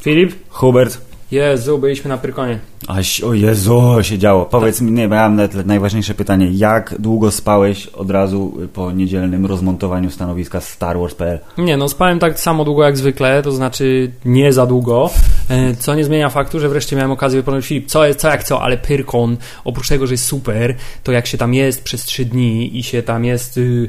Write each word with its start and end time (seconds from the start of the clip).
Filip? 0.00 0.32
Hubert. 0.60 1.09
Jezu, 1.30 1.78
byliśmy 1.78 2.08
na 2.08 2.18
Pyrkonie. 2.18 2.58
Aś, 2.88 3.20
o 3.20 3.34
Jezu, 3.34 3.96
się 4.02 4.18
działo. 4.18 4.44
Powiedz 4.44 4.80
mi, 4.80 4.92
nie, 4.92 5.02
ja 5.02 5.08
mam 5.08 5.36
nawet 5.36 5.66
najważniejsze 5.66 6.14
pytanie. 6.14 6.48
Jak 6.52 6.94
długo 6.98 7.30
spałeś 7.30 7.86
od 7.86 8.10
razu 8.10 8.58
po 8.72 8.92
niedzielnym 8.92 9.46
rozmontowaniu 9.46 10.10
stanowiska 10.10 10.60
Star 10.60 10.98
Wars.pl? 10.98 11.38
Nie, 11.58 11.76
no 11.76 11.88
spałem 11.88 12.18
tak 12.18 12.40
samo 12.40 12.64
długo 12.64 12.84
jak 12.84 12.96
zwykle, 12.96 13.42
to 13.42 13.52
znaczy 13.52 14.10
nie 14.24 14.52
za 14.52 14.66
długo, 14.66 15.10
e, 15.48 15.74
co 15.74 15.94
nie 15.94 16.04
zmienia 16.04 16.28
faktu, 16.28 16.60
że 16.60 16.68
wreszcie 16.68 16.96
miałem 16.96 17.10
okazję 17.10 17.40
wypowiedzieć 17.40 17.68
Filip, 17.68 17.86
co 17.86 18.06
jest, 18.06 18.20
co 18.20 18.28
jak 18.28 18.44
co, 18.44 18.62
ale 18.62 18.76
Pyrkon, 18.76 19.36
oprócz 19.64 19.88
tego, 19.88 20.06
że 20.06 20.14
jest 20.14 20.24
super, 20.24 20.74
to 21.02 21.12
jak 21.12 21.26
się 21.26 21.38
tam 21.38 21.54
jest 21.54 21.84
przez 21.84 22.04
trzy 22.04 22.24
dni 22.24 22.78
i 22.78 22.82
się 22.82 23.02
tam 23.02 23.24
jest, 23.24 23.58
y, 23.58 23.88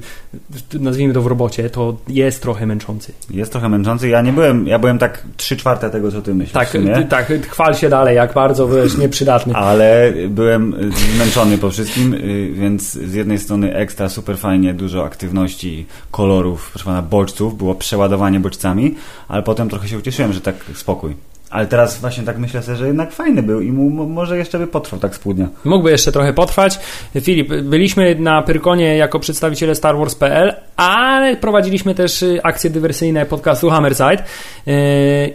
nazwijmy 0.80 1.14
to 1.14 1.22
w 1.22 1.28
robocie, 1.28 1.70
to 1.70 1.98
jest 2.08 2.42
trochę 2.42 2.66
męczący. 2.66 3.14
Jest 3.30 3.52
trochę 3.52 3.70
męczący. 3.70 4.10
Ja 4.10 4.22
nie 4.22 4.34
byłem, 4.34 4.68
ja 4.68 4.80
byłem 4.80 4.98
tak 4.98 5.24
trzy 5.38 5.58
czwarte 5.58 5.90
tego, 5.90 6.12
co 6.12 6.22
ty 6.22 6.34
myślisz. 6.34 6.54
Tak, 6.54 6.70
ty, 6.70 7.31
chwal 7.40 7.76
się 7.76 7.90
dalej, 7.90 8.16
jak 8.16 8.34
bardzo 8.34 8.68
byłeś 8.68 8.98
nieprzydatny. 8.98 9.56
Ale 9.56 10.14
byłem 10.30 10.74
y, 10.74 10.92
zmęczony 11.16 11.58
po 11.58 11.70
wszystkim, 11.70 12.14
y, 12.14 12.52
więc 12.54 12.92
z 12.92 13.14
jednej 13.14 13.40
strony 13.40 13.76
ekstra, 13.76 14.10
super 14.10 14.38
fajnie, 14.38 14.74
dużo 14.74 15.06
aktywności, 15.06 15.86
kolorów, 16.12 16.70
proszę 16.70 16.86
pana, 16.86 17.02
bodźców, 17.02 17.58
było 17.58 17.76
przeładowanie 17.76 18.40
bodźcami, 18.40 18.96
ale 19.28 19.44
potem 19.44 19.70
trochę 19.70 19.88
się 19.88 19.98
ucieszyłem, 19.98 20.34
że 20.34 20.42
tak 20.42 20.56
spokój. 20.74 21.31
Ale 21.52 21.66
teraz 21.68 21.98
właśnie 22.00 22.24
tak 22.24 22.38
myślę 22.38 22.62
sobie, 22.64 22.78
że 22.78 22.88
jednak 22.88 23.12
fajny 23.12 23.44
był 23.44 23.62
i 23.62 23.72
mu, 23.72 23.90
mo- 23.90 24.06
może 24.06 24.38
jeszcze 24.38 24.60
by 24.60 24.68
potrwał 24.68 25.00
tak 25.00 25.16
z 25.16 25.20
pół 25.20 25.34
dnia. 25.34 25.48
Mógłby 25.66 25.92
jeszcze 25.92 26.12
trochę 26.12 26.34
potrwać. 26.34 26.80
Filip, 27.22 27.50
byliśmy 27.64 28.16
na 28.16 28.42
Pyrkonie 28.42 28.98
jako 28.98 29.20
przedstawiciele 29.20 29.76
Star 29.76 29.98
Wars.pl, 29.98 30.54
ale 30.76 31.36
prowadziliśmy 31.36 31.96
też 31.96 32.22
y, 32.24 32.40
akcje 32.44 32.70
dywersyjne 32.70 33.26
podcastu 33.26 33.70
Hammerside 33.70 34.24
yy, 34.66 34.74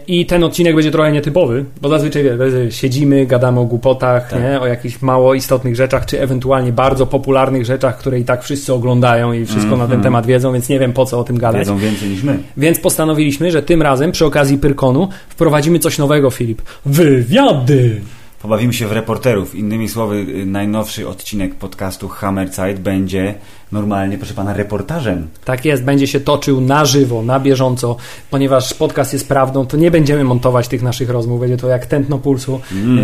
i 0.07 0.25
ten 0.25 0.43
odcinek 0.43 0.75
będzie 0.75 0.91
trochę 0.91 1.11
nietypowy, 1.11 1.65
bo 1.81 1.89
zazwyczaj 1.89 2.23
wie, 2.23 2.71
siedzimy, 2.71 3.25
gadamy 3.25 3.59
o 3.59 3.63
głupotach, 3.65 4.29
Tak. 4.29 4.41
nie? 4.41 4.59
o 4.61 4.67
jakichś 4.67 5.01
mało 5.01 5.33
istotnych 5.33 5.75
rzeczach, 5.75 6.05
czy 6.05 6.21
ewentualnie 6.21 6.71
bardzo 6.71 7.05
popularnych 7.05 7.65
rzeczach, 7.65 7.97
które 7.97 8.19
i 8.19 8.25
tak 8.25 8.43
wszyscy 8.43 8.73
oglądają 8.73 9.33
i 9.33 9.45
wszystko 9.45 9.77
na 9.77 9.87
ten 9.87 10.01
temat 10.01 10.25
wiedzą, 10.25 10.53
więc 10.53 10.69
nie 10.69 10.79
wiem 10.79 10.93
po 10.93 11.05
co 11.05 11.19
o 11.19 11.23
tym 11.23 11.37
gadać. 11.37 11.59
Wiedzą 11.59 11.77
więcej 11.77 12.09
niż 12.09 12.23
my. 12.23 12.39
Więc 12.57 12.79
postanowiliśmy, 12.79 13.51
że 13.51 13.61
tym 13.63 13.81
razem 13.81 14.11
przy 14.11 14.25
okazji 14.25 14.57
Pyrkonu 14.57 15.09
wprowadzimy 15.29 15.79
coś 15.79 15.97
nowego, 15.97 16.06
Filip. 16.31 16.61
Wywiady! 16.85 18.01
Pobawimy 18.41 18.73
się 18.73 18.87
w 18.87 18.91
reporterów. 18.91 19.55
Innymi 19.55 19.89
słowy, 19.89 20.15
y, 20.15 20.45
najnowszy 20.45 21.07
odcinek 21.07 21.55
podcastu 21.55 22.07
Hammerzeit 22.07 22.79
będzie 22.79 23.35
normalnie, 23.71 24.17
proszę 24.17 24.33
pana, 24.33 24.53
reportażem. 24.53 25.27
Tak 25.45 25.65
jest, 25.65 25.83
będzie 25.83 26.07
się 26.07 26.19
toczył 26.19 26.61
na 26.61 26.85
żywo, 26.85 27.21
na 27.21 27.39
bieżąco, 27.39 27.95
ponieważ 28.31 28.73
podcast 28.73 29.13
jest 29.13 29.27
prawdą, 29.27 29.65
to 29.65 29.77
nie 29.77 29.91
będziemy 29.91 30.23
montować 30.23 30.67
tych 30.67 30.83
naszych 30.83 31.09
rozmów, 31.09 31.39
będzie 31.39 31.57
to 31.57 31.67
jak 31.67 31.85
tętno 31.85 32.17
pulsu. 32.17 32.59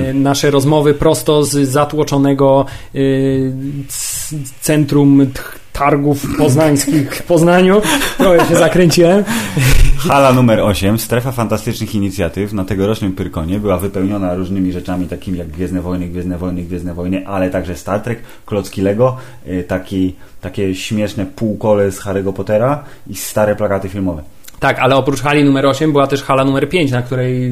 Y, 0.09 0.13
Nasze 0.13 0.51
rozmowy 0.51 0.93
prosto 0.93 1.43
z 1.43 1.69
zatłoczonego 1.69 2.65
y, 2.95 3.53
centrum 4.61 5.27
targów 5.73 6.37
poznańskich 6.37 7.15
w 7.15 7.23
Poznaniu. 7.23 7.81
Trochę 8.17 8.45
się 8.45 8.55
zakręciłem. 8.55 9.23
Hala 9.97 10.33
numer 10.33 10.59
8, 10.59 10.99
strefa 10.99 11.31
fantastycznych 11.31 11.95
inicjatyw 11.95 12.53
na 12.53 12.65
tegorocznym 12.65 13.13
Pyrkonie 13.13 13.59
była 13.59 13.77
wypełniona 13.77 14.35
różnymi 14.35 14.71
rzeczami 14.71 15.07
takimi 15.07 15.39
jak 15.39 15.47
Gwiezdne 15.47 15.81
Wojny, 15.81 16.07
Gwiezdne 16.07 16.37
Wojny, 16.37 16.63
Gwiezdne 16.63 16.93
Wojny, 16.93 17.27
ale 17.27 17.49
także 17.49 17.75
Star 17.75 18.01
Trek, 18.01 18.19
klocki 18.45 18.81
Lego, 18.81 19.17
y, 19.47 19.63
taki, 19.67 20.15
takie 20.41 20.75
śmieszne 20.75 21.25
półkole 21.25 21.91
z 21.91 21.99
Harry'ego 21.99 22.33
Pottera 22.33 22.83
i 23.07 23.15
stare 23.15 23.55
plakaty 23.55 23.89
filmowe. 23.89 24.23
Tak, 24.63 24.79
ale 24.79 24.95
oprócz 24.95 25.21
hali 25.21 25.43
numer 25.43 25.65
8 25.65 25.91
była 25.91 26.07
też 26.07 26.23
hala 26.23 26.43
numer 26.45 26.69
5, 26.69 26.91
na 26.91 27.01
której 27.01 27.45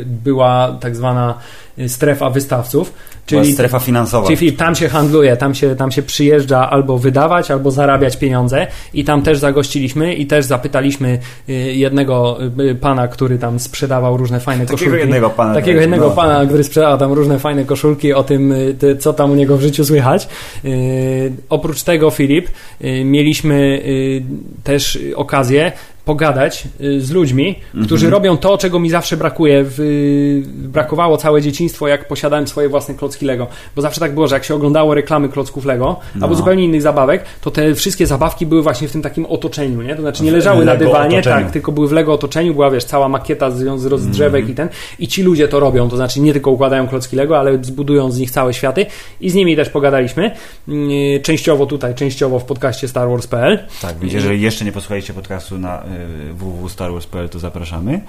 y, 0.00 0.04
była 0.06 0.76
tak 0.80 0.96
zwana 0.96 1.34
y, 1.78 1.88
strefa 1.88 2.30
wystawców. 2.30 2.92
Była 3.30 3.42
Czyli 3.42 3.52
strefa 3.54 3.78
finansowa. 3.78 4.26
Czyli 4.26 4.36
Filip, 4.36 4.56
tam 4.56 4.74
się 4.74 4.88
handluje, 4.88 5.36
tam 5.36 5.54
się, 5.54 5.76
tam 5.76 5.92
się 5.92 6.02
przyjeżdża 6.02 6.70
albo 6.70 6.98
wydawać, 6.98 7.50
albo 7.50 7.70
zarabiać 7.70 8.16
pieniądze 8.16 8.66
i 8.94 9.04
tam 9.04 9.22
też 9.22 9.38
zagościliśmy 9.38 10.14
i 10.14 10.26
też 10.26 10.44
zapytaliśmy 10.44 11.18
y, 11.48 11.52
jednego 11.52 12.38
y, 12.60 12.74
pana, 12.74 13.08
który 13.08 13.38
tam 13.38 13.60
sprzedawał 13.60 14.16
różne 14.16 14.40
fajne 14.40 14.64
Takiego 14.66 14.78
koszulki. 14.78 15.00
jednego 15.00 15.30
pana, 15.30 15.54
Takiego 15.54 15.76
tak, 15.78 15.80
jednego 15.80 16.08
no. 16.08 16.14
pana, 16.14 16.46
który 16.46 16.64
sprzedał 16.64 16.98
tam 16.98 17.12
różne 17.12 17.38
fajne 17.38 17.64
koszulki 17.64 18.12
o 18.12 18.22
tym, 18.24 18.52
y, 18.52 18.74
ty- 18.78 18.96
co 18.96 19.12
tam 19.12 19.30
u 19.30 19.34
niego 19.34 19.56
w 19.56 19.60
życiu 19.62 19.84
słychać. 19.84 20.28
Y, 20.64 21.32
Oprócz 21.48 21.82
tego, 21.82 22.10
Filip, 22.10 22.48
y, 22.84 23.04
mieliśmy 23.04 23.54
y, 23.86 24.22
też 24.64 24.98
okazję 25.16 25.72
pogadać 26.04 26.64
y, 26.80 27.00
z 27.00 27.10
ludźmi, 27.10 27.58
którzy 27.84 28.06
Mhm. 28.06 28.12
robią 28.12 28.36
to, 28.36 28.58
czego 28.58 28.78
mi 28.78 28.90
zawsze 28.90 29.16
brakuje. 29.16 29.64
W, 29.66 30.42
brakowało 30.46 31.16
całe 31.16 31.42
dzieciństwo, 31.42 31.88
jak 31.88 32.08
posiadałem 32.08 32.46
swoje 32.46 32.68
własne 32.68 32.94
klocki 32.94 33.26
Lego. 33.26 33.46
Bo 33.76 33.82
zawsze 33.82 34.00
tak 34.00 34.14
było, 34.14 34.28
że 34.28 34.36
jak 34.36 34.44
się 34.44 34.54
oglądało 34.54 34.94
reklamy 34.94 35.28
klocków 35.28 35.64
Lego, 35.64 36.00
albo 36.14 36.28
No. 36.28 36.34
zupełnie 36.34 36.64
innych 36.64 36.82
zabawek, 36.82 37.24
to 37.40 37.50
te 37.50 37.74
wszystkie 37.74 38.06
zabawki 38.06 38.46
były 38.46 38.62
właśnie 38.62 38.88
w 38.88 38.92
tym 38.92 39.02
takim 39.02 39.26
otoczeniu, 39.26 39.82
nie? 39.82 39.94
To 39.96 40.02
znaczy 40.02 40.22
nie 40.24 40.32
leżały 40.32 40.64
na 40.64 40.76
dywanie, 40.76 41.18
otoczeniu. 41.18 41.44
tak, 41.44 41.52
tylko 41.52 41.72
były 41.72 41.88
w 41.88 41.92
Lego 41.92 42.12
otoczeniu, 42.12 42.54
była 42.54 42.70
wiesz, 42.70 42.84
cała 42.84 43.08
makieta 43.08 43.50
z, 43.50 43.56
z 43.58 43.62
Mhm. 43.62 43.90
rozdrzewek 43.90 44.48
i 44.48 44.54
ten. 44.54 44.68
I 44.98 45.08
ci 45.08 45.22
ludzie 45.22 45.48
to 45.48 45.60
robią, 45.60 45.88
to 45.88 45.96
znaczy 45.96 46.20
nie 46.20 46.32
tylko 46.32 46.50
układają 46.50 46.88
klocki 46.88 47.16
Lego, 47.16 47.38
ale 47.38 47.64
zbudują 47.64 48.10
z 48.10 48.18
nich 48.18 48.30
całe 48.30 48.54
światy. 48.54 48.86
I 49.20 49.30
z 49.30 49.34
nimi 49.34 49.56
też 49.56 49.68
pogadaliśmy. 49.68 50.30
Yy, 50.68 51.20
Częściowo 51.22 51.66
tutaj, 51.66 51.94
częściowo 51.94 52.38
w 52.38 52.44
podcaście 52.44 52.88
Star 52.88 53.08
Wars.pl. 53.08 53.58
Tak, 53.82 53.98
więc 53.98 54.12
jeżeli 54.12 54.40
jeszcze 54.40 54.64
nie 54.64 54.72
posłuchaliście 54.72 55.12
podcastu 55.14 55.58
na 55.58 55.82
y, 55.82 55.86
www.starwars.pl 56.32 57.28
to 57.28 57.38
zapraszamy. 57.38 58.00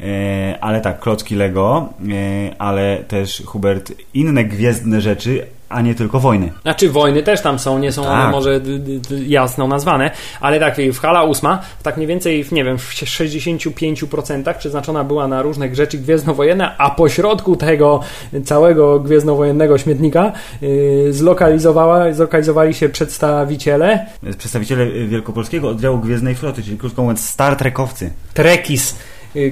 E, 0.00 0.58
ale 0.60 0.80
tak, 0.80 1.00
klocki 1.00 1.34
Lego, 1.34 1.88
e, 2.12 2.54
ale 2.58 3.04
też 3.08 3.42
Hubert, 3.46 3.92
inne 4.14 4.44
gwiezdne 4.44 5.00
rzeczy, 5.00 5.46
a 5.74 5.80
nie 5.80 5.94
tylko 5.94 6.20
wojny. 6.20 6.52
Znaczy 6.62 6.90
wojny 6.90 7.22
też 7.22 7.40
tam 7.40 7.58
są, 7.58 7.78
nie 7.78 7.92
są 7.92 8.02
one 8.02 8.22
Tak. 8.22 8.32
może 8.32 8.60
d, 8.60 8.78
d, 8.78 8.98
jasno 9.26 9.66
nazwane, 9.66 10.10
ale 10.40 10.60
tak, 10.60 10.76
w 10.92 10.98
hala 10.98 11.22
ósma, 11.22 11.62
tak 11.82 11.96
mniej 11.96 12.06
więcej, 12.06 12.44
w, 12.44 12.52
nie 12.52 12.64
wiem, 12.64 12.78
w 12.78 12.94
65% 12.94 14.54
przeznaczona 14.58 15.04
była 15.04 15.28
na 15.28 15.42
różne 15.42 15.74
rzeczy 15.74 15.98
gwiezdnowojenne, 15.98 16.76
a 16.78 16.90
pośrodku 16.90 17.56
tego 17.56 18.00
całego 18.44 19.00
gwiezdnowojennego 19.00 19.78
śmietnika 19.78 20.32
yy, 20.60 21.12
zlokalizowała, 21.12 22.12
zlokalizowali 22.12 22.74
się 22.74 22.88
przedstawiciele 22.88 24.06
Przedstawiciele 24.38 24.86
Wielkopolskiego 24.86 25.68
Oddziału 25.68 25.98
Gwiezdnej 25.98 26.34
Floty, 26.34 26.62
czyli 26.62 26.78
krótko 26.78 27.02
mówiąc 27.02 27.28
Star 27.28 27.56
Trekowcy. 27.56 28.10
Trekis, 28.34 28.96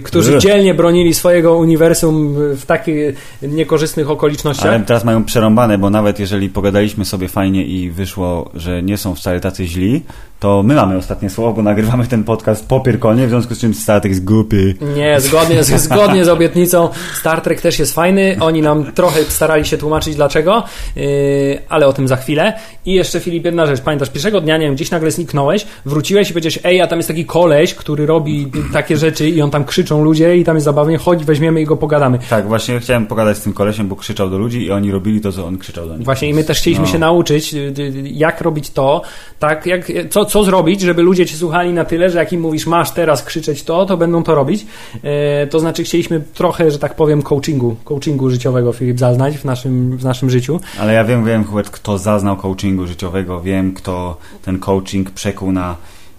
którzy 0.05 0.33
Ugh. 0.33 0.41
dzielnie 0.41 0.75
bronili 0.75 1.15
swojego 1.15 1.57
uniwersum 1.57 2.35
w 2.57 2.67
takich 2.67 2.97
niekorzystnych 3.43 4.11
okolicznościach. 4.11 4.67
Ale 4.67 4.81
teraz 4.81 5.05
mają 5.05 5.25
przerąbane, 5.25 5.79
bo 5.79 5.91
nawet 5.91 6.21
jeżeli 6.21 6.49
pogadaliśmy 6.49 7.05
sobie 7.05 7.29
fajnie 7.29 7.65
i 7.65 7.91
wyszło, 7.91 8.51
że 8.55 8.83
nie 8.83 8.97
są 8.97 9.15
wcale 9.15 9.41
tacy 9.41 9.67
źli, 9.67 10.03
to 10.43 10.63
my 10.63 10.75
mamy 10.75 10.97
ostatnie 10.97 11.31
słowo, 11.31 11.53
bo 11.53 11.63
nagrywamy 11.63 12.07
ten 12.07 12.25
podcast 12.25 12.69
po 12.69 12.81
Pyrkonie, 12.81 13.27
w 13.27 13.29
związku 13.31 13.55
z 13.55 13.59
czym 13.59 13.75
Star 13.75 14.01
Trek 14.01 14.11
jest 14.13 14.25
głupi. 14.25 14.75
Nie, 14.97 15.21
zgodnie, 15.21 15.65
z- 15.65 15.83
zgodnie 15.89 16.25
z 16.25 16.29
obietnicą 16.29 16.89
Star 17.15 17.41
Trek 17.41 17.61
też 17.61 17.79
jest 17.79 17.95
fajny. 17.95 18.37
Oni 18.41 18.63
nam 18.63 18.93
trochę 18.93 19.25
starali 19.25 19.65
się 19.65 19.79
tłumaczyć 19.79 20.15
dlaczego, 20.17 20.63
yy, 20.97 21.05
ale 21.69 21.87
o 21.87 21.93
tym 21.93 22.09
za 22.09 22.17
chwilę. 22.17 22.53
I 22.87 22.93
jeszcze 22.95 23.21
Filip, 23.21 23.45
jedna 23.45 23.67
rzecz. 23.67 23.81
Pamiętasz, 23.81 24.11
pierwszego 24.11 24.41
dnia, 24.41 24.57
nie 24.59 24.67
wiem, 24.67 24.75
gdzieś 24.75 24.91
nagle 24.91 25.11
zniknąłeś, 25.11 25.67
wróciłeś 25.85 26.31
i 26.31 26.33
powiedziałeś, 26.33 26.59
ej, 26.65 26.81
a 26.81 26.87
tam 26.87 26.99
jest 26.99 27.09
taki 27.09 27.25
koleś, 27.25 27.75
który 27.75 28.07
robi 28.07 28.51
takie 28.73 28.97
rzeczy 28.97 29.29
i 29.29 29.43
on 29.43 29.51
tam 29.51 29.65
krzyczą 29.65 30.05
ludzie 30.05 30.37
i 30.37 30.45
tam 30.45 30.57
jest 30.57 30.65
zabawnie, 30.65 30.99
chodź, 30.99 31.25
weźmiemy 31.25 31.61
i 31.61 31.65
go 31.65 31.77
pogadamy. 31.77 32.19
Tak, 32.31 32.49
właśnie 32.49 32.81
chciałem 32.81 33.07
pogadać 33.07 33.37
z 33.37 33.41
tym 33.43 33.53
kolesiem, 33.53 33.89
bo 33.89 33.97
krzyczał 33.97 34.31
do 34.31 34.39
ludzi 34.39 34.63
i 34.67 34.71
oni 34.71 34.91
robili 34.93 35.21
to, 35.21 35.33
co 35.33 35.47
on 35.47 35.59
krzyczał 35.59 35.89
do 35.89 35.97
nich. 35.97 36.05
Właśnie 36.05 36.29
i 36.29 36.35
my 36.35 36.45
też 36.45 36.59
chcieliśmy 36.59 36.85
No. 36.87 36.93
się 36.93 36.99
nauczyć, 36.99 37.55
y, 37.55 37.59
y, 37.79 37.93
jak 38.05 38.41
robić 38.41 38.71
to, 38.71 39.03
tak, 39.39 39.67
jak, 39.67 39.93
co, 40.11 40.25
co 40.33 40.45
zrobić, 40.45 40.81
żeby 40.81 41.03
ludzie 41.03 41.27
cię 41.27 41.37
słuchali 41.37 41.73
na 41.73 41.85
tyle, 41.85 42.11
że 42.11 42.19
jak 42.19 42.33
im 42.33 42.41
mówisz, 42.41 42.67
masz 42.67 42.91
teraz 42.91 43.25
krzyczeć 43.25 43.63
to, 43.63 43.87
to 43.87 43.97
będą 43.97 44.23
to 44.23 44.35
robić. 44.35 44.67
E, 45.03 45.47
to 45.47 45.61
znaczy 45.61 45.85
chcieliśmy 45.85 46.21
trochę, 46.35 46.71
że 46.71 46.79
tak 46.79 46.97
powiem, 46.97 47.23
coachingu, 47.23 47.77
coachingu 47.85 48.31
życiowego, 48.31 48.73
Filip, 48.73 48.99
zaznać 48.99 49.39
w 49.39 49.45
naszym, 49.45 49.97
w 49.97 50.05
naszym 50.05 50.31
życiu. 50.31 50.61
Ale 50.81 50.95
ja 50.95 51.05
wiem, 51.05 51.25
wiem, 51.25 51.45
Hubert, 51.45 51.71
kto 51.71 51.99
zaznał 51.99 52.37
coachingu 52.37 52.87
życiowego, 52.87 53.41
wiem, 53.41 53.75
kto 53.75 54.17
ten 54.43 54.59
coaching 54.59 55.11
przekuł 55.11 55.53
na 55.53 55.77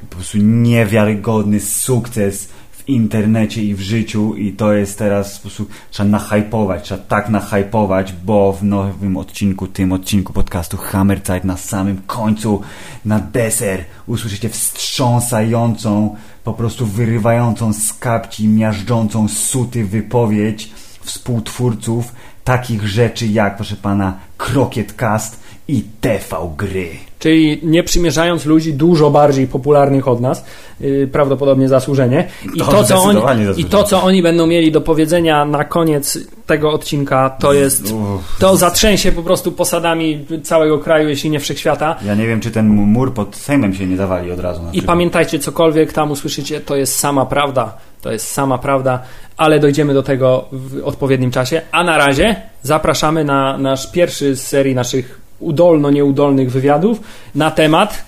po 0.10 0.16
prostu 0.16 0.38
niewiarygodny 0.38 1.60
sukces 1.60 2.50
w 2.86 2.90
internecie 2.90 3.64
i 3.64 3.76
w 3.76 3.82
życiu 3.82 4.36
i 4.36 4.52
to 4.52 4.74
jest 4.74 4.98
teraz 4.98 5.36
po 5.36 5.42
prostu, 5.42 5.66
trzeba 5.92 6.10
nahypować, 6.10 6.84
trzeba 6.84 7.04
tak 7.04 7.30
nahypować, 7.30 8.14
bo 8.26 8.54
w 8.54 8.64
nowym 8.64 9.18
odcinku, 9.18 9.68
tym 9.68 9.92
odcinku 9.92 10.34
podcastu 10.34 10.78
Hammerzeit 10.78 11.44
na 11.44 11.58
samym 11.58 12.02
końcu, 12.08 12.62
na 13.06 13.20
deser 13.20 13.86
usłyszycie 14.08 14.50
wstrząsającą, 14.50 16.16
po 16.44 16.54
prostu 16.54 16.86
wyrywającą 16.86 17.74
z 17.74 17.94
kapci, 17.94 18.48
miażdżącą 18.48 19.28
suty 19.28 19.86
wypowiedź 19.86 20.72
współtwórców 21.02 22.14
takich 22.44 22.88
rzeczy 22.88 23.28
jak, 23.28 23.56
proszę 23.56 23.76
pana, 23.76 24.18
Crockett 24.38 24.94
Cast 24.94 25.43
i 25.68 25.84
TV 26.02 26.54
gry. 26.58 26.88
Czyli 27.20 27.60
nie 27.64 27.84
przymierzając 27.84 28.46
ludzi 28.46 28.74
dużo 28.74 29.12
bardziej 29.12 29.48
popularnych 29.48 30.08
od 30.08 30.22
nas, 30.22 30.46
yy, 30.80 31.08
prawdopodobnie 31.12 31.68
zasłużenie. 31.68 32.28
I 32.56 32.60
To 32.60 32.66
to, 32.66 32.84
co 32.84 32.96
oni, 32.96 33.04
zdecydowanie 33.04 33.42
I 33.42 33.46
zasłużenie. 33.46 33.72
to, 33.72 33.84
co 33.84 34.04
oni 34.04 34.22
będą 34.24 34.48
mieli 34.48 34.72
do 34.72 34.82
powiedzenia 34.82 35.46
na 35.46 35.64
koniec 35.64 36.20
tego 36.46 36.72
odcinka, 36.72 37.30
to 37.30 37.54
jest. 37.54 37.92
Uff. 37.92 38.38
To 38.40 38.58
zatrzęsie 38.58 39.12
po 39.12 39.24
prostu 39.24 39.52
posadami 39.52 40.26
całego 40.44 40.80
kraju, 40.80 41.10
jeśli 41.10 41.30
nie 41.30 41.40
wszechświata. 41.40 41.96
Ja 42.06 42.16
nie 42.16 42.28
wiem, 42.28 42.40
czy 42.40 42.52
ten 42.52 42.68
mur 42.68 43.14
pod 43.14 43.36
Sejmem 43.36 43.74
się 43.74 43.86
nie 43.86 43.98
zawali 43.98 44.32
od 44.32 44.40
razu. 44.40 44.62
I 44.74 44.82
pamiętajcie, 44.82 45.40
cokolwiek 45.40 45.94
tam 45.94 46.12
usłyszycie, 46.12 46.60
to 46.62 46.76
jest 46.76 47.00
sama 47.00 47.26
prawda. 47.26 47.78
To 48.02 48.12
jest 48.12 48.32
sama 48.32 48.58
prawda, 48.58 49.00
ale 49.38 49.60
dojdziemy 49.60 49.94
do 49.94 50.04
tego 50.04 50.46
w 50.52 50.84
odpowiednim 50.84 51.32
czasie. 51.32 51.62
A 51.72 51.84
na 51.84 51.98
razie 51.98 52.36
zapraszamy 52.62 53.24
na 53.24 53.58
nasz 53.58 53.92
pierwszy 53.92 54.36
z 54.36 54.48
serii 54.48 54.76
naszych 54.76 55.23
udolno-nieudolnych 55.44 56.52
wywiadów 56.52 57.00
na 57.36 57.52
temat, 57.52 58.04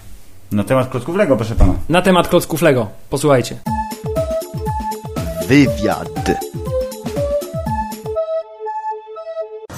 Na 0.51 0.63
temat 0.63 0.89
klocków 0.89 1.15
Lego, 1.15 1.35
proszę 1.35 1.55
pana. 1.55 1.73
na 1.89 2.01
temat 2.01 2.27
klocków 2.27 2.61
Lego. 2.61 2.87
Posłuchajcie. 3.09 3.55
Wywiad. 5.47 6.09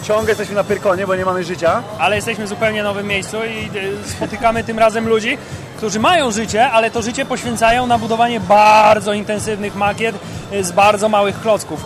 Ciągle 0.03 0.29
jesteśmy 0.29 0.55
na 0.55 0.63
Pyrkonie, 0.63 1.07
bo 1.07 1.15
nie 1.15 1.25
mamy 1.25 1.43
życia. 1.43 1.83
Ale 1.99 2.15
jesteśmy 2.15 2.45
w 2.45 2.47
zupełnie 2.49 2.83
nowym 2.83 3.07
miejscu 3.07 3.37
i 3.37 3.77
y, 3.77 4.09
spotykamy 4.09 4.63
tym 4.63 4.79
razem 4.79 5.07
ludzi, 5.09 5.37
którzy 5.77 5.99
mają 5.99 6.31
życie, 6.31 6.69
ale 6.71 6.91
to 6.91 7.01
życie 7.01 7.25
poświęcają 7.25 7.87
na 7.87 7.97
budowanie 7.97 8.39
bardzo 8.39 9.13
intensywnych 9.13 9.75
makiet 9.75 10.15
y, 10.53 10.63
z 10.63 10.71
bardzo 10.71 11.09
małych 11.09 11.41
klocków. 11.41 11.85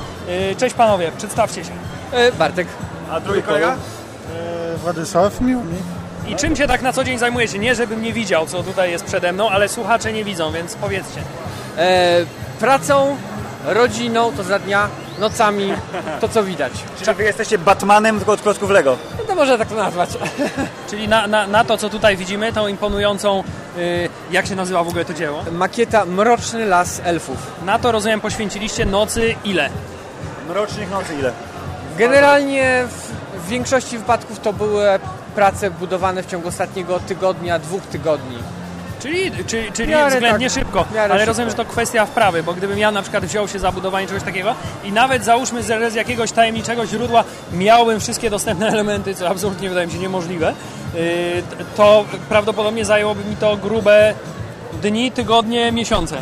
Y, 0.51 0.55
Cześć 0.55 0.75
panowie, 0.75 1.11
przedstawcie 1.17 1.63
się. 1.65 1.71
Bartek. 2.39 2.67
A 3.11 3.19
drugi 3.19 3.41
kolega? 3.43 3.75
Władysław, 4.77 5.41
miło 5.41 5.63
mi. 5.63 5.77
I 6.27 6.35
czym 6.35 6.55
się 6.55 6.67
tak 6.67 6.81
na 6.81 6.93
co 6.93 7.03
dzień 7.03 7.17
zajmujecie? 7.17 7.59
Nie, 7.59 7.75
żebym 7.75 8.01
nie 8.01 8.13
widział, 8.13 8.47
co 8.47 8.63
tutaj 8.63 8.91
jest 8.91 9.05
przede 9.05 9.31
mną, 9.31 9.49
ale 9.49 9.69
słuchacze 9.69 10.13
nie 10.13 10.23
widzą, 10.23 10.51
więc 10.51 10.75
powiedzcie. 10.75 11.21
E, 11.77 12.25
pracą, 12.59 13.17
rodziną, 13.65 14.31
to 14.37 14.43
za 14.43 14.59
dnia, 14.59 14.89
nocami, 15.19 15.73
to 16.21 16.29
co 16.29 16.43
widać. 16.43 16.73
Czyli 16.99 17.13
wy 17.17 17.23
jesteście 17.23 17.57
Batmanem 17.57 18.17
tylko 18.17 18.31
od 18.31 18.41
klocków 18.41 18.69
Lego. 18.69 18.97
No 19.17 19.23
to 19.23 19.35
można 19.35 19.57
tak 19.57 19.67
to 19.67 19.75
nazwać. 19.75 20.09
Czyli 20.89 21.07
na, 21.07 21.27
na, 21.27 21.47
na 21.47 21.63
to, 21.63 21.77
co 21.77 21.89
tutaj 21.89 22.17
widzimy, 22.17 22.53
tą 22.53 22.67
imponującą, 22.67 23.43
y, 23.77 24.09
jak 24.31 24.47
się 24.47 24.55
nazywa 24.55 24.83
w 24.83 24.87
ogóle 24.87 25.05
to 25.05 25.13
dzieło? 25.13 25.43
Makieta 25.51 26.05
Mroczny 26.05 26.65
Las 26.65 27.01
Elfów. 27.03 27.37
Na 27.65 27.79
to, 27.79 27.91
rozumiem, 27.91 28.21
poświęciliście 28.21 28.85
nocy 28.85 29.35
ile? 29.43 29.69
Mrocznych 30.49 30.91
nocy 30.91 31.13
ile? 31.19 31.31
Generalnie 31.97 32.83
w 32.87 33.20
większości 33.51 33.97
wypadków 33.97 34.39
to 34.39 34.53
były 34.53 34.85
prace 35.35 35.71
budowane 35.71 36.23
w 36.23 36.25
ciągu 36.25 36.47
ostatniego 36.47 36.99
tygodnia, 36.99 37.59
dwóch 37.59 37.81
tygodni. 37.83 38.37
Czyli, 38.99 39.31
czyli, 39.47 39.71
czyli 39.71 39.91
miarę 39.91 40.15
względnie 40.15 40.49
tak, 40.49 40.59
szybko, 40.59 40.85
ale 40.99 41.13
szybko. 41.13 41.25
rozumiem, 41.25 41.49
że 41.49 41.55
to 41.55 41.65
kwestia 41.65 42.05
wprawy, 42.05 42.43
bo 42.43 42.53
gdybym 42.53 42.79
ja 42.79 42.91
na 42.91 43.01
przykład 43.01 43.25
wziął 43.25 43.47
się 43.47 43.59
za 43.59 43.71
budowanie 43.71 44.07
czegoś 44.07 44.23
takiego 44.23 44.55
i 44.83 44.91
nawet 44.91 45.23
załóżmy, 45.25 45.63
że 45.63 45.91
z 45.91 45.95
jakiegoś 45.95 46.31
tajemniczego 46.31 46.85
źródła 46.85 47.23
miałbym 47.53 47.99
wszystkie 47.99 48.29
dostępne 48.29 48.67
elementy, 48.73 49.15
co 49.15 49.29
absolutnie 49.29 49.69
wydaje 49.69 49.87
mi 49.87 49.93
się 49.93 49.99
niemożliwe, 49.99 50.53
t- 50.93 51.65
to 51.75 52.05
prawdopodobnie 52.29 52.85
zajęłoby 52.85 53.23
mi 53.29 53.35
to 53.35 53.57
grube 53.57 54.13
dni, 54.81 55.11
tygodnie, 55.11 55.71
miesiące. 55.71 56.17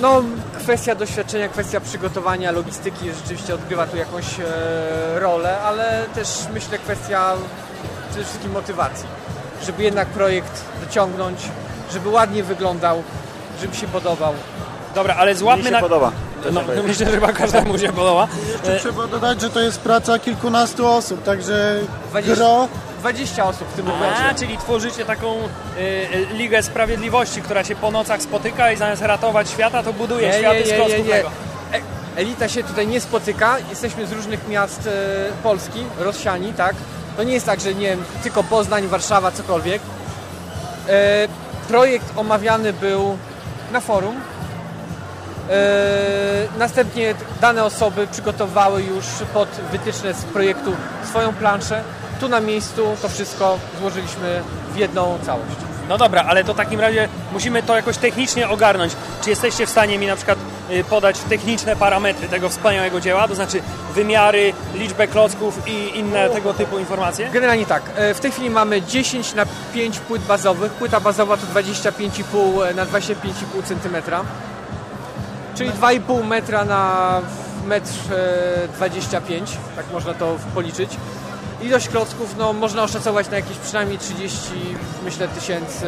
No, 0.00 0.22
kwestia 0.64 0.94
doświadczenia, 0.94 1.48
kwestia 1.48 1.80
przygotowania, 1.80 2.50
logistyki 2.50 3.12
rzeczywiście 3.12 3.54
odgrywa 3.54 3.86
tu 3.86 3.96
jakąś 3.96 4.40
e, 4.40 4.44
rolę, 5.18 5.60
ale 5.60 6.04
też 6.14 6.28
myślę 6.54 6.78
kwestia 6.78 7.32
przede 8.10 8.24
wszystkim 8.24 8.52
motywacji. 8.52 9.06
Żeby 9.66 9.82
jednak 9.82 10.08
projekt 10.08 10.64
dociągnąć, 10.86 11.38
żeby 11.92 12.08
ładnie 12.08 12.42
wyglądał, 12.42 13.02
żeby 13.60 13.76
się 13.76 13.86
podobał. 13.86 14.34
Dobra, 14.94 15.14
ale 15.14 15.34
złapmy 15.34 15.64
się 15.64 15.70
na... 15.70 15.80
podoba. 15.80 16.12
No, 16.52 16.60
myślę, 16.86 17.06
że 17.06 17.12
chyba 17.12 17.32
każdemu 17.32 17.78
się 17.78 17.92
podoba. 17.92 18.28
E, 18.64 18.78
Trzeba 18.78 19.06
dodać, 19.06 19.40
że 19.40 19.50
to 19.50 19.60
jest 19.60 19.80
praca 19.80 20.18
kilkunastu 20.18 20.86
osób, 20.86 21.22
także 21.22 21.80
20, 22.10 22.34
gro 22.34 22.68
20 22.98 23.44
osób 23.44 23.68
w 23.68 23.76
tym 23.76 23.86
momencie. 23.86 24.24
A, 24.30 24.34
czyli 24.34 24.58
tworzycie 24.58 25.04
taką 25.04 25.34
y, 25.36 25.80
y, 25.80 26.26
Ligę 26.34 26.62
Sprawiedliwości, 26.62 27.42
która 27.42 27.64
się 27.64 27.76
po 27.76 27.90
nocach 27.90 28.22
spotyka 28.22 28.72
i 28.72 28.76
zamiast 28.76 29.02
ratować 29.02 29.50
świata, 29.50 29.82
to 29.82 29.92
buduje 29.92 30.28
Nie, 30.28 30.38
światy 30.38 30.58
nie, 30.58 30.66
z 30.66 30.70
nie, 30.70 30.98
nie, 30.98 31.04
nie. 31.04 31.22
Elita 32.16 32.48
się 32.48 32.64
tutaj 32.64 32.86
nie 32.86 33.00
spotyka, 33.00 33.56
jesteśmy 33.70 34.06
z 34.06 34.12
różnych 34.12 34.48
miast 34.48 34.86
e, 34.86 34.90
Polski, 35.42 35.84
rozsiani, 35.98 36.52
tak? 36.52 36.74
To 37.16 37.22
nie 37.22 37.32
jest 37.32 37.46
tak, 37.46 37.60
że 37.60 37.74
nie 37.74 37.86
wiem, 37.88 38.04
tylko 38.22 38.42
Poznań, 38.42 38.86
Warszawa, 38.86 39.32
cokolwiek. 39.32 39.82
E, 40.88 41.28
projekt 41.68 42.06
omawiany 42.16 42.72
był 42.72 43.18
na 43.72 43.80
forum. 43.80 44.20
E, 45.50 46.58
następnie 46.58 47.14
dane 47.40 47.64
osoby 47.64 48.06
przygotowały 48.06 48.82
już 48.82 49.04
pod 49.34 49.48
wytyczne 49.72 50.14
z 50.14 50.24
projektu 50.24 50.72
swoją 51.08 51.32
planszę. 51.32 51.82
Tu 52.20 52.28
na 52.28 52.40
miejscu 52.40 52.96
to 53.02 53.08
wszystko 53.08 53.58
złożyliśmy 53.80 54.42
w 54.74 54.76
jedną 54.76 55.18
całość. 55.26 55.56
No 55.88 55.98
dobra, 55.98 56.24
ale 56.28 56.44
to 56.44 56.54
w 56.54 56.56
takim 56.56 56.80
razie 56.80 57.08
musimy 57.32 57.62
to 57.62 57.76
jakoś 57.76 57.96
technicznie 57.96 58.48
ogarnąć. 58.48 58.92
Czy 59.22 59.30
jesteście 59.30 59.66
w 59.66 59.70
stanie 59.70 59.98
mi 59.98 60.06
na 60.06 60.16
przykład 60.16 60.38
y, 60.70 60.84
podać 60.84 61.18
techniczne 61.18 61.76
parametry 61.76 62.28
tego 62.28 62.48
wspaniałego 62.48 63.00
dzieła, 63.00 63.28
to 63.28 63.34
znaczy 63.34 63.62
wymiary, 63.94 64.52
liczbę 64.74 65.06
klocków 65.08 65.68
i 65.68 65.98
inne 65.98 66.30
tego 66.30 66.54
typu 66.54 66.78
informacje? 66.78 67.28
Generalnie 67.32 67.66
tak. 67.66 67.82
E, 67.96 68.14
W 68.14 68.20
tej 68.20 68.30
chwili 68.32 68.50
mamy 68.50 68.82
10 68.82 69.34
na 69.34 69.46
5 69.74 69.98
płyt 69.98 70.22
bazowych. 70.22 70.72
Płyta 70.72 71.00
bazowa 71.00 71.36
to 71.36 71.46
25,5 71.46 72.74
na 72.74 72.86
25,5 72.86 73.62
cm. 73.64 73.96
Czyli 75.54 75.70
2,5 75.70 76.26
metra 76.26 76.64
na 76.64 77.20
metr 77.66 77.92
e, 78.12 78.68
25, 78.68 79.50
tak 79.76 79.84
można 79.92 80.14
to 80.14 80.36
policzyć. 80.54 80.90
Ilość 81.62 81.88
klocków 81.88 82.34
no, 82.38 82.52
można 82.52 82.82
oszacować 82.82 83.30
na 83.30 83.36
jakieś 83.36 83.56
przynajmniej 83.58 83.98
30, 83.98 84.38
myślę, 85.04 85.28
tysięcy, 85.28 85.86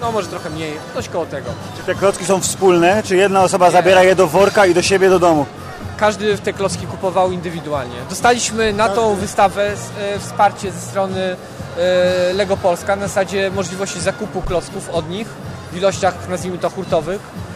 no 0.00 0.12
może 0.12 0.28
trochę 0.28 0.50
mniej, 0.50 0.72
coś 0.94 1.08
koło 1.08 1.26
tego. 1.26 1.50
Czy 1.76 1.82
te 1.82 1.94
klocki 1.94 2.24
są 2.24 2.40
wspólne, 2.40 3.02
czy 3.02 3.16
jedna 3.16 3.42
osoba 3.42 3.70
zabiera 3.70 4.02
je 4.02 4.14
do 4.14 4.26
worka 4.26 4.66
i 4.66 4.74
do 4.74 4.82
siebie 4.82 5.10
do 5.10 5.18
domu? 5.18 5.46
Każdy 5.96 6.38
te 6.38 6.52
klocki 6.52 6.86
kupował 6.86 7.32
indywidualnie. 7.32 7.96
Dostaliśmy 8.10 8.72
na 8.72 8.88
tą 8.88 9.14
wystawę 9.14 9.72
e, 9.98 10.18
wsparcie 10.18 10.72
ze 10.72 10.80
strony 10.80 11.36
e, 11.78 12.32
Lego 12.32 12.56
Polska 12.56 12.96
na 12.96 13.08
zasadzie 13.08 13.50
możliwości 13.50 14.00
zakupu 14.00 14.42
klocków 14.42 14.90
od 14.90 15.10
nich 15.10 15.28
w 15.72 15.76
ilościach, 15.76 16.28
nazwijmy 16.28 16.58
to, 16.58 16.70
hurtowych 16.70 17.20
e, 17.20 17.51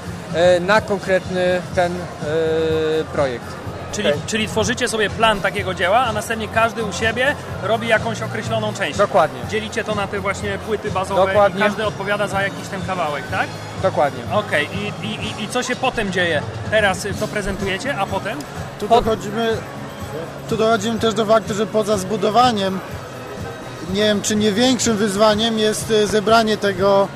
na 0.60 0.80
konkretny 0.80 1.62
ten 1.74 1.92
e, 1.92 3.04
projekt. 3.12 3.44
Czyli, 3.92 4.08
czyli 4.26 4.48
tworzycie 4.48 4.88
sobie 4.88 5.10
plan 5.10 5.40
takiego 5.40 5.74
dzieła, 5.74 5.98
a 5.98 6.12
następnie 6.12 6.48
każdy 6.48 6.84
u 6.84 6.92
siebie 6.92 7.34
robi 7.62 7.88
jakąś 7.88 8.22
określoną 8.22 8.74
część. 8.74 8.98
Dokładnie, 8.98 9.40
Dzielicie 9.50 9.84
to 9.84 9.94
na 9.94 10.06
te 10.06 10.20
właśnie 10.20 10.58
płyty 10.58 10.90
bazowe 10.90 11.26
Dokładnie. 11.26 11.60
i 11.60 11.62
każdy 11.62 11.86
odpowiada 11.86 12.26
za 12.26 12.42
jakiś 12.42 12.68
ten 12.68 12.82
kawałek, 12.82 13.24
tak? 13.30 13.46
dokładnie. 13.82 14.22
Okej, 14.32 14.68
I, 14.72 15.06
i, 15.06 15.10
i, 15.10 15.44
i 15.44 15.48
co 15.48 15.62
się 15.62 15.76
potem 15.76 16.12
dzieje? 16.12 16.42
Teraz 16.70 17.06
to 17.20 17.28
prezentujecie, 17.28 17.96
a 17.96 18.06
potem? 18.06 18.38
Tu 18.80 18.88
dochodzimy, 18.88 19.56
tu 20.48 20.56
dochodzimy 20.56 20.98
też 20.98 21.14
do 21.14 21.26
faktu, 21.26 21.54
że 21.54 21.66
poza 21.66 21.98
zbudowaniem, 21.98 22.80
nie 23.92 24.02
wiem 24.02 24.22
czy 24.22 24.36
nie 24.36 24.52
większym 24.52 24.96
wyzwaniem 24.96 25.58
jest 25.58 25.90
e, 25.90 26.06
zebranie 26.06 26.56
tego, 26.56 27.08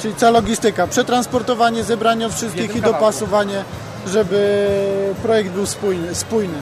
czyli 0.00 0.14
cała 0.14 0.32
logistyka, 0.32 0.86
przetransportowanie, 0.86 1.84
zebranie 1.84 2.26
od 2.26 2.34
wszystkich 2.34 2.76
i 2.76 2.80
dopasowanie, 2.80 3.64
żeby 4.06 4.68
projekt 5.22 5.50
był 5.50 5.66
spójny. 5.66 6.14
spójny. 6.14 6.58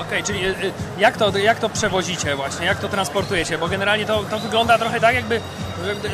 Okej, 0.00 0.22
czyli 0.22 0.46
y, 0.46 0.50
y, 0.50 0.72
jak 0.98 1.16
to, 1.16 1.38
jak 1.38 1.58
to 1.58 1.68
przewozicie 1.68 2.36
właśnie, 2.36 2.66
jak 2.66 2.78
to 2.78 2.88
transportujecie? 2.88 3.58
Bo 3.58 3.68
generalnie 3.68 4.06
to, 4.06 4.24
to 4.30 4.38
wygląda 4.38 4.78
trochę 4.78 5.00
tak, 5.00 5.14
jakby 5.14 5.40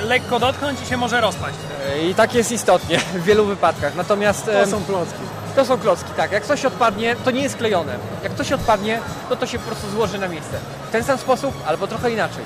lekko 0.04 0.38
dotknąć 0.38 0.82
i 0.82 0.86
się 0.86 0.96
może 0.96 1.20
rozpaść. 1.20 1.56
E, 1.88 2.06
I 2.06 2.14
tak 2.14 2.34
jest 2.34 2.52
istotnie 2.52 2.98
w 3.14 3.24
wielu 3.24 3.46
wypadkach. 3.46 3.94
Natomiast 3.94 4.44
To 4.44 4.66
są 4.66 4.84
klocki. 4.84 5.20
To 5.56 5.64
są 5.64 5.78
klocki, 5.78 6.10
tak. 6.16 6.32
Jak 6.32 6.46
coś 6.46 6.64
odpadnie, 6.64 7.16
to 7.24 7.30
nie 7.30 7.42
jest 7.42 7.56
klejone. 7.56 7.98
Jak 8.22 8.34
coś 8.34 8.52
odpadnie, 8.52 9.00
to 9.28 9.36
to 9.36 9.46
się 9.46 9.58
po 9.58 9.66
prostu 9.66 9.90
złoży 9.90 10.18
na 10.18 10.28
miejsce. 10.28 10.58
W 10.88 10.92
ten 10.92 11.04
sam 11.04 11.18
sposób, 11.18 11.54
albo 11.66 11.86
trochę 11.86 12.10
inaczej. 12.10 12.44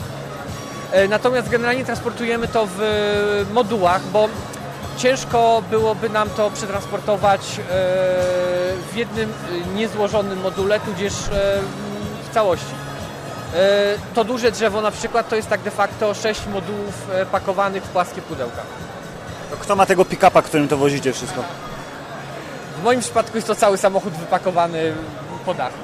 E, 0.95 1.09
Natomiast 1.09 1.49
generalnie 1.49 1.85
transportujemy 1.85 2.49
to 2.49 2.67
w 2.67 2.81
e, 2.81 3.53
modułach, 3.53 4.03
bo 4.03 4.29
ciężko 4.97 5.63
byłoby 5.71 6.09
nam 6.09 6.31
to 6.31 6.51
przetransportować 6.51 7.41
e, 7.41 7.63
w 8.93 8.97
jednym 8.97 9.33
niezłożonym 9.75 10.41
module, 10.41 10.81
tudzież 10.81 11.13
w 12.31 12.35
całości. 12.35 12.75
To 14.15 14.25
duże 14.25 14.53
drzewo 14.53 14.81
na 14.81 14.91
przykład 14.91 15.29
to 15.29 15.37
jest 15.37 15.49
tak 15.49 15.61
de 15.61 15.71
facto 15.71 16.15
6 16.15 16.47
modułów 16.47 17.07
pakowanych 17.33 17.85
w 17.85 17.89
płaskie 17.89 18.23
pudełka. 18.23 18.63
To 19.51 19.57
kto 19.57 19.77
ma 19.77 19.87
tego 19.87 20.05
pick-upa, 20.05 20.43
którym 20.43 20.69
to 20.69 20.77
wozicie 20.77 21.13
wszystko? 21.13 21.43
W 22.81 22.85
moim 22.85 23.01
przypadku 23.01 23.37
jest 23.37 23.47
to 23.47 23.55
cały 23.55 23.79
samochód 23.79 24.13
wypakowany 24.13 24.93
po 25.47 25.55
dachu. 25.55 25.79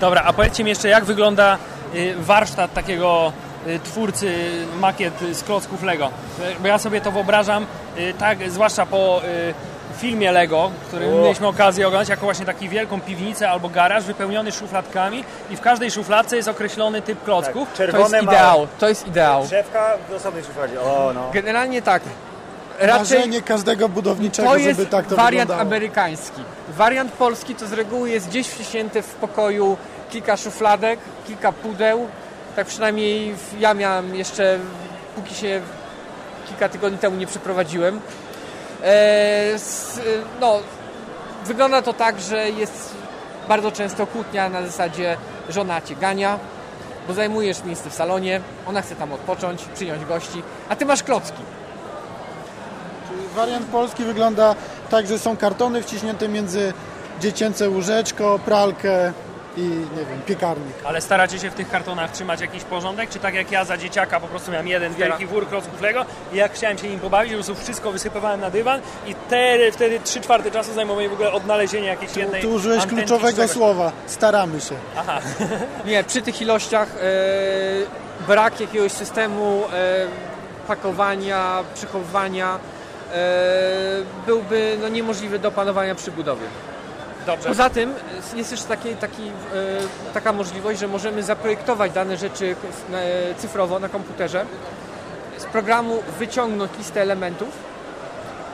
Dobra, 0.00 0.22
a 0.22 0.32
powiedzcie 0.32 0.64
mi 0.64 0.70
jeszcze, 0.70 0.88
jak 0.88 1.04
wygląda 1.04 1.58
y, 1.94 2.14
warsztat 2.18 2.74
takiego 2.74 3.32
twórcy 3.84 4.50
makiet 4.80 5.14
z 5.32 5.42
klocków 5.42 5.82
Lego. 5.82 6.06
Y, 6.06 6.60
Bo 6.60 6.68
ja 6.68 6.78
sobie 6.78 7.00
to 7.00 7.12
wyobrażam, 7.12 7.66
y, 7.98 8.14
tak, 8.18 8.50
zwłaszcza 8.50 8.86
po 8.86 9.20
y, 9.24 9.54
filmie 9.98 10.32
Lego, 10.32 10.70
który 10.88 11.06
mieliśmy 11.06 11.46
okazję 11.46 11.86
oglądać, 11.88 12.08
jako 12.08 12.24
właśnie 12.24 12.46
taką 12.46 12.68
wielką 12.68 13.00
piwnicę 13.00 13.50
albo 13.50 13.68
garaż 13.68 14.04
wypełniony 14.04 14.52
szufladkami 14.52 15.24
i 15.50 15.56
w 15.56 15.60
każdej 15.60 15.90
szufladce 15.90 16.36
jest 16.36 16.48
określony 16.48 17.02
typ 17.02 17.24
klocków. 17.24 17.54
To 17.54 17.82
jest 17.82 17.92
Czerwone 17.92 18.22
ideał, 18.22 18.66
to 18.78 18.88
jest 18.88 19.06
ideał. 19.06 19.44
Drzewka 19.46 19.92
w 20.10 20.12
osobnej 20.14 20.44
szufladzie. 20.44 20.80
O, 20.80 21.10
no. 21.14 21.30
Generalnie 21.32 21.82
tak. 21.82 22.02
Raczej 22.78 23.18
Marzenie 23.18 23.42
każdego 23.42 23.88
budowniczego, 23.88 24.48
to 24.48 24.56
jest 24.56 24.78
żeby 24.78 24.90
tak 24.90 25.06
to 25.06 25.16
wariant 25.16 25.50
wyglądało. 25.50 25.60
amerykański. 25.60 26.40
Wariant 26.68 27.12
polski 27.12 27.54
to 27.54 27.66
z 27.66 27.72
reguły 27.72 28.10
jest 28.10 28.28
gdzieś 28.28 28.48
wciśnięte 28.48 29.02
w 29.02 29.14
pokoju 29.14 29.76
kilka 30.10 30.36
szufladek, 30.36 30.98
kilka 31.26 31.52
pudeł. 31.52 32.08
Tak 32.56 32.66
przynajmniej 32.66 33.34
ja 33.58 33.74
miałem 33.74 34.14
jeszcze, 34.14 34.58
póki 35.16 35.34
się 35.34 35.60
kilka 36.48 36.68
tygodni 36.68 36.98
temu 36.98 37.16
nie 37.16 37.26
przeprowadziłem. 37.26 38.00
E, 38.82 39.54
s, 39.54 40.00
no, 40.40 40.58
wygląda 41.44 41.82
to 41.82 41.92
tak, 41.92 42.20
że 42.20 42.50
jest 42.50 42.94
bardzo 43.48 43.72
często 43.72 44.06
kłótnia 44.06 44.48
na 44.48 44.62
zasadzie 44.66 45.16
żona 45.48 45.80
cię 45.80 45.96
gania, 45.96 46.38
bo 47.08 47.14
zajmujesz 47.14 47.64
miejsce 47.64 47.90
w 47.90 47.94
salonie, 47.94 48.40
ona 48.66 48.82
chce 48.82 48.96
tam 48.96 49.12
odpocząć, 49.12 49.64
przyjąć 49.74 50.04
gości, 50.04 50.42
a 50.68 50.76
ty 50.76 50.86
masz 50.86 51.02
klocki. 51.02 51.42
Wariant 53.36 53.66
polski 53.66 54.04
wygląda 54.04 54.54
tak, 54.90 55.06
że 55.06 55.18
są 55.18 55.36
kartony 55.36 55.82
wciśnięte 55.82 56.28
między 56.28 56.72
dziecięce 57.20 57.68
łóżeczko, 57.68 58.38
pralkę 58.44 59.12
i 59.56 59.60
nie 59.60 60.04
wiem, 60.10 60.20
piekarnik. 60.26 60.74
Ale 60.84 61.00
staracie 61.00 61.38
się 61.38 61.50
w 61.50 61.54
tych 61.54 61.70
kartonach 61.70 62.10
trzymać 62.10 62.40
jakiś 62.40 62.64
porządek? 62.64 63.10
Czy 63.10 63.18
tak 63.18 63.34
jak 63.34 63.50
ja 63.50 63.64
za 63.64 63.76
dzieciaka 63.76 64.20
po 64.20 64.26
prostu 64.26 64.50
miałem 64.50 64.68
jeden 64.68 64.94
wielki 64.94 65.26
wór 65.26 65.48
klocków 65.48 65.80
Lego 65.80 66.04
i 66.32 66.36
jak 66.36 66.52
chciałem 66.52 66.78
się 66.78 66.88
nim 66.88 67.00
pobawić, 67.00 67.32
po 67.32 67.36
prostu 67.36 67.54
wszystko 67.54 67.92
wysypywałem 67.92 68.40
na 68.40 68.50
dywan 68.50 68.80
i 69.06 69.14
te, 69.14 69.72
wtedy 69.72 70.00
trzy 70.00 70.20
czwarte 70.20 70.50
czasu 70.50 70.74
zajmowało 70.74 71.02
mi 71.02 71.08
w 71.08 71.12
ogóle 71.12 71.32
odnalezienie 71.32 71.86
jakiejś 71.86 72.16
jednej 72.16 72.42
Tu 72.42 72.50
użyłeś 72.50 72.86
kluczowego 72.86 73.48
słowa. 73.48 73.92
Staramy 74.06 74.60
się. 74.60 74.74
Nie, 75.86 76.04
przy 76.04 76.22
tych 76.22 76.42
ilościach 76.42 76.88
e, 77.00 78.26
brak 78.26 78.60
jakiegoś 78.60 78.92
systemu 78.92 79.62
e, 79.72 80.06
pakowania, 80.68 81.64
przechowywania 81.74 82.58
e, 83.12 83.18
byłby 84.26 84.76
no, 84.80 84.88
niemożliwy 84.88 85.38
do 85.38 85.48
opanowania 85.48 85.94
przy 85.94 86.10
budowie. 86.10 86.46
Dobrze. 87.26 87.48
Poza 87.48 87.70
tym 87.70 87.90
e, 88.34 88.36
jest 88.36 88.50
jeszcze 88.50 88.66
taki, 88.66 88.96
taki, 88.96 89.22
e, 89.22 89.30
taka 90.14 90.32
możliwość, 90.32 90.80
że 90.80 90.88
możemy 90.88 91.22
zaprojektować 91.22 91.92
dane 91.92 92.16
rzeczy 92.16 92.56
e, 92.92 93.34
cyfrowo 93.34 93.78
na 93.78 93.88
komputerze, 93.88 94.46
z 95.38 95.44
programu 95.44 96.02
wyciągnąć 96.18 96.70
listę 96.78 97.02
elementów 97.02 97.48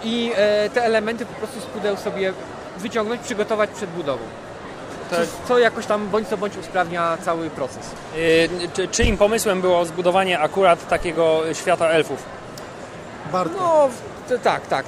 i 0.05 0.33
te 0.75 0.85
elementy 0.85 1.27
po 1.27 1.33
prostu 1.35 1.61
z 1.61 1.65
pudeł 1.65 1.97
sobie 1.97 2.33
wyciągnąć, 2.79 3.23
przygotować 3.23 3.71
przed 3.71 3.91
budową. 3.91 4.23
Co, 5.11 5.17
co 5.49 5.59
jakoś 5.59 5.87
tam 5.87 6.09
bądź 6.09 6.29
co 6.29 6.37
bądź 6.37 6.57
usprawnia 6.57 7.19
cały 7.25 7.51
proces. 7.51 7.91
Y, 8.17 8.49
Czy, 8.73 8.89
czyim 8.89 9.17
pomysłem 9.17 9.61
było 9.61 9.85
zbudowanie 9.85 10.41
akurat 10.41 10.89
takiego 10.89 11.41
świata 11.53 11.89
elfów? 11.89 12.23
Bartek. 13.33 13.57
No, 13.59 13.89
to, 14.29 14.39
tak, 14.39 14.67
tak, 14.67 14.87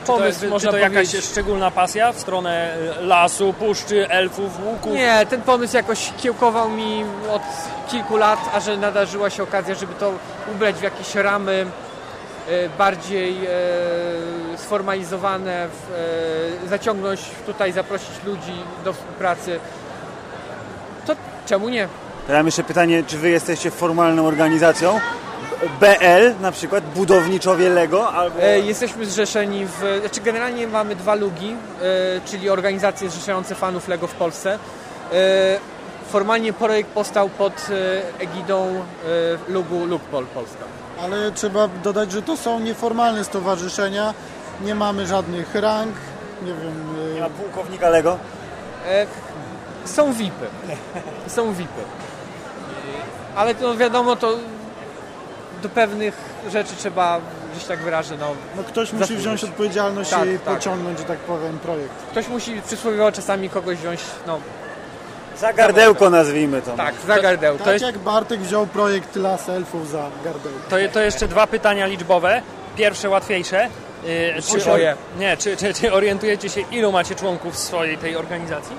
tak. 0.00 0.06
To 0.06 0.12
Pomysł, 0.12 0.26
jest, 0.26 0.40
czy 0.40 0.48
można 0.48 0.70
to 0.70 0.76
jakaś 0.76 1.08
szczególna 1.08 1.70
pasja 1.70 2.12
w 2.12 2.18
stronę 2.18 2.76
y, 3.00 3.04
lasu, 3.04 3.52
puszczy, 3.52 4.08
elfów, 4.08 4.64
łuków? 4.64 4.92
Nie, 4.92 5.26
ten 5.30 5.42
pomysł 5.42 5.76
jakoś 5.76 6.12
kiełkował 6.16 6.70
mi 6.70 7.04
od 7.30 7.42
kilku 7.90 8.16
lat, 8.16 8.38
a 8.54 8.60
że 8.60 8.76
nadarzyła 8.76 9.30
się 9.30 9.42
okazja, 9.42 9.74
żeby 9.74 9.94
to 9.94 10.12
ubrać 10.54 10.76
w 10.76 10.82
jakieś 10.82 11.14
ramy 11.14 11.66
e, 12.48 12.68
bardziej 12.68 13.36
e, 13.46 13.48
sformalizowane, 14.56 15.68
w, 15.68 15.92
e, 16.64 16.68
zaciągnąć 16.68 17.20
tutaj, 17.46 17.72
zaprosić 17.72 18.24
ludzi 18.24 18.54
do 18.84 18.92
współpracy, 18.92 19.60
to 21.06 21.12
czemu 21.46 21.68
nie? 21.68 21.88
Ja 22.28 22.36
mam 22.36 22.46
jeszcze 22.46 22.64
pytanie, 22.64 23.04
czy 23.06 23.18
wy 23.18 23.30
jesteście 23.30 23.70
formalną 23.70 24.26
organizacją? 24.26 25.00
BL 25.80 26.40
na 26.42 26.52
przykład, 26.52 26.84
budowniczowie 26.84 27.68
Lego, 27.68 28.12
albo... 28.12 28.42
E, 28.42 28.58
Jesteśmy 28.60 29.06
zrzeszeni 29.06 29.66
w. 29.66 29.98
Znaczy 30.00 30.20
generalnie 30.20 30.66
mamy 30.66 30.96
dwa 30.96 31.14
lugi, 31.14 31.56
e, 31.82 31.84
czyli 32.24 32.50
organizacje 32.50 33.10
zrzeszające 33.10 33.54
fanów 33.54 33.88
Lego 33.88 34.06
w 34.06 34.14
Polsce. 34.14 34.58
E, 35.12 35.16
Formalnie 36.10 36.52
projekt 36.52 36.90
powstał 36.90 37.28
pod 37.28 37.52
e, 37.70 38.20
egidą 38.22 38.66
e, 38.68 39.52
lugu 39.52 39.84
Lugpol 39.84 40.26
Polska. 40.26 40.64
Ale 41.02 41.32
trzeba 41.32 41.68
dodać, 41.68 42.12
że 42.12 42.22
to 42.22 42.36
są 42.36 42.60
nieformalne 42.60 43.24
stowarzyszenia. 43.24 44.14
Nie 44.64 44.74
mamy 44.74 45.06
żadnych 45.06 45.54
rang. 45.54 45.92
Nie 46.42 46.52
wiem. 46.52 47.14
Nie 47.14 47.20
ma 47.20 47.30
pułkownika 47.30 47.88
Lego? 47.88 48.18
E, 48.88 49.06
Są 49.84 50.12
VIPy. 50.12 50.46
Są 51.26 51.52
VIPy. 51.52 51.82
Ale 53.36 53.54
to 53.54 53.76
wiadomo, 53.76 54.16
to 54.16 54.34
do 55.60 55.68
pewnych 55.68 56.14
rzeczy 56.52 56.72
trzeba, 56.78 57.20
gdzieś 57.52 57.64
tak 57.64 57.78
wyrażę, 57.78 58.16
no, 58.20 58.26
No 58.56 58.62
ktoś 58.64 58.92
musi 58.92 59.16
wziąć 59.16 59.44
odpowiedzialność 59.44 60.10
Tak, 60.10 60.28
i 60.28 60.38
tak. 60.38 60.54
pociągnąć, 60.54 60.98
że 60.98 61.04
tak 61.04 61.18
powiem, 61.18 61.58
projekt. 61.58 61.92
ktoś 62.10 62.28
musi 62.28 62.62
przysłowiowo 62.66 63.12
czasami 63.12 63.50
kogoś 63.50 63.78
wziąć, 63.78 64.00
no 64.26 64.38
Za 65.38 65.52
gardełko 65.52 66.10
nazwijmy 66.10 66.62
to. 66.62 66.72
tak, 66.76 66.94
za 67.06 67.20
gardeł. 67.20 67.56
Tak 67.56 67.64
To 67.64 67.72
jest 67.72 67.84
jak 67.84 67.98
Bartek 67.98 68.40
wziął 68.40 68.66
projekt 68.66 69.16
Las 69.16 69.48
Elfów 69.48 69.88
za 69.90 70.04
gardełkę. 70.24 70.58
To, 70.70 70.76
to 70.92 71.00
jeszcze 71.00 71.28
dwa 71.28 71.46
pytania 71.46 71.86
liczbowe. 71.86 72.42
Pierwsze 72.76 73.08
łatwiejsze. 73.08 73.66
Y, 74.04 74.42
Czy, 74.50 74.56
Osioje. 74.56 74.94
nie, 75.18 75.36
czy, 75.36 75.56
czy, 75.56 75.74
czy 75.74 75.92
orientujecie 75.92 76.48
się, 76.48 76.60
ilu 76.60 76.92
macie 76.92 77.14
członków 77.14 77.54
w 77.54 77.58
swojej 77.58 77.98
tej 77.98 78.16
organizacji? 78.16 78.76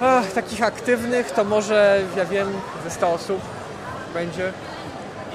Ach, 0.00 0.32
takich 0.32 0.62
aktywnych 0.62 1.30
to 1.30 1.44
może, 1.44 2.00
ja 2.16 2.24
wiem, 2.24 2.52
ze 2.84 2.90
100 2.90 3.08
osób 3.12 3.40
będzie. 4.14 4.52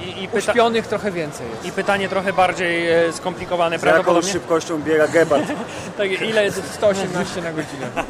I, 0.04 0.22
i, 0.22 0.28
pyta, 0.28 0.52
Uśpionych 0.52 0.86
trochę 0.86 1.10
więcej 1.10 1.46
jest. 1.50 1.64
I 1.64 1.72
pytanie 1.72 2.08
trochę 2.08 2.32
bardziej 2.32 2.90
e, 2.90 3.12
skomplikowane 3.12 3.78
Z 3.78 3.82
jaką 3.82 4.22
szybkością 4.22 4.82
biega 4.82 5.08
gepard? 5.08 5.44
Tak, 5.96 6.10
ile 6.22 6.44
jest, 6.44 6.62
118 6.74 7.42
na 7.42 7.52
godzinę. 7.52 7.86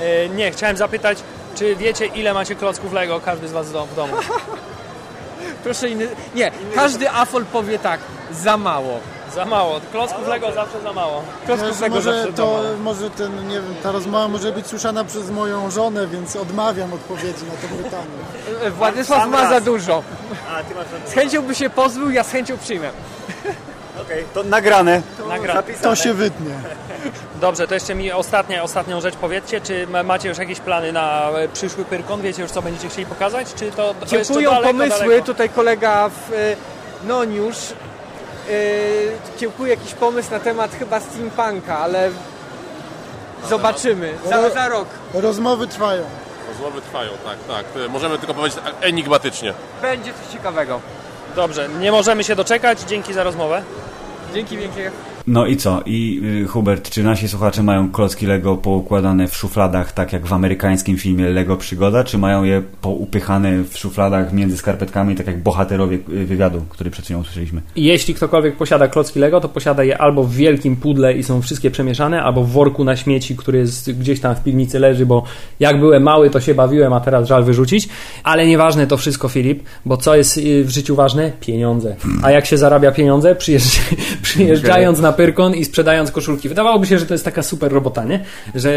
e, 0.00 0.28
nie, 0.28 0.50
chciałem 0.50 0.76
zapytać, 0.76 1.18
czy 1.54 1.76
wiecie 1.76 2.06
ile 2.06 2.34
macie 2.34 2.54
klocków 2.54 2.92
Lego 2.92 3.20
każdy 3.20 3.48
z 3.48 3.52
was 3.52 3.68
w 3.68 3.72
dom- 3.72 3.86
w 3.88 3.94
domu? 3.94 4.12
Proszę 5.64 5.88
inny... 5.88 6.08
Nie, 6.34 6.50
każdy 6.74 7.10
afol 7.10 7.44
powie 7.44 7.78
tak, 7.78 8.00
za 8.32 8.56
mało. 8.56 9.00
Za 9.34 9.44
mało. 9.44 9.80
Klocków 9.92 10.28
Lego 10.28 10.52
zawsze 10.52 10.80
za 10.80 10.92
mało. 10.92 11.22
Klocków 11.46 11.80
Lego 11.80 11.94
może, 11.94 12.12
zawsze 12.14 12.30
za 12.30 12.36
to, 12.36 12.46
mało. 12.46 12.62
może 12.82 13.10
ten, 13.10 13.48
nie 13.48 13.54
wiem, 13.54 13.74
ta 13.82 13.92
rozmowa 13.92 14.28
może 14.28 14.52
być 14.52 14.66
słyszana 14.66 15.04
przez 15.04 15.30
moją 15.30 15.70
żonę, 15.70 16.06
więc 16.06 16.36
odmawiam 16.36 16.92
odpowiedzi 16.92 17.44
na 17.44 17.52
to 17.68 17.82
pytanie. 17.84 18.64
E, 18.66 18.70
Władysław 18.70 19.28
ma 19.28 19.50
za 19.50 19.60
dużo. 19.60 20.02
A, 20.54 20.62
ty 20.62 20.74
masz 20.74 20.86
Z 21.10 21.12
chęcią 21.12 21.42
by 21.42 21.54
się 21.54 21.70
pozbył, 21.70 22.10
ja 22.10 22.24
z 22.24 22.30
chęcią 22.32 22.58
przyjmę. 22.58 22.90
Okej, 24.02 24.24
to 24.34 24.42
nagrane. 24.42 25.02
Nagra. 25.28 25.54
Zapisane. 25.54 25.82
To 25.82 25.96
się 25.96 26.14
wytnie. 26.14 26.54
Dobrze, 27.40 27.68
to 27.68 27.74
jeszcze 27.74 27.94
mi 27.94 28.12
ostatnia, 28.12 28.62
ostatnią 28.62 29.00
rzecz 29.00 29.16
powiedzcie, 29.16 29.60
czy 29.60 29.86
ma- 29.86 30.02
macie 30.02 30.28
już 30.28 30.38
jakieś 30.38 30.60
plany 30.60 30.92
na 30.92 31.30
e, 31.30 31.48
przyszły 31.48 31.84
Pyrkon? 31.84 32.20
Wiecie 32.20 32.42
już 32.42 32.50
co 32.50 32.62
będziecie 32.62 32.88
chcieli 32.88 33.06
pokazać? 33.06 33.54
Czy 33.54 33.70
to, 33.72 33.94
to 33.94 34.34
daleko, 34.34 34.60
pomysły, 34.66 34.98
daleko? 35.08 35.26
tutaj 35.26 35.48
kolega 35.48 36.08
w 36.08 36.32
e, 36.32 36.56
Noniusz 37.06 37.56
kiełkuje 39.38 39.70
jakiś 39.70 39.94
pomysł 39.94 40.30
na 40.30 40.40
temat 40.40 40.74
chyba 40.74 41.00
steampunka, 41.00 41.78
ale 41.78 42.10
zobaczymy. 43.48 44.14
Za, 44.28 44.50
za 44.50 44.68
rok. 44.68 44.88
Rozmowy 45.14 45.66
trwają. 45.66 46.02
Rozmowy 46.48 46.80
trwają, 46.80 47.10
tak, 47.24 47.56
tak. 47.56 47.66
To 47.66 47.88
Możemy 47.88 48.18
tylko 48.18 48.34
powiedzieć 48.34 48.60
enigmatycznie. 48.80 49.54
Będzie 49.82 50.12
coś 50.12 50.32
ciekawego. 50.32 50.80
Dobrze, 51.36 51.68
nie 51.68 51.92
możemy 51.92 52.24
się 52.24 52.36
doczekać. 52.36 52.80
Dzięki 52.80 53.12
za 53.12 53.22
rozmowę. 53.24 53.62
Dzięki 54.34 54.56
wielkie. 54.56 54.90
No 55.26 55.46
i 55.46 55.56
co? 55.56 55.82
I 55.86 56.22
y, 56.44 56.48
Hubert, 56.48 56.90
czy 56.90 57.02
nasi 57.02 57.28
słuchacze 57.28 57.62
mają 57.62 57.90
klocki 57.92 58.26
Lego 58.26 58.56
poukładane 58.56 59.28
w 59.28 59.36
szufladach, 59.36 59.92
tak 59.92 60.12
jak 60.12 60.26
w 60.26 60.32
amerykańskim 60.32 60.96
filmie 60.96 61.28
Lego 61.28 61.56
Przygoda, 61.56 62.04
czy 62.04 62.18
mają 62.18 62.44
je 62.44 62.62
poupychane 62.80 63.64
w 63.64 63.78
szufladach 63.78 64.32
między 64.32 64.56
skarpetkami, 64.56 65.14
tak 65.14 65.26
jak 65.26 65.42
bohaterowie 65.42 65.98
y, 66.08 66.26
wywiadu, 66.26 66.62
który 66.68 66.90
przed 66.90 67.04
chwilą 67.04 67.20
usłyszeliśmy? 67.20 67.62
Jeśli 67.76 68.14
ktokolwiek 68.14 68.56
posiada 68.56 68.88
klocki 68.88 69.18
Lego, 69.18 69.40
to 69.40 69.48
posiada 69.48 69.84
je 69.84 69.98
albo 69.98 70.24
w 70.24 70.34
wielkim 70.34 70.76
pudle 70.76 71.14
i 71.14 71.22
są 71.22 71.42
wszystkie 71.42 71.70
przemieszane, 71.70 72.22
albo 72.22 72.44
w 72.44 72.50
worku 72.50 72.84
na 72.84 72.96
śmieci, 72.96 73.36
który 73.36 73.58
jest 73.58 73.92
gdzieś 73.92 74.20
tam 74.20 74.34
w 74.34 74.42
piwnicy 74.42 74.78
leży, 74.78 75.06
bo 75.06 75.24
jak 75.60 75.78
byłem 75.78 76.02
mały, 76.02 76.30
to 76.30 76.40
się 76.40 76.54
bawiłem, 76.54 76.92
a 76.92 77.00
teraz 77.00 77.28
żal 77.28 77.44
wyrzucić. 77.44 77.88
Ale 78.24 78.46
nieważne 78.46 78.86
to 78.86 78.96
wszystko, 78.96 79.28
Filip, 79.28 79.62
bo 79.86 79.96
co 79.96 80.16
jest 80.16 80.38
y, 80.38 80.64
w 80.64 80.70
życiu 80.70 80.94
ważne? 80.94 81.32
Pieniądze. 81.40 81.96
A 82.22 82.30
jak 82.30 82.46
się 82.46 82.56
zarabia 82.56 82.92
pieniądze? 82.92 83.34
Przyjeżdż... 83.34 83.80
Przyjeżdżając 84.22 85.00
na 85.00 85.09
na 85.10 85.16
Pyrkon 85.16 85.54
i 85.54 85.64
sprzedając 85.64 86.10
koszulki. 86.12 86.48
Wydawałoby 86.48 86.86
się, 86.86 86.98
że 86.98 87.06
to 87.06 87.14
jest 87.14 87.24
taka 87.24 87.42
super 87.42 87.72
robota, 87.72 88.04
nie? 88.04 88.20
Że 88.54 88.70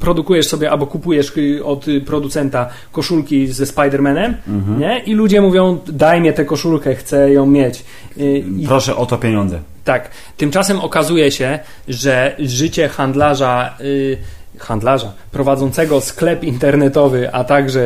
produkujesz 0.00 0.46
sobie 0.46 0.70
albo 0.70 0.86
kupujesz 0.86 1.32
y, 1.36 1.64
od 1.64 1.86
producenta 2.06 2.68
koszulki 2.92 3.46
ze 3.46 3.64
Spider-Manem, 3.64 4.32
nie? 4.78 4.98
I 5.06 5.14
ludzie 5.14 5.40
mówią, 5.40 5.78
daj 5.86 6.20
mnie 6.20 6.32
tę 6.32 6.44
koszulkę, 6.44 6.94
chcę 6.94 7.32
ją 7.32 7.46
mieć. 7.46 7.84
Y, 8.18 8.44
I 8.58 8.66
Proszę 8.66 8.96
o 8.96 9.06
to 9.06 9.18
pieniądze. 9.18 9.58
tak. 9.84 10.10
Tymczasem 10.36 10.80
okazuje 10.80 11.30
się, 11.30 11.58
że 11.88 12.36
życie 12.38 12.88
handlarza, 12.88 13.74
y, 13.80 14.18
handlarza 14.58 15.12
prowadzącego 15.32 16.00
sklep 16.00 16.44
internetowy, 16.44 17.32
a 17.34 17.44
także 17.44 17.80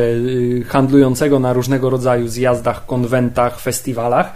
handlującego 0.67 1.39
na 1.39 1.53
różnego 1.53 1.89
rodzaju 1.89 2.27
zjazdach, 2.27 2.85
konwentach, 2.85 3.59
festiwalach, 3.59 4.33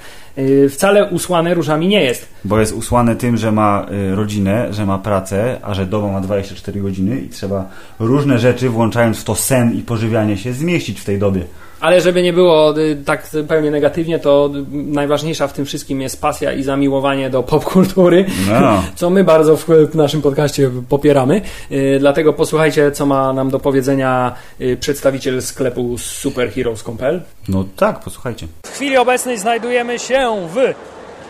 wcale 0.70 1.10
usłane 1.10 1.54
różami 1.54 1.88
nie 1.88 2.04
jest. 2.04 2.30
Bo 2.46 2.60
jest 2.60 2.74
usłany 2.74 3.16
tym, 3.16 3.38
że 3.38 3.52
ma 3.52 3.86
y, 4.12 4.16
rodzinę, 4.16 4.74
że 4.74 4.86
ma 4.86 4.98
pracę, 4.98 5.60
a 5.62 5.74
że 5.74 5.86
doba 5.86 6.12
ma 6.12 6.22
24 6.22 6.82
godziny 6.82 7.20
i 7.20 7.30
trzeba 7.30 7.70
różne 8.00 8.40
rzeczy, 8.40 8.70
włączając 8.70 9.18
w 9.18 9.24
to 9.24 9.36
sen 9.36 9.74
i 9.74 9.82
pożywianie 9.82 10.38
się, 10.38 10.54
zmieścić 10.54 11.02
w 11.02 11.06
tej 11.06 11.20
dobie. 11.20 11.44
Ale 11.80 12.02
żeby 12.02 12.24
nie 12.24 12.34
było 12.34 12.80
y, 12.80 12.98
tak 13.06 13.28
zupełnie 13.28 13.72
negatywnie, 13.72 14.20
to 14.20 14.50
najważniejsza 14.72 15.48
w 15.48 15.54
tym 15.54 15.66
wszystkim 15.66 16.02
jest 16.02 16.22
pasja 16.22 16.54
i 16.54 16.64
zamiłowanie 16.64 17.30
do 17.30 17.44
popkultury, 17.44 18.26
No. 18.62 18.84
co 18.96 19.10
my 19.10 19.24
bardzo 19.24 19.58
w, 19.58 19.68
naszym 19.96 20.22
podcaście 20.22 20.70
popieramy. 20.90 21.42
Y, 21.72 21.98
Dlatego 22.00 22.34
posłuchajcie, 22.34 22.92
co 22.92 23.06
ma 23.06 23.34
nam 23.34 23.50
do 23.50 23.60
powiedzenia 23.60 24.36
y, 24.62 24.78
przedstawiciel 24.80 25.42
sklepu 25.42 25.98
superheroes.pl. 25.98 27.22
No 27.50 27.66
tak, 27.76 28.00
posłuchajcie. 28.00 28.48
W 28.66 28.70
chwili 28.72 28.98
obecnej 28.98 29.38
znajdujemy 29.38 30.00
się 30.00 30.48
w 30.54 30.74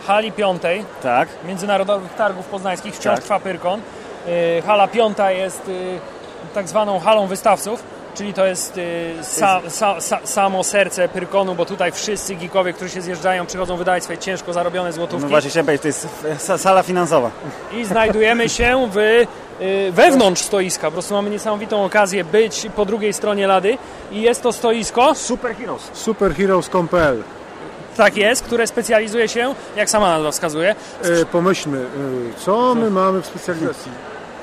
hali 0.06 0.32
piątej 0.32 0.82
Tak. 1.02 1.28
Międzynarodowych 1.48 2.14
Targów 2.14 2.46
Poznańskich, 2.46 2.94
wciąż 2.94 3.14
Tak. 3.14 3.24
trwa 3.24 3.40
Pyrkon. 3.40 3.80
Hala 4.66 4.88
piąta 4.88 5.32
jest 5.32 5.62
tak 6.54 6.68
zwaną 6.68 6.98
halą 6.98 7.26
wystawców, 7.26 7.82
czyli 8.18 8.34
to 8.34 8.46
jest 8.46 8.78
y, 8.78 9.14
sa, 9.22 9.60
sa, 9.70 10.00
sa, 10.00 10.18
samo 10.24 10.64
serce 10.64 11.08
Pyrkonu, 11.08 11.54
bo 11.54 11.64
tutaj 11.64 11.92
wszyscy 11.92 12.34
geekowie, 12.34 12.72
którzy 12.72 12.90
się 12.90 13.02
zjeżdżają, 13.02 13.46
przychodzą 13.46 13.76
wydać 13.76 14.04
swoje 14.04 14.18
ciężko 14.18 14.52
zarobione 14.52 14.92
złotówki. 14.92 15.22
No 15.22 15.28
właśnie 15.28 15.50
chciałem 15.50 15.66
powiedzieć, 15.66 15.82
to 15.82 15.88
jest 15.88 16.48
sa- 16.48 16.58
sala 16.58 16.82
finansowa. 16.82 17.30
I 17.72 17.84
znajdujemy 17.84 18.48
się 18.48 18.88
w, 18.92 18.96
y, 18.96 19.26
wewnątrz 19.92 20.42
stoiska. 20.42 20.86
Po 20.86 20.92
prostu 20.92 21.14
mamy 21.14 21.30
niesamowitą 21.30 21.84
okazję 21.84 22.24
być 22.24 22.66
po 22.76 22.84
drugiej 22.84 23.12
stronie 23.12 23.46
lady 23.46 23.78
i 24.12 24.22
jest 24.22 24.42
to 24.42 24.52
stoisko, 24.52 25.14
Super 25.14 25.56
Heroes. 25.56 25.90
Superheroes.pl 25.92 27.22
tak 27.96 28.16
jest, 28.16 28.44
które 28.44 28.66
specjalizuje 28.66 29.28
się, 29.28 29.54
jak 29.76 29.90
sama 29.90 30.08
nazwa 30.08 30.30
wskazuje, 30.30 30.74
e, 31.02 31.24
Pomyślmy, 31.26 31.78
e, 31.78 32.40
co 32.40 32.74
my 32.74 32.90
mamy 32.90 33.22
w 33.22 33.26
specjalizacji? 33.26 33.92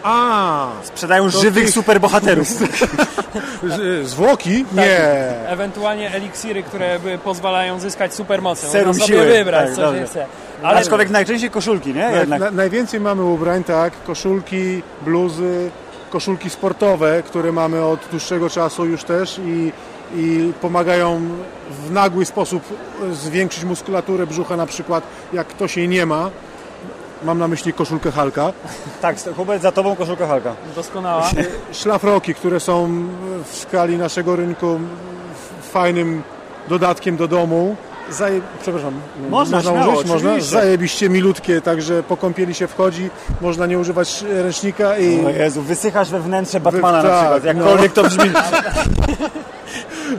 A, 0.07 0.67
Sprzedają 0.83 1.31
To 1.31 1.39
żywych 1.41 1.63
tych- 1.65 1.74
superbohaterów. 1.74 2.47
zwłoki? 4.03 4.65
Nie. 4.74 5.00
ewentualnie 5.47 6.13
eliksiry, 6.13 6.63
które 6.63 7.00
by 7.00 7.17
pozwalają 7.17 7.79
zyskać 7.79 8.13
supermoce. 8.13 8.67
Serum 8.67 8.88
Można 8.88 9.05
sobie 9.05 9.17
siły. 9.19 9.27
wybrać, 9.33 9.65
Tak, 9.67 9.75
co 9.75 9.81
dobrze. 9.81 10.00
się 10.01 10.05
chce. 10.07 10.25
Ale 10.63 10.79
Aczkolwiek 10.79 11.09
najczęściej 11.09 11.50
koszulki, 11.50 11.93
nie? 11.93 12.25
Na, 12.27 12.38
na, 12.38 12.51
najwięcej 12.51 13.00
mamy 13.00 13.24
ubrań, 13.24 13.63
tak, 13.63 13.93
koszulki, 14.07 14.81
bluzy, 15.01 15.69
koszulki 16.09 16.50
sportowe, 16.50 17.24
które 17.24 17.51
mamy 17.51 17.83
od 17.83 18.00
dłuższego 18.12 18.50
czasu 18.50 18.85
już 18.85 19.03
też 19.03 19.39
i, 19.45 19.71
i 20.15 20.53
pomagają 20.62 21.21
w 21.88 21.91
nagły 21.91 22.25
sposób 22.25 22.63
zwiększyć 23.12 23.63
muskulaturę 23.63 24.27
brzucha 24.27 24.57
na 24.57 24.65
przykład, 24.65 25.03
jak 25.33 25.47
ktoś 25.47 25.77
jej 25.77 25.88
nie 25.89 26.05
ma. 26.05 26.29
Mam 27.25 27.39
na 27.39 27.48
myśli 27.48 27.74
koszulkę 27.74 28.12
Halka. 28.12 28.53
Tak, 29.01 29.15
Hubert, 29.36 29.62
za 29.62 29.72
tobą 29.72 29.96
koszulka 29.96 30.27
Halka. 30.27 30.55
doskonała. 30.75 31.29
Szlafroki, 31.72 32.36
które 32.36 32.60
są 32.60 33.08
w 33.46 33.55
skali 33.55 33.98
naszego 33.98 34.36
rynku 34.36 34.79
fajnym 35.62 36.24
dodatkiem 36.70 37.17
do 37.17 37.27
domu. 37.27 37.75
Zaje... 38.09 38.41
Przepraszam, 38.62 38.93
Można, 39.29 39.61
śmiało, 39.61 39.94
użyć? 39.94 40.07
Można? 40.07 40.29
oczywiście. 40.29 40.51
Zajebiście 40.51 41.09
milutkie, 41.09 41.61
także 41.61 42.03
po 42.03 42.18
kąpieli 42.18 42.53
się 42.53 42.68
wchodzi, 42.68 43.09
można 43.41 43.65
nie 43.65 43.79
używać 43.79 44.24
ręcznika 44.44 44.98
i 44.98 45.25
O 45.25 45.29
Jezu, 45.29 45.61
wysychasz 45.61 46.09
we 46.09 46.20
wnętrze 46.20 46.59
Batmana 46.59 47.03
na 47.03 47.09
tak, 47.09 47.20
przykład, 47.20 47.44
no. 47.44 47.63
jakkolwiek 47.63 47.94
to 47.94 48.03
brzmi. 48.03 48.31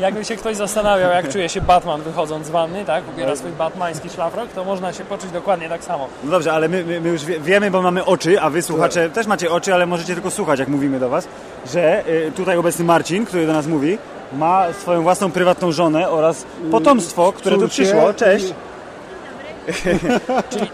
Jakby 0.00 0.24
się 0.24 0.36
ktoś 0.36 0.56
zastanawiał, 0.56 1.10
jak 1.10 1.28
czuje 1.28 1.48
się 1.48 1.60
Batman 1.60 2.02
wychodząc 2.02 2.46
z 2.46 2.50
wanny, 2.50 2.84
tak? 2.84 3.04
Ubiera 3.14 3.36
swój 3.36 3.50
batmański 3.50 4.10
szlafrok, 4.10 4.52
to 4.52 4.64
można 4.64 4.92
się 4.92 5.04
poczuć 5.04 5.30
dokładnie 5.30 5.68
tak 5.68 5.84
samo. 5.84 6.08
No 6.24 6.30
dobrze, 6.30 6.52
ale 6.52 6.68
my, 6.68 6.84
my, 6.84 7.00
my 7.00 7.08
już 7.08 7.24
wie, 7.24 7.40
wiemy, 7.40 7.70
bo 7.70 7.82
mamy 7.82 8.04
oczy, 8.04 8.40
a 8.40 8.50
wy 8.50 8.62
słuchacze 8.62 9.10
też 9.10 9.26
macie 9.26 9.50
oczy, 9.50 9.74
ale 9.74 9.86
możecie 9.86 10.14
tylko 10.14 10.30
słuchać, 10.30 10.60
jak 10.60 10.68
mówimy 10.68 11.00
do 11.00 11.08
was, 11.08 11.28
że 11.72 12.08
y, 12.08 12.32
tutaj 12.32 12.56
obecny 12.56 12.84
Marcin, 12.84 13.26
który 13.26 13.46
do 13.46 13.52
nas 13.52 13.66
mówi, 13.66 13.98
ma 14.32 14.72
swoją 14.72 15.02
własną 15.02 15.30
prywatną 15.30 15.72
żonę 15.72 16.08
oraz 16.10 16.44
potomstwo, 16.70 17.32
które 17.32 17.58
tu 17.58 17.68
przyszło. 17.68 18.14
Cześć. 18.14 18.54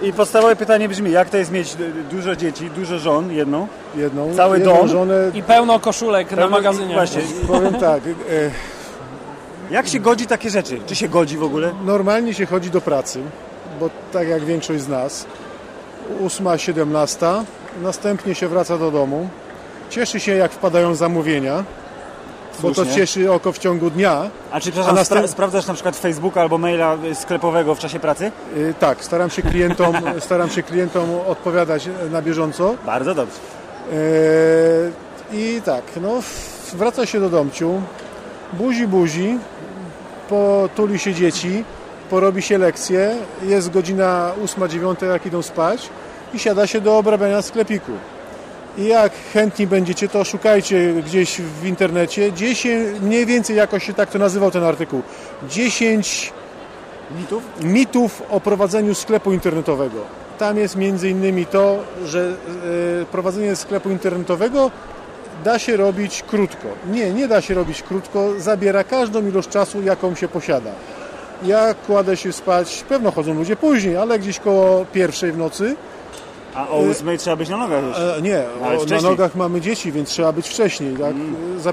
i- 0.03 0.13
podstawowe 0.13 0.57
pytanie 0.57 0.89
brzmi, 0.89 1.11
jak 1.13 1.31
to 1.31 1.37
jest 1.37 1.51
mieć 1.53 1.77
dużo 2.11 2.37
dzieci, 2.37 2.71
dużo 2.71 2.99
żon, 2.99 3.33
jedną? 3.33 3.67
jedną, 3.97 4.35
Cały 4.37 4.59
jedną 4.59 4.75
dom? 4.77 4.89
żonę. 4.89 5.15
I 5.35 5.43
pełno 5.43 5.79
koszulek 5.81 6.31
na 6.31 6.37
Pełno- 6.37 6.51
magazynie. 6.51 6.95
Właśnie. 6.95 7.23
Powiem 7.47 7.75
tak, 7.75 8.03
e, 8.07 8.11
Jak 9.71 9.89
się 9.89 10.01
godzi 10.01 10.27
takie 10.27 10.51
rzeczy? 10.51 10.81
Czy 10.87 10.97
się 10.97 11.09
godzi 11.09 11.37
w 11.39 11.43
ogóle? 11.43 11.73
normalnie 11.85 12.35
się 12.35 12.47
chodzi 12.47 12.71
do 12.71 12.81
pracy, 12.81 13.21
bo 13.81 13.91
tak 14.13 14.29
jak 14.29 14.45
większość 14.45 14.81
z 14.81 14.89
nas, 14.89 15.27
8-17, 16.25 17.45
następnie 17.83 18.35
się 18.35 18.49
wraca 18.49 18.79
do 18.79 18.91
domu, 18.91 19.29
cieszy 19.91 20.21
się 20.21 20.33
jak 20.35 20.53
wpadają 20.53 20.95
zamówienia, 20.95 21.65
bo 22.61 22.69
to 22.69 22.75
Słusznie. 22.75 22.95
cieszy 22.95 23.33
oko 23.33 23.53
w 23.53 23.59
ciągu 23.59 23.91
dnia. 23.91 24.31
A 24.51 24.61
czy 24.61 24.73
przepraszam, 24.73 24.99
A 24.99 25.03
spra- 25.03 25.17
następ- 25.23 25.29
sprawdzasz 25.29 25.67
na 25.67 25.75
przykład 25.75 25.97
Facebooka 25.97 26.41
albo 26.41 26.59
maila 26.59 26.97
y, 27.05 27.15
sklepowego 27.15 27.75
w 27.75 27.79
czasie 27.79 28.01
pracy? 28.01 28.33
Y, 28.57 28.75
Tak, 28.81 29.05
staram 29.05 29.31
się 29.31 29.43
klientom, 29.43 29.97
staram 30.21 30.51
się 30.51 30.63
klientom 30.63 31.05
odpowiadać 31.27 31.89
na 32.11 32.23
bieżąco. 32.23 32.75
Bardzo 32.87 33.15
dobrze. 33.15 33.37
E, 33.93 33.97
I 35.37 35.61
tak, 35.65 35.83
no, 36.03 36.09
wraca 36.73 37.07
się 37.07 37.21
do 37.21 37.29
domciu, 37.31 37.83
buzi, 38.53 38.87
buzi, 38.87 39.39
potuli 40.29 40.99
się 40.99 41.15
dzieci, 41.15 41.65
porobi 42.11 42.43
się 42.43 42.59
lekcje, 42.59 43.17
jest 43.43 43.71
godzina 43.71 44.33
8-9, 44.45 45.07
jak 45.07 45.27
idą 45.27 45.43
spać 45.43 45.89
i 46.35 46.39
siada 46.39 46.67
się 46.67 46.81
do 46.81 46.99
obrabiania 46.99 47.43
sklepiku. 47.43 47.93
I 48.79 48.87
jak 48.87 49.13
chętni 49.33 49.67
będziecie, 49.67 50.09
to 50.09 50.25
szukajcie 50.25 50.95
gdzieś 51.07 51.41
w 51.41 51.67
internecie. 51.67 52.33
10, 52.33 53.01
mniej 53.01 53.27
więcej 53.27 53.57
jakoś 53.57 53.87
się 53.87 53.95
tak 53.95 54.11
to 54.11 54.19
nazywał 54.19 54.51
ten 54.51 54.65
artykuł. 54.65 55.03
10 55.49 56.33
Mitów? 57.19 57.43
mitów 57.63 58.23
o 58.31 58.41
prowadzeniu 58.41 58.95
sklepu 58.95 59.33
internetowego. 59.33 59.99
Tam 60.39 60.59
jest 60.59 60.77
między 60.77 61.11
innymi 61.11 61.47
to, 61.47 61.79
że 62.05 62.35
e, 63.03 63.05
prowadzenie 63.05 63.57
sklepu 63.57 63.91
internetowego 63.91 64.71
da 65.45 65.59
się 65.59 65.77
robić 65.77 66.23
krótko. 66.23 66.69
Nie, 66.91 67.11
nie 67.11 67.29
da 67.29 67.41
się 67.41 67.55
robić 67.55 67.83
krótko, 67.83 68.29
zabiera 68.39 68.85
każdą 68.85 69.29
ilość 69.29 69.49
czasu, 69.49 69.83
jaką 69.83 70.15
się 70.15 70.29
posiada. 70.29 70.71
Ja 71.43 71.75
kładę 71.75 72.17
się 72.17 72.33
spać, 72.33 72.85
pewno 72.89 73.11
chodzą 73.11 73.35
ludzie 73.35 73.57
później, 73.57 73.97
ale 73.97 74.19
gdzieś 74.19 74.39
koło 74.39 74.85
pierwszej 74.93 75.33
w 75.33 75.39
nocy. 75.39 75.77
A 76.55 76.69
o 76.69 76.79
ósmej 76.79 77.19
trzeba 77.19 77.37
być 77.37 77.49
na 77.49 77.57
nogach 77.57 77.85
już. 77.85 77.97
E, 77.99 78.23
nie, 78.23 78.39
o, 78.39 78.85
na 78.95 79.01
nogach 79.01 79.35
mamy 79.35 79.61
dzieci, 79.61 79.93
więc 79.93 80.09
trzeba 80.09 80.33
być 80.33 80.49
wcześniej. 80.49 80.97
Tak? 80.97 81.15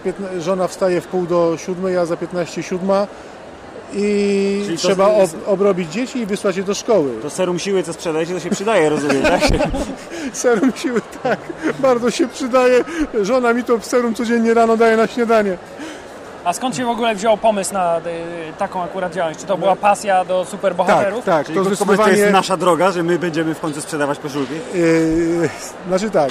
Piętna- 0.04 0.40
żona 0.42 0.68
wstaje 0.68 1.02
w 1.02 1.08
pół 1.08 1.26
do 1.26 1.58
siódmej, 1.58 1.94
ja 1.96 2.06
za 2.06 2.18
15 2.18 2.64
siódma 2.64 3.08
i 3.94 4.62
Czyli 4.66 4.78
to 4.78 4.84
trzeba 4.88 5.08
ob, 5.08 5.18
jest- 5.20 5.38
obrobić 5.48 5.92
dzieci 5.92 6.20
i 6.20 6.26
wysłać 6.26 6.58
je 6.58 6.64
do 6.64 6.74
szkoły. 6.74 7.12
To 7.22 7.30
serum 7.30 7.60
siły, 7.60 7.84
co 7.84 7.94
sprzedajecie, 7.94 8.34
to 8.34 8.40
się 8.40 8.50
przydaje, 8.50 8.90
rozumiem, 8.90 9.22
tak? 9.24 9.42
Serum 10.34 10.72
siły, 10.76 11.02
tak. 11.24 11.40
Bardzo 11.80 12.12
się 12.12 12.28
przydaje. 12.28 12.84
Żona 13.22 13.54
mi 13.54 13.64
to 13.64 13.80
serum 13.82 14.14
codziennie 14.16 14.54
rano 14.54 14.78
daje 14.78 14.98
na 14.98 15.08
śniadanie. 15.08 15.58
A 16.44 16.54
skąd 16.54 16.76
się 16.76 16.86
w 16.86 16.90
ogóle 16.90 17.16
wziął 17.16 17.38
pomysł 17.38 17.74
na 17.74 17.98
y, 17.98 18.02
taką 18.58 18.84
akurat 18.84 19.14
działalność? 19.14 19.40
Czy 19.40 19.46
to 19.46 19.58
była 19.58 19.76
pasja 19.76 20.26
do 20.26 20.46
superbohaterów? 20.46 21.26
Tak, 21.26 21.36
tak. 21.36 21.46
Czyli 21.46 21.56
To 21.56 21.64
mówiąc, 21.64 21.80
to 21.80 21.86
zdecydowanie... 21.86 22.18
jest 22.18 22.34
nasza 22.34 22.58
droga, 22.58 22.92
że 22.92 23.04
my 23.04 23.20
będziemy 23.20 23.54
w 23.56 23.60
końcu 23.60 23.82
sprzedawać 23.82 24.20
koszulki. 24.20 24.54
Yy, 24.74 25.50
znaczy 25.88 26.10
tak. 26.10 26.30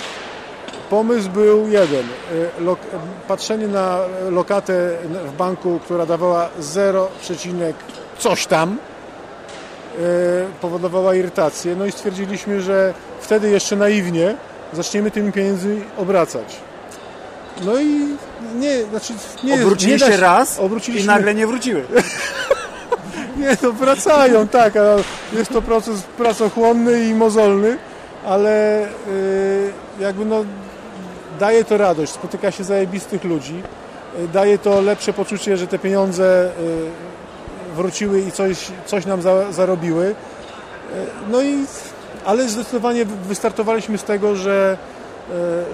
Pomysł 0.90 1.30
był 1.30 1.68
jeden. 1.68 2.06
Yy, 2.58 2.64
Lok, 2.64 2.78
patrzenie 3.28 3.68
na 3.68 3.98
lokatę 4.30 4.90
w 5.24 5.36
banku, 5.36 5.80
która 5.84 6.06
dawała 6.06 6.48
0, 6.58 7.08
coś 8.18 8.46
tam, 8.46 8.78
yy, 9.98 10.04
powodowała 10.60 11.14
irytację. 11.14 11.76
No 11.76 11.86
i 11.86 11.92
stwierdziliśmy, 11.92 12.60
że 12.60 12.94
wtedy 13.20 13.50
jeszcze 13.50 13.76
naiwnie 13.76 14.34
zaczniemy 14.72 15.10
tymi 15.10 15.32
pieniędzmi 15.32 15.80
obracać. 15.98 16.67
No 17.64 17.80
i 17.80 18.06
nie, 18.56 18.84
znaczy 18.84 19.12
nie, 19.44 19.56
nie 19.56 19.62
Obróciliście 19.64 20.06
da 20.08 20.12
się- 20.16 20.20
raz 20.20 20.58
obróciliśmy 20.58 21.04
i 21.04 21.06
nagle 21.06 21.34
nie 21.34 21.46
wróciły. 21.46 21.84
Nie, 23.36 23.56
no 23.62 23.72
wracają, 23.72 24.48
tak, 24.48 24.76
a 24.76 24.96
jest 25.32 25.50
to 25.52 25.62
proces 25.62 26.02
pracochłonny 26.02 27.04
i 27.04 27.14
mozolny, 27.14 27.78
ale 28.26 28.84
y, 28.84 29.72
jakby 30.00 30.24
no 30.24 30.44
daje 31.40 31.64
to 31.64 31.78
radość, 31.78 32.12
spotyka 32.12 32.50
się 32.50 32.64
zajebistych 32.64 33.24
ludzi, 33.24 33.62
y, 34.24 34.28
daje 34.28 34.58
to 34.58 34.80
lepsze 34.80 35.12
poczucie, 35.12 35.56
że 35.56 35.66
te 35.66 35.78
pieniądze 35.78 36.50
y, 37.70 37.74
wróciły 37.76 38.20
i 38.20 38.32
coś, 38.32 38.56
coś 38.86 39.06
nam 39.06 39.22
za, 39.22 39.52
zarobiły. 39.52 40.04
Y, 40.06 40.14
No 41.30 41.42
i, 41.42 41.64
ale 42.24 42.48
zdecydowanie 42.48 43.04
wystartowaliśmy 43.04 43.98
z 43.98 44.04
tego, 44.04 44.36
że, 44.36 44.76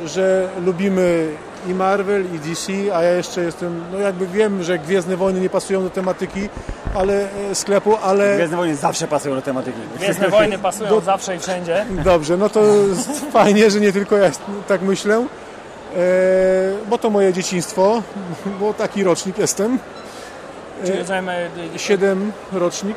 y, 0.04 0.08
że 0.08 0.48
lubimy 0.66 1.28
i 1.68 1.74
Marvel, 1.74 2.24
i 2.34 2.38
DC, 2.38 2.72
a 2.94 3.02
ja 3.02 3.10
jeszcze 3.10 3.44
jestem, 3.44 3.84
no 3.92 3.98
jakby 3.98 4.26
wiem, 4.26 4.62
że 4.62 4.78
Gwiezdne 4.78 5.16
Wojny 5.16 5.40
nie 5.40 5.50
pasują 5.50 5.82
do 5.82 5.90
tematyki 5.90 6.48
ale, 6.94 7.28
e, 7.50 7.54
sklepu, 7.54 7.96
ale... 7.96 8.34
Gwiezdne 8.34 8.56
Wojny 8.56 8.76
zawsze 8.76 9.08
pasują 9.08 9.34
do 9.34 9.42
tematyki. 9.42 9.78
Gwiezdne 9.96 10.28
wojny 10.28 10.58
pasują 10.58 11.00
zawsze 11.00 11.36
i 11.36 11.38
wszędzie. 11.38 11.86
Dobrze, 12.04 12.36
no 12.36 12.48
to 12.48 12.62
fajnie, 13.32 13.70
że 13.70 13.80
nie 13.80 13.92
tylko 13.92 14.16
ja 14.16 14.30
tak 14.68 14.82
myślę, 14.82 15.16
e, 15.16 15.26
bo 16.88 16.98
to 16.98 17.10
moje 17.10 17.32
dzieciństwo, 17.32 18.02
bo 18.60 18.74
taki 18.74 19.04
rocznik 19.04 19.38
jestem. 19.38 19.78
Zajmę... 21.04 21.48
7 21.76 22.32
rocznik, 22.52 22.96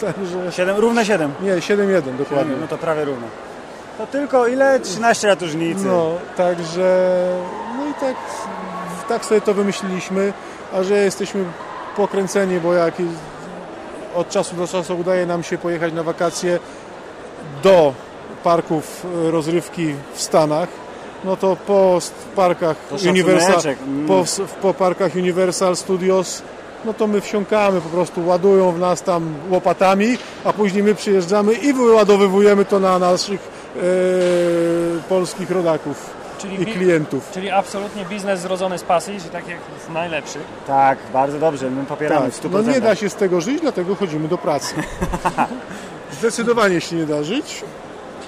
także... 0.00 0.52
7, 0.52 0.76
równe 0.76 1.06
7. 1.06 1.32
Nie, 1.42 1.52
7-1 1.52 2.16
dokładnie. 2.18 2.56
No 2.60 2.68
to 2.68 2.78
prawie 2.78 3.04
równo. 3.04 3.26
To 3.98 4.06
tylko 4.06 4.46
ile? 4.46 4.80
13 4.80 5.28
lat 5.28 5.42
różnicy. 5.42 5.84
No, 5.86 6.14
także... 6.36 7.16
Tak, 8.02 8.16
tak 9.08 9.24
sobie 9.24 9.40
to 9.40 9.54
wymyśliliśmy, 9.54 10.32
a 10.72 10.82
że 10.82 10.94
jesteśmy 10.94 11.44
pokręceni, 11.96 12.60
bo 12.60 12.74
jak 12.74 12.94
od 14.14 14.28
czasu 14.28 14.56
do 14.56 14.66
czasu 14.66 14.98
udaje 14.98 15.26
nam 15.26 15.42
się 15.42 15.58
pojechać 15.58 15.92
na 15.92 16.02
wakacje 16.02 16.58
do 17.62 17.94
parków 18.44 19.06
rozrywki 19.30 19.94
w 20.14 20.22
Stanach, 20.22 20.68
no 21.24 21.36
to 21.36 21.56
po 21.56 21.98
parkach 22.36 22.76
To 22.76 23.08
Universal, 23.08 23.74
mm. 23.86 24.06
po, 24.06 24.24
po 24.62 24.74
parkach 24.74 25.16
Universal 25.16 25.76
Studios, 25.76 26.42
no 26.84 26.94
to 26.94 27.06
my 27.06 27.20
wsiąkamy, 27.20 27.80
po 27.80 27.88
prostu 27.88 28.26
ładują 28.26 28.72
w 28.72 28.78
nas 28.78 29.02
tam 29.02 29.34
łopatami, 29.50 30.18
a 30.44 30.52
później 30.52 30.82
my 30.82 30.94
przyjeżdżamy 30.94 31.52
i 31.52 31.72
wyładowywujemy 31.72 32.64
to 32.64 32.80
na 32.80 32.98
naszych 32.98 33.40
e, 33.76 33.80
polskich 35.08 35.50
rodaków 35.50 36.21
Czyli 36.42 36.62
i 36.62 36.66
klientów. 36.66 37.30
Czyli 37.34 37.50
absolutnie 37.50 38.04
biznes 38.04 38.40
zrodzony 38.40 38.78
z 38.78 38.82
pasji, 38.82 39.20
że 39.20 39.28
tak 39.28 39.48
jak 39.48 39.58
jest 39.74 39.90
najlepszy. 39.90 40.38
Tak, 40.66 40.98
bardzo 41.12 41.38
dobrze, 41.38 41.70
my 41.70 41.84
popieramy 41.84 42.26
Tak, 42.26 42.34
w 42.34 42.42
100%. 42.42 42.50
no 42.52 42.72
nie 42.72 42.80
da 42.80 42.94
się 42.94 43.10
z 43.10 43.14
tego 43.14 43.40
żyć, 43.40 43.60
dlatego 43.60 43.94
chodzimy 43.96 44.28
do 44.28 44.38
pracy. 44.38 44.74
Zdecydowanie 46.18 46.80
się 46.80 46.96
nie 46.96 47.06
da 47.06 47.22
żyć. 47.22 47.64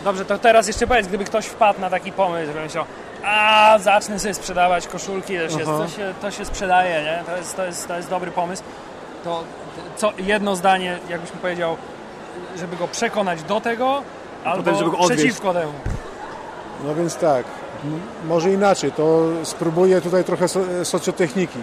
Dobrze, 0.05 0.25
to 0.25 0.39
teraz 0.39 0.67
jeszcze 0.67 0.87
powiedz, 0.87 1.07
gdyby 1.07 1.25
ktoś 1.25 1.47
wpadł 1.47 1.81
na 1.81 1.91
taki 1.91 2.13
pomysł, 2.13 2.53
że 2.53 2.61
myślał, 2.63 2.85
a 3.25 3.79
zacznę 3.81 4.19
sobie 4.19 4.35
sprzedawać 4.35 4.87
koszulki, 4.89 5.39
to 5.39 5.59
się, 5.59 5.65
to 5.65 5.89
się, 5.89 6.15
to 6.23 6.31
się 6.31 6.45
sprzedaje, 6.45 7.03
nie? 7.03 7.23
To 7.27 7.37
jest, 7.37 7.57
to, 7.57 7.65
jest, 7.65 7.89
to 7.89 7.97
jest 7.97 8.11
dobry 8.11 8.31
pomysł. 8.31 8.63
To 9.25 9.45
co, 9.97 10.13
jedno 10.19 10.57
zdanie, 10.57 10.99
jakbyś 11.09 11.31
mi 11.35 11.39
powiedział, 11.41 11.77
żeby 12.57 12.77
go 12.77 12.89
przekonać 12.89 13.43
do 13.43 13.61
tego, 13.61 14.03
albo 14.45 14.59
potem, 14.63 14.75
żeby 14.79 14.91
go 14.91 14.99
odwieźć. 14.99 15.23
przeciwko 15.23 15.53
temu. 15.55 15.73
No 16.85 16.95
więc 16.95 17.17
tak, 17.17 17.45
może 18.29 18.53
inaczej, 18.53 18.93
to 18.93 19.29
spróbuję 19.43 20.01
tutaj 20.01 20.25
trochę 20.25 20.49
so, 20.49 20.61
socjotechniki. 20.85 21.59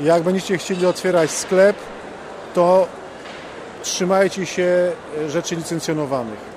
Jak 0.00 0.22
będziecie 0.22 0.58
chcieli 0.58 0.86
otwierać 0.86 1.30
sklep, 1.30 1.76
to 2.54 2.86
trzymajcie 3.82 4.46
się 4.46 4.92
e, 5.18 5.30
rzeczy 5.30 5.56
licencjonowanych. 5.56 6.52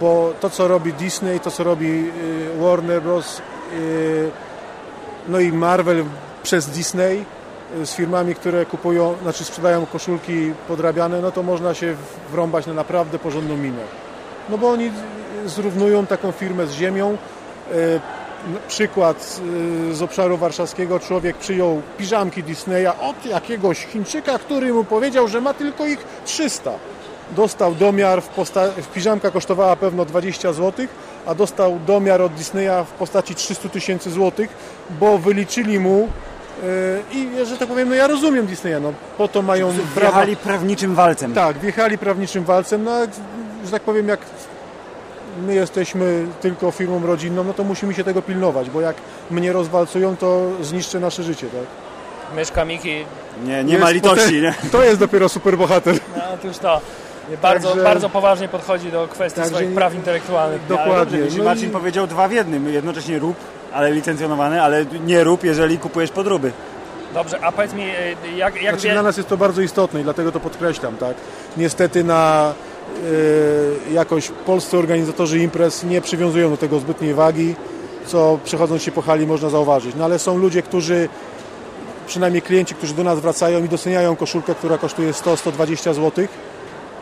Bo 0.00 0.32
to, 0.40 0.50
co 0.50 0.68
robi 0.68 0.92
Disney, 0.92 1.40
to, 1.40 1.50
co 1.50 1.64
robi 1.64 2.10
y, 2.56 2.60
Warner 2.60 3.02
Bros., 3.02 3.42
y, 3.72 4.30
no 5.28 5.40
i 5.40 5.52
Marvel 5.52 6.04
przez 6.42 6.66
Disney 6.66 7.24
z 7.84 7.94
firmami, 7.94 8.34
które 8.34 8.66
kupują, 8.66 9.14
znaczy 9.22 9.44
sprzedają 9.44 9.86
koszulki 9.86 10.52
podrabiane, 10.68 11.20
no 11.20 11.30
to 11.32 11.42
można 11.42 11.74
się 11.74 11.94
wrąbać 12.32 12.66
na 12.66 12.72
naprawdę 12.72 13.18
porządną 13.18 13.56
minę. 13.56 13.82
No 14.48 14.58
bo 14.58 14.70
oni 14.70 14.90
zrównują 15.46 16.06
taką 16.06 16.32
firmę 16.32 16.66
z 16.66 16.72
ziemią. 16.72 17.16
Przykład 18.68 19.40
y, 19.90 19.94
z 19.94 20.02
obszaru 20.02 20.36
warszawskiego. 20.36 21.00
Człowiek 21.00 21.36
przyjął 21.36 21.82
piżamki 21.98 22.42
Disneya 22.42 22.86
od 23.00 23.26
jakiegoś 23.26 23.86
Chińczyka, 23.86 24.38
który 24.38 24.72
mu 24.72 24.84
powiedział, 24.84 25.28
że 25.28 25.40
ma 25.40 25.54
tylko 25.54 25.86
ich 25.86 26.04
300. 26.24 26.70
Dostał 27.30 27.74
domiar, 27.74 28.22
w 28.22 28.28
posta- 28.28 28.68
piżamka 28.94 29.30
kosztowała 29.30 29.76
pewno 29.76 30.04
20 30.04 30.52
zł, 30.52 30.86
a 31.26 31.34
dostał 31.34 31.78
domiar 31.86 32.22
od 32.22 32.32
Disneya 32.34 32.84
w 32.86 32.90
postaci 32.90 33.34
300 33.34 33.68
tysięcy 33.68 34.10
złotych, 34.10 34.50
bo 35.00 35.18
wyliczyli 35.18 35.78
mu 35.78 36.08
y, 36.64 36.66
i 37.12 37.28
że 37.46 37.56
tak 37.56 37.68
powiem, 37.68 37.88
no 37.88 37.94
ja 37.94 38.06
rozumiem 38.06 38.46
Disneya, 38.46 38.80
no 38.82 38.92
po 39.18 39.28
to 39.28 39.42
mają 39.42 39.68
prawa 39.94 40.10
Wjechali 40.10 40.36
prawniczym 40.36 40.94
walcem. 40.94 41.34
tak, 41.34 41.58
wjechali 41.58 41.98
prawniczym 41.98 42.44
walcem, 42.44 42.84
no 42.84 42.90
że 43.64 43.70
tak 43.70 43.82
powiem, 43.82 44.08
jak 44.08 44.20
my 45.46 45.54
jesteśmy 45.54 46.26
tylko 46.40 46.70
firmą 46.70 47.06
rodzinną, 47.06 47.44
no 47.44 47.52
to 47.54 47.64
musimy 47.64 47.94
się 47.94 48.04
tego 48.04 48.22
pilnować, 48.22 48.70
bo 48.70 48.80
jak 48.80 48.96
mnie 49.30 49.52
rozwalcują, 49.52 50.16
to 50.16 50.42
zniszczy 50.62 51.00
nasze 51.00 51.22
życie, 51.22 51.46
tak? 51.46 51.66
Myszka 52.36 52.64
Miki, 52.64 53.04
Nie, 53.44 53.64
nie 53.64 53.72
Jest 53.72 53.84
ma 53.84 53.90
litości, 53.90 54.40
nie? 54.42 54.54
To 54.72 54.82
jest 54.84 55.00
dopiero 55.00 55.28
superbohater. 55.28 55.94
no 56.16 56.22
otóż 56.34 56.58
to. 56.58 56.80
Bardzo, 57.42 57.68
Także- 57.68 57.84
bardzo 57.84 58.08
poważnie 58.08 58.48
podchodzi 58.48 58.90
do 58.90 59.08
kwestii 59.08 59.40
Także 59.40 59.54
swoich 59.56 59.74
praw 59.74 59.94
intelektualnych. 59.94 60.66
Dokładnie. 60.68 61.18
Jeśli 61.18 61.38
No 61.38 61.44
Marcin 61.44 61.68
i- 61.68 61.72
powiedział 61.72 62.06
dwa 62.06 62.28
w 62.28 62.32
jednym, 62.32 62.68
jednocześnie 62.72 63.18
rób, 63.18 63.36
ale 63.72 63.92
licencjonowany, 63.92 64.62
ale 64.62 64.84
nie 65.06 65.24
rób, 65.24 65.44
jeżeli 65.44 65.78
kupujesz 65.78 66.10
podróby. 66.10 66.52
Dobrze, 67.14 67.38
a 67.44 67.52
powiedz 67.52 67.72
mi, 67.72 67.82
y, 67.84 68.36
jak, 68.36 68.62
jak 68.62 68.74
Znaczy 68.74 68.86
wie... 68.88 68.92
dla 68.92 69.02
nas 69.02 69.16
jest 69.16 69.28
to 69.28 69.36
bardzo 69.36 69.62
istotne 69.62 70.00
i 70.00 70.02
dlatego 70.04 70.32
to 70.32 70.40
podkreślam, 70.40 70.96
tak? 70.96 71.14
Niestety 71.56 72.04
na 72.04 72.52
y, 73.04 73.55
jakoś 73.96 74.28
polscy 74.28 74.78
organizatorzy 74.78 75.38
imprez 75.38 75.84
nie 75.84 76.00
przywiązują 76.00 76.50
do 76.50 76.56
tego 76.56 76.78
zbytniej 76.78 77.14
wagi, 77.14 77.54
co 78.06 78.38
przechodząc 78.44 78.82
się 78.82 78.92
po 78.92 79.02
hali 79.02 79.26
można 79.26 79.50
zauważyć. 79.50 79.94
No 79.96 80.04
ale 80.04 80.18
są 80.18 80.38
ludzie, 80.38 80.62
którzy 80.62 81.08
przynajmniej 82.06 82.42
klienci, 82.42 82.74
którzy 82.74 82.94
do 82.94 83.04
nas 83.04 83.20
wracają 83.20 83.64
i 83.64 83.68
doceniają 83.68 84.16
koszulkę, 84.16 84.54
która 84.54 84.78
kosztuje 84.78 85.12
100-120 85.12 85.94
zł. 85.94 86.26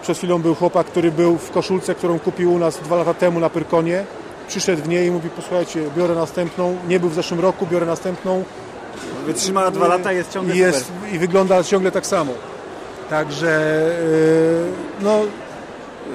Przed 0.02 0.18
chwilą 0.18 0.42
był 0.42 0.54
chłopak, 0.54 0.86
który 0.86 1.12
był 1.12 1.38
w 1.38 1.50
koszulce, 1.50 1.94
którą 1.94 2.18
kupił 2.18 2.54
u 2.54 2.58
nas 2.58 2.78
dwa 2.78 2.96
lata 2.96 3.14
temu 3.14 3.40
na 3.40 3.50
Pyrkonie. 3.50 4.04
Przyszedł 4.48 4.82
w 4.82 4.88
niej 4.88 5.08
i 5.08 5.10
mówi, 5.10 5.30
posłuchajcie, 5.30 5.80
biorę 5.96 6.14
następną. 6.14 6.76
Nie 6.88 7.00
był 7.00 7.08
w 7.08 7.14
zeszłym 7.14 7.40
roku, 7.40 7.66
biorę 7.66 7.86
następną. 7.86 8.44
Wytrzymała 9.26 9.70
dwa 9.70 9.88
lata 9.88 10.12
i 10.12 10.16
jest 10.16 10.32
ciągle 10.32 10.54
I, 10.54 10.58
jest, 10.58 10.78
super. 10.78 11.14
I 11.14 11.18
wygląda 11.18 11.62
ciągle 11.62 11.90
tak 11.92 12.06
samo. 12.06 12.32
Także 13.10 13.82
yy, 15.00 15.04
no, 15.04 15.20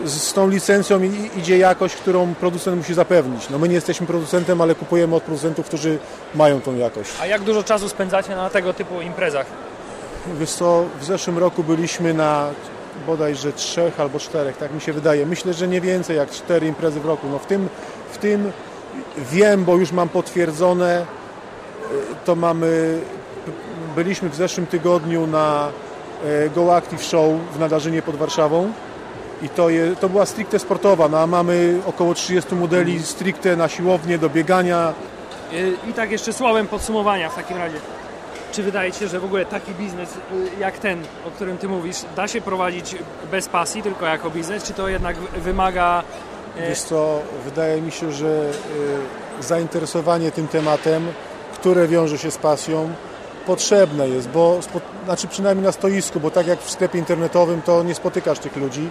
z 0.06 0.34
tą 0.34 0.50
licencją 0.50 1.00
idzie 1.38 1.58
jakość, 1.58 1.96
którą 1.96 2.36
producent 2.36 2.78
musi 2.78 2.94
zapewnić. 2.94 3.50
No 3.50 3.60
my 3.60 3.68
nie 3.68 3.76
jesteśmy 3.76 4.08
producentem, 4.08 4.62
ale 4.62 4.76
kupujemy 4.76 5.16
od 5.16 5.24
producentów, 5.24 5.66
którzy 5.66 6.00
mają 6.36 6.62
tą 6.62 6.76
jakość. 6.76 7.12
A 7.22 7.26
jak 7.26 7.42
dużo 7.42 7.64
czasu 7.64 7.90
spędzacie 7.90 8.36
na 8.36 8.50
tego 8.50 8.74
typu 8.74 9.02
imprezach? 9.02 9.46
Wiesz 10.40 10.50
co, 10.52 10.86
w 11.02 11.06
zeszłym 11.06 11.38
roku 11.38 11.64
byliśmy 11.64 12.14
na 12.14 12.50
bodajże 13.08 13.54
trzech 13.54 14.00
albo 14.00 14.20
czterech, 14.20 14.58
tak 14.58 14.74
mi 14.74 14.82
się 14.82 14.94
wydaje. 14.94 15.26
Myślę, 15.26 15.54
że 15.54 15.68
nie 15.68 15.82
więcej 15.82 16.18
jak 16.18 16.30
cztery 16.30 16.68
imprezy 16.68 17.00
w 17.00 17.06
roku. 17.06 17.28
No 17.32 17.40
w 17.40 17.46
tym, 17.46 17.70
w 18.12 18.18
tym 18.18 18.52
wiem, 19.18 19.66
bo 19.66 19.76
już 19.76 19.92
mam 19.92 20.10
potwierdzone, 20.10 21.02
y, 21.02 21.96
to 22.26 22.36
mamy, 22.36 23.00
byliśmy 23.96 24.30
w 24.30 24.36
zeszłym 24.36 24.68
tygodniu 24.68 25.28
na 25.28 25.70
e, 26.26 26.50
Go 26.50 26.76
Active 26.76 27.04
Show 27.04 27.34
w 27.56 27.60
Nadarzynie 27.60 28.02
pod 28.02 28.16
Warszawą 28.16 28.72
i 29.42 29.50
to, 29.50 29.70
je, 29.70 29.96
to 29.96 30.10
była 30.10 30.26
stricte 30.26 30.60
sportowa, 30.60 31.08
no 31.10 31.20
a 31.20 31.28
mamy 31.28 31.80
około 31.86 32.14
30 32.14 32.56
modeli 32.56 33.04
stricte 33.04 33.56
na 33.56 33.68
siłownię, 33.70 34.18
do 34.18 34.30
biegania, 34.30 34.94
Y, 35.54 35.74
I 35.90 35.94
tak 35.94 36.12
jeszcze 36.12 36.34
słowem 36.34 36.68
podsumowania 36.68 37.30
w 37.30 37.36
takim 37.36 37.58
razie. 37.58 37.78
Czy 38.52 38.64
wydaje 38.64 38.92
Ci 38.92 39.00
się, 39.00 39.08
że 39.08 39.20
w 39.20 39.26
ogóle 39.26 39.46
taki 39.46 39.72
biznes 39.72 40.10
y, 40.16 40.18
jak 40.60 40.78
ten, 40.78 41.02
o 41.28 41.32
którym 41.32 41.58
Ty 41.58 41.68
mówisz, 41.68 41.98
da 42.16 42.28
się 42.28 42.42
prowadzić 42.42 42.96
bez 43.32 43.48
pasji, 43.48 43.84
tylko 43.84 44.06
jako 44.06 44.30
biznes, 44.30 44.64
czy 44.64 44.74
to 44.74 44.88
jednak 44.88 45.18
wymaga... 45.18 46.04
y, 46.58 46.70
Wiesz 46.70 46.80
co, 46.82 47.20
wydaje 47.46 47.82
mi 47.82 47.92
się, 47.92 48.12
że 48.12 48.46
zainteresowanie 49.40 50.32
tym 50.32 50.48
tematem, 50.48 51.08
które 51.54 51.88
wiąże 51.88 52.18
się 52.18 52.32
z 52.32 52.38
pasją, 52.38 52.90
potrzebne 53.46 54.10
jest, 54.10 54.30
bo 54.30 54.60
znaczy 55.06 55.28
przynajmniej 55.28 55.66
na 55.66 55.72
stoisku, 55.72 56.20
bo 56.20 56.32
tak 56.32 56.48
jak 56.48 56.60
w 56.62 56.72
sklepie 56.72 57.00
internetowym, 57.00 57.62
to 57.62 57.84
nie 57.84 57.96
spotykasz 57.96 58.40
tych 58.40 58.58
ludzi, 58.58 58.90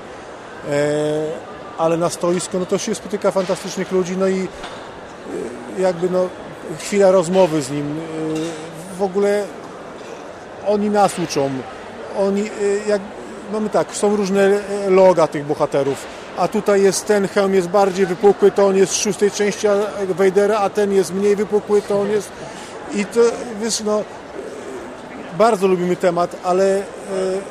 ale 1.78 1.96
na 1.96 2.10
stoisku 2.10 2.58
no 2.58 2.66
to 2.66 2.78
się 2.78 2.94
spotyka 2.94 3.30
fantastycznych 3.30 3.92
ludzi, 3.92 4.16
no 4.16 4.28
i 4.28 4.48
y, 5.78 5.80
jakby 5.80 6.10
no 6.10 6.28
chwila 6.78 7.10
rozmowy 7.10 7.62
z 7.62 7.70
nim, 7.70 7.98
y, 7.98 8.02
w 8.98 9.02
ogóle 9.02 9.44
oni 10.66 10.90
nas 10.90 11.18
uczą, 11.18 11.50
oni 12.18 12.50
jak 12.86 13.00
mamy 13.52 13.70
tak, 13.70 13.94
są 13.94 14.16
różne 14.16 14.40
e, 14.40 14.90
loga 14.90 15.26
tych 15.26 15.46
bohaterów, 15.46 16.06
a 16.36 16.48
tutaj 16.48 16.82
jest 16.82 17.06
ten 17.06 17.28
hełm 17.28 17.54
jest 17.54 17.68
bardziej 17.68 18.06
wypukły, 18.06 18.50
to 18.50 18.66
on 18.66 18.76
jest 18.76 18.92
z 18.92 18.96
szóstej 18.96 19.30
części 19.30 19.66
Vadera, 20.08 20.58
a 20.58 20.70
ten 20.70 20.92
jest 20.92 21.14
mniej 21.14 21.36
wypukły, 21.36 21.82
to 21.82 22.00
on 22.00 22.10
jest... 22.10 22.32
I 22.94 23.04
to, 23.04 23.20
wiesz, 23.62 23.80
no, 23.80 24.04
bardzo 25.38 25.66
lubimy 25.66 25.96
temat, 25.96 26.36
ale 26.44 26.76
e, 26.76 26.82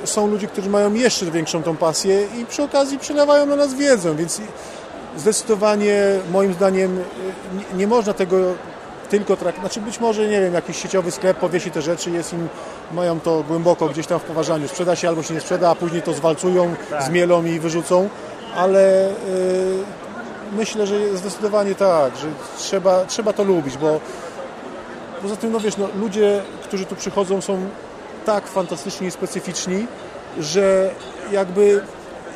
są 0.03 0.27
ludzie, 0.27 0.47
którzy 0.47 0.69
mają 0.69 0.93
jeszcze 0.93 1.25
większą 1.25 1.63
tą 1.63 1.77
pasję 1.77 2.27
i 2.37 2.45
przy 2.45 2.63
okazji 2.63 2.99
przelewają 2.99 3.45
na 3.45 3.55
nas 3.55 3.73
wiedzę, 3.73 4.15
więc 4.15 4.41
zdecydowanie 5.17 6.19
moim 6.31 6.53
zdaniem 6.53 6.99
e, 6.99 7.03
nie, 7.57 7.77
nie 7.77 7.87
można 7.87 8.13
tego 8.13 8.37
tylko 9.09 9.37
traktować, 9.37 9.71
znaczy 9.73 9.81
być 9.81 9.99
może, 9.99 10.27
nie 10.27 10.41
wiem, 10.41 10.53
jakiś 10.53 10.77
sieciowy 10.81 11.11
sklep 11.11 11.37
powiesi 11.37 11.71
te 11.71 11.81
rzeczy, 11.81 12.11
jest 12.11 12.33
im, 12.33 12.47
mają 12.91 13.19
to 13.19 13.43
głęboko 13.47 13.89
gdzieś 13.89 14.07
tam 14.07 14.19
w 14.19 14.23
poważaniu, 14.23 14.67
sprzeda 14.67 14.95
się 14.95 15.07
albo 15.07 15.23
się 15.23 15.33
nie 15.33 15.41
sprzeda, 15.41 15.69
a 15.69 15.75
później 15.75 16.01
to 16.01 16.13
zwalcują, 16.13 16.75
zmielą 17.05 17.45
i 17.45 17.59
wyrzucą, 17.59 18.09
ale 18.55 19.09
e, 19.09 19.13
myślę, 20.51 20.87
że 20.87 21.17
zdecydowanie 21.17 21.75
tak, 21.75 22.17
że 22.17 22.27
trzeba, 22.57 23.05
trzeba 23.05 23.33
to 23.33 23.43
lubić, 23.43 23.77
bo 23.77 23.99
Poza 25.21 25.35
tym, 25.35 25.51
no 25.51 25.59
wiesz, 25.59 25.77
no, 25.77 25.87
ludzie, 25.99 26.41
którzy 26.63 26.85
tu 26.85 26.95
przychodzą 26.95 27.41
są 27.41 27.59
tak 28.25 28.47
fantastyczni 28.47 29.07
i 29.07 29.11
specyficzni, 29.11 29.87
że 30.39 30.89
jakby 31.31 31.81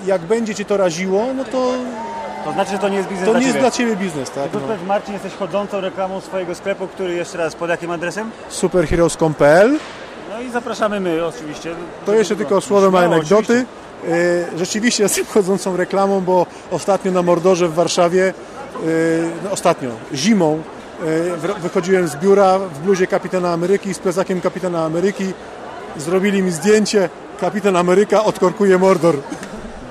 jak 0.05 0.21
będzie 0.21 0.55
Cię 0.55 0.65
to 0.65 0.77
raziło, 0.77 1.25
no 1.33 1.43
to 1.43 1.73
To 2.45 2.51
znaczy, 2.51 2.71
że 2.71 2.77
to 2.79 2.89
nie 2.89 2.97
jest 2.97 3.09
biznes 3.09 3.29
to 3.29 3.39
nie 3.39 3.45
jest 3.45 3.57
dla 3.57 3.71
Ciebie 3.71 3.95
biznes, 3.95 4.29
tak? 4.31 4.51
To 4.51 4.59
No. 4.59 4.75
Marcin, 4.87 5.13
jesteś 5.13 5.33
chodzącą 5.33 5.81
reklamą 5.81 6.21
swojego 6.21 6.55
sklepu, 6.55 6.87
który 6.87 7.13
jeszcze 7.13 7.37
raz 7.37 7.55
pod 7.55 7.69
jakim 7.69 7.91
adresem? 7.91 8.31
Superheroes.pl 8.49 9.77
No 10.29 10.41
i 10.41 10.49
zapraszamy 10.51 10.99
my 10.99 11.25
oczywiście. 11.25 11.75
To 12.05 12.13
jeszcze 12.13 12.35
tylko 12.35 12.61
słowem 12.61 12.91
Śmiało, 12.91 13.05
anegdoty. 13.05 13.65
E, 14.53 14.57
Rzeczywiście 14.57 15.03
jestem 15.03 15.25
chodzącą 15.25 15.77
reklamą, 15.77 16.21
bo 16.21 16.45
ostatnio 16.71 17.11
na 17.11 17.21
Mordorze 17.21 17.67
w 17.67 17.73
Warszawie, 17.73 18.27
e, 18.27 18.81
no 19.43 19.51
ostatnio, 19.51 19.89
zimą, 20.13 20.61
wychodziłem 21.61 22.07
z 22.07 22.15
biura 22.15 22.59
w 22.59 22.79
bluzie 22.79 23.07
Kapitana 23.07 23.53
Ameryki 23.53 23.93
z 23.93 23.99
plecakiem 23.99 24.41
Kapitana 24.41 24.85
Ameryki. 24.85 25.33
Zrobili 25.97 26.43
mi 26.43 26.51
zdjęcie. 26.51 27.09
Kapitan 27.39 27.75
Ameryka 27.75 28.23
odkorkuje 28.23 28.77
Mordor. 28.77 29.15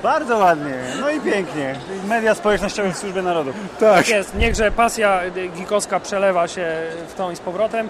Bardzo 0.03 0.39
ładnie, 0.39 0.75
no 1.01 1.11
i 1.11 1.21
pięknie. 1.21 1.75
Media 2.09 2.35
społecznościowe 2.35 2.93
w 2.93 2.99
służbie 2.99 3.23
narodu. 3.23 3.53
Tak. 3.81 3.97
Tak 3.97 4.09
jest, 4.09 4.35
niechże 4.37 4.71
pasja 4.71 5.21
gikowska 5.57 6.01
przelewa 6.01 6.49
się 6.49 6.73
w 7.09 7.15
tą 7.15 7.31
i 7.31 7.37
z 7.37 7.41
powrotem. 7.41 7.89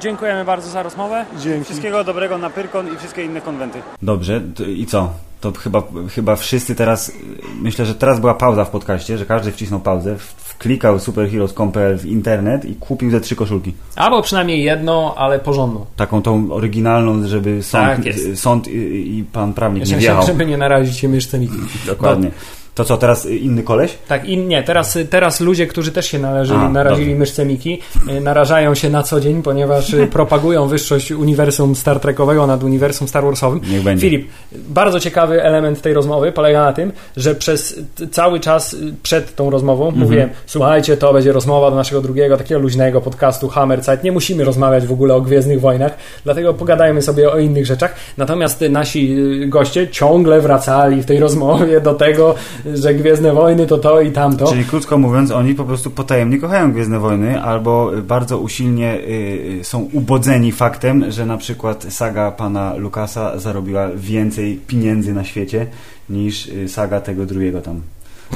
Dziękujemy 0.00 0.44
bardzo 0.44 0.70
za 0.70 0.82
rozmowę. 0.82 1.24
Dzięki. 1.38 1.64
Wszystkiego 1.64 2.04
dobrego 2.04 2.38
na 2.38 2.50
Pyrkon 2.50 2.94
i 2.94 2.96
wszystkie 2.96 3.24
inne 3.24 3.40
konwenty. 3.40 3.82
Dobrze, 4.02 4.40
i 4.66 4.86
co? 4.86 5.10
To 5.40 5.52
chyba, 5.52 5.82
chyba 6.14 6.36
wszyscy 6.36 6.74
teraz, 6.74 7.12
myślę, 7.60 7.86
że 7.86 7.94
teraz 7.94 8.20
była 8.20 8.34
pauza 8.34 8.64
w 8.64 8.70
podcaście, 8.70 9.18
że 9.18 9.26
każdy 9.26 9.52
wcisnął 9.52 9.80
pauzę, 9.80 10.16
wklikał 10.36 10.98
superheroes.pl 10.98 11.98
w 11.98 12.06
internet 12.06 12.64
i 12.64 12.74
kupił 12.74 13.10
ze 13.10 13.20
trzy 13.20 13.36
koszulki. 13.36 13.74
Albo 13.96 14.22
przynajmniej 14.22 14.64
jedną, 14.64 15.14
ale 15.14 15.38
porządną. 15.38 15.86
Taką 15.96 16.22
tą 16.22 16.52
oryginalną, 16.52 17.26
żeby 17.26 17.62
sąd, 17.62 18.04
Tak 18.04 18.14
sąd 18.34 18.68
i, 18.68 19.18
i 19.18 19.24
pan 19.24 19.54
prawnik 19.54 19.80
nie 19.80 19.86
Żeby- 19.86 20.00
wjechał. 20.00 20.26
Żeby 20.26 20.46
nie 20.46 20.56
narazić 20.56 20.96
się 20.98 21.08
myszce 21.08 21.38
Dokładnie. 21.86 22.30
To 22.78 22.84
co, 22.84 22.96
teraz 22.96 23.26
inny 23.26 23.62
koleś? 23.62 23.98
Tak, 24.08 24.24
i 24.24 24.38
nie, 24.38 24.62
teraz, 24.62 24.98
teraz 25.10 25.40
ludzie, 25.40 25.66
którzy 25.66 25.92
też 25.92 26.06
się 26.06 26.18
należeli, 26.18 26.60
A, 26.60 26.68
narazili 26.68 27.06
dobrze. 27.06 27.18
myszce 27.18 27.44
Miki, 27.46 27.80
y, 28.16 28.20
narażają 28.20 28.74
się 28.74 28.90
na 28.90 29.02
co 29.02 29.20
dzień, 29.20 29.42
ponieważ 29.42 29.92
y, 29.94 30.06
propagują 30.06 30.66
wyższość 30.68 31.12
uniwersum 31.12 31.76
Star 31.76 32.00
Trekowego 32.00 32.46
nad 32.46 32.62
uniwersum 32.64 33.08
Star 33.08 33.24
Warsowym. 33.24 33.60
Niech 33.70 33.82
będzie. 33.82 34.00
Filip, 34.00 34.28
bardzo 34.52 35.00
ciekawy 35.00 35.42
element 35.42 35.80
tej 35.82 35.94
rozmowy 35.94 36.32
polega 36.32 36.64
na 36.64 36.72
tym, 36.72 36.92
że 37.16 37.34
przez 37.34 37.80
cały 38.10 38.40
czas 38.40 38.72
y, 38.74 38.94
przed 39.02 39.34
tą 39.34 39.50
rozmową 39.50 39.84
Mhm. 39.88 40.02
mówiłem, 40.04 40.30
słuchajcie, 40.46 40.96
to 40.96 41.12
będzie 41.12 41.32
rozmowa 41.32 41.70
do 41.70 41.76
naszego 41.76 42.00
drugiego, 42.00 42.36
takiego 42.36 42.60
luźnego 42.60 43.00
podcastu 43.00 43.48
Hammerzeit. 43.48 44.04
Nie 44.04 44.12
musimy 44.12 44.44
rozmawiać 44.44 44.86
w 44.86 44.92
ogóle 44.92 45.14
o 45.14 45.20
Gwiezdnych 45.20 45.60
Wojnach, 45.60 45.96
dlatego 46.24 46.54
pogadajmy 46.54 47.02
sobie 47.02 47.32
o 47.32 47.38
innych 47.38 47.66
rzeczach. 47.66 47.94
Natomiast 48.16 48.64
nasi 48.70 49.16
goście 49.46 49.88
ciągle 49.88 50.40
wracali 50.40 51.02
w 51.02 51.06
tej 51.06 51.18
rozmowie 51.20 51.80
do 51.80 51.94
tego, 51.94 52.34
że 52.74 52.94
Gwiezdne 52.94 53.32
Wojny 53.32 53.66
to 53.66 53.78
to 53.78 54.00
i 54.00 54.12
tamto. 54.12 54.46
Czyli 54.46 54.64
krótko 54.64 54.98
mówiąc, 54.98 55.30
oni 55.30 55.54
po 55.54 55.64
prostu 55.64 55.90
potajemnie 55.90 56.38
kochają 56.38 56.72
Gwiezdne 56.72 56.98
Wojny 56.98 57.42
albo 57.42 57.90
bardzo 58.02 58.38
usilnie 58.38 58.94
y, 58.94 59.58
y, 59.60 59.64
są 59.64 59.88
ubodzeni 59.92 60.52
faktem, 60.52 61.10
że 61.10 61.26
na 61.26 61.36
przykład 61.36 61.86
saga 61.88 62.30
pana 62.30 62.74
Lukasa 62.74 63.38
zarobiła 63.38 63.88
więcej 63.94 64.60
pieniędzy 64.66 65.14
na 65.14 65.24
świecie 65.24 65.66
niż 66.10 66.46
y, 66.46 66.68
saga 66.68 67.00
tego 67.00 67.26
drugiego 67.26 67.60
tam. 67.60 67.80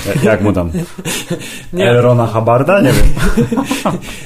Ja- 0.07 0.31
Jak 0.31 0.40
mu 0.42 0.52
tam? 0.52 0.70
Nie. 1.72 1.90
Elrona 1.90 2.26
Habarda? 2.26 2.81
Nie 2.81 2.90
wiem. 2.92 3.07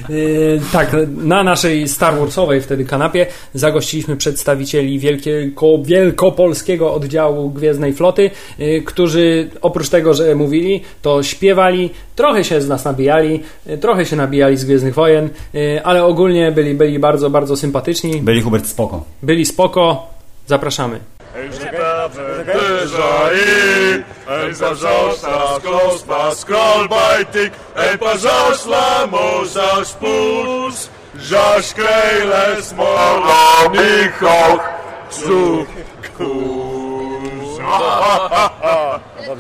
Yy, 0.09 0.61
tak, 0.73 0.97
na 1.17 1.43
naszej 1.43 1.89
Star 1.89 2.19
Warsowej 2.19 2.61
wtedy 2.61 2.85
kanapie 2.85 3.27
zagościliśmy 3.55 4.17
przedstawicieli 4.17 4.99
wielkiego, 4.99 5.79
wielkopolskiego 5.85 6.95
oddziału 6.95 7.51
Gwiezdnej 7.51 7.93
Floty, 7.95 8.31
yy, 8.59 8.83
którzy 8.83 9.51
oprócz 9.63 9.89
tego, 9.89 10.15
że 10.15 10.35
mówili, 10.35 10.83
to 11.03 11.23
śpiewali, 11.23 11.91
trochę 12.17 12.45
się 12.45 12.61
z 12.61 12.69
nas 12.69 12.85
nabijali, 12.85 13.43
trochę 13.81 14.07
się 14.07 14.17
nabijali 14.17 14.57
z 14.57 14.65
Gwiezdnych 14.65 14.95
Wojen, 14.95 15.29
ale 15.85 16.05
ogólnie 16.05 16.53
byli, 16.53 16.75
byli 16.75 16.99
bardzo, 16.99 17.31
bardzo 17.31 17.57
sympatyczni, 17.57 18.23
Byli 18.23 18.41
Hubert 18.43 18.67
spoko. 18.67 19.05
byli 19.23 19.47
spoko, 19.47 20.07
zapraszamy. 20.47 21.01
Wyżej, 22.46 24.04
en 24.28 24.56
pожалуйста, 24.60 25.60
skospa, 25.60 26.36
scrollbajtik, 26.36 27.54
en 27.76 27.98
pожалуйста, 27.98 29.08
możesz 29.12 29.92
puls, 30.00 30.90
żasz 31.16 31.74
krejle 31.74 32.62
smola, 32.62 33.70
michoch, 33.72 34.64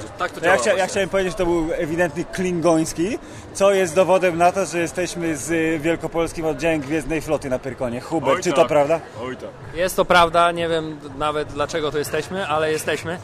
zu, 0.01 0.09
Tak 0.19 0.31
to 0.33 0.41
To 0.41 0.47
ja, 0.47 0.57
chcia, 0.57 0.75
ja 0.75 0.87
chciałem 0.87 1.09
powiedzieć, 1.09 1.33
że 1.33 1.39
to 1.39 1.47
był 1.47 1.69
ewidentnie 1.73 2.25
klingoński, 2.25 3.19
co 3.55 3.73
jest 3.73 3.95
dowodem 3.95 4.39
na 4.39 4.53
to, 4.53 4.67
że 4.67 4.79
jesteśmy 4.79 5.37
z 5.37 5.51
y, 5.51 5.79
wielkopolskim 5.79 6.47
oddziałem 6.47 6.81
Gwiezdnej 6.81 7.21
Floty 7.21 7.51
na 7.51 7.59
Pyrkonie. 7.59 8.01
Hubert, 8.01 8.37
Oj, 8.37 8.43
czy 8.43 8.51
tak. 8.51 8.59
to 8.59 8.67
prawda? 8.67 9.01
Oj 9.23 9.37
tak. 9.37 9.51
Jest 9.75 9.97
to 9.97 10.05
prawda, 10.05 10.53
nie 10.53 10.69
wiem 10.69 10.99
nawet 11.19 11.49
dlaczego 11.49 11.91
tu 11.91 11.99
jesteśmy, 11.99 12.47
ale 12.47 12.73
jesteśmy. 12.73 13.19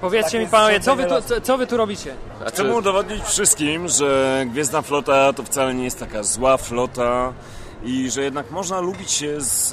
Powiedzcie 0.00 0.38
Tak 0.38 0.40
mi 0.40 0.46
panowie, 0.50 0.80
co 0.80 0.96
wy, 0.96 1.04
tu, 1.04 1.22
co, 1.22 1.40
co 1.40 1.58
wy 1.58 1.66
tu 1.66 1.76
robicie? 1.76 2.14
Chcemy 2.46 2.74
udowodnić 2.74 3.24
wszystkim, 3.24 3.88
że 3.88 4.44
Gwiezdna 4.46 4.82
Flota 4.82 5.32
to 5.32 5.42
wcale 5.42 5.74
nie 5.74 5.84
jest 5.84 5.98
taka 6.00 6.22
zła 6.22 6.56
flota 6.56 7.32
i 7.82 8.10
że 8.10 8.22
jednak 8.22 8.50
można 8.50 8.80
lubić 8.80 9.10
się 9.12 9.40
z 9.40 9.72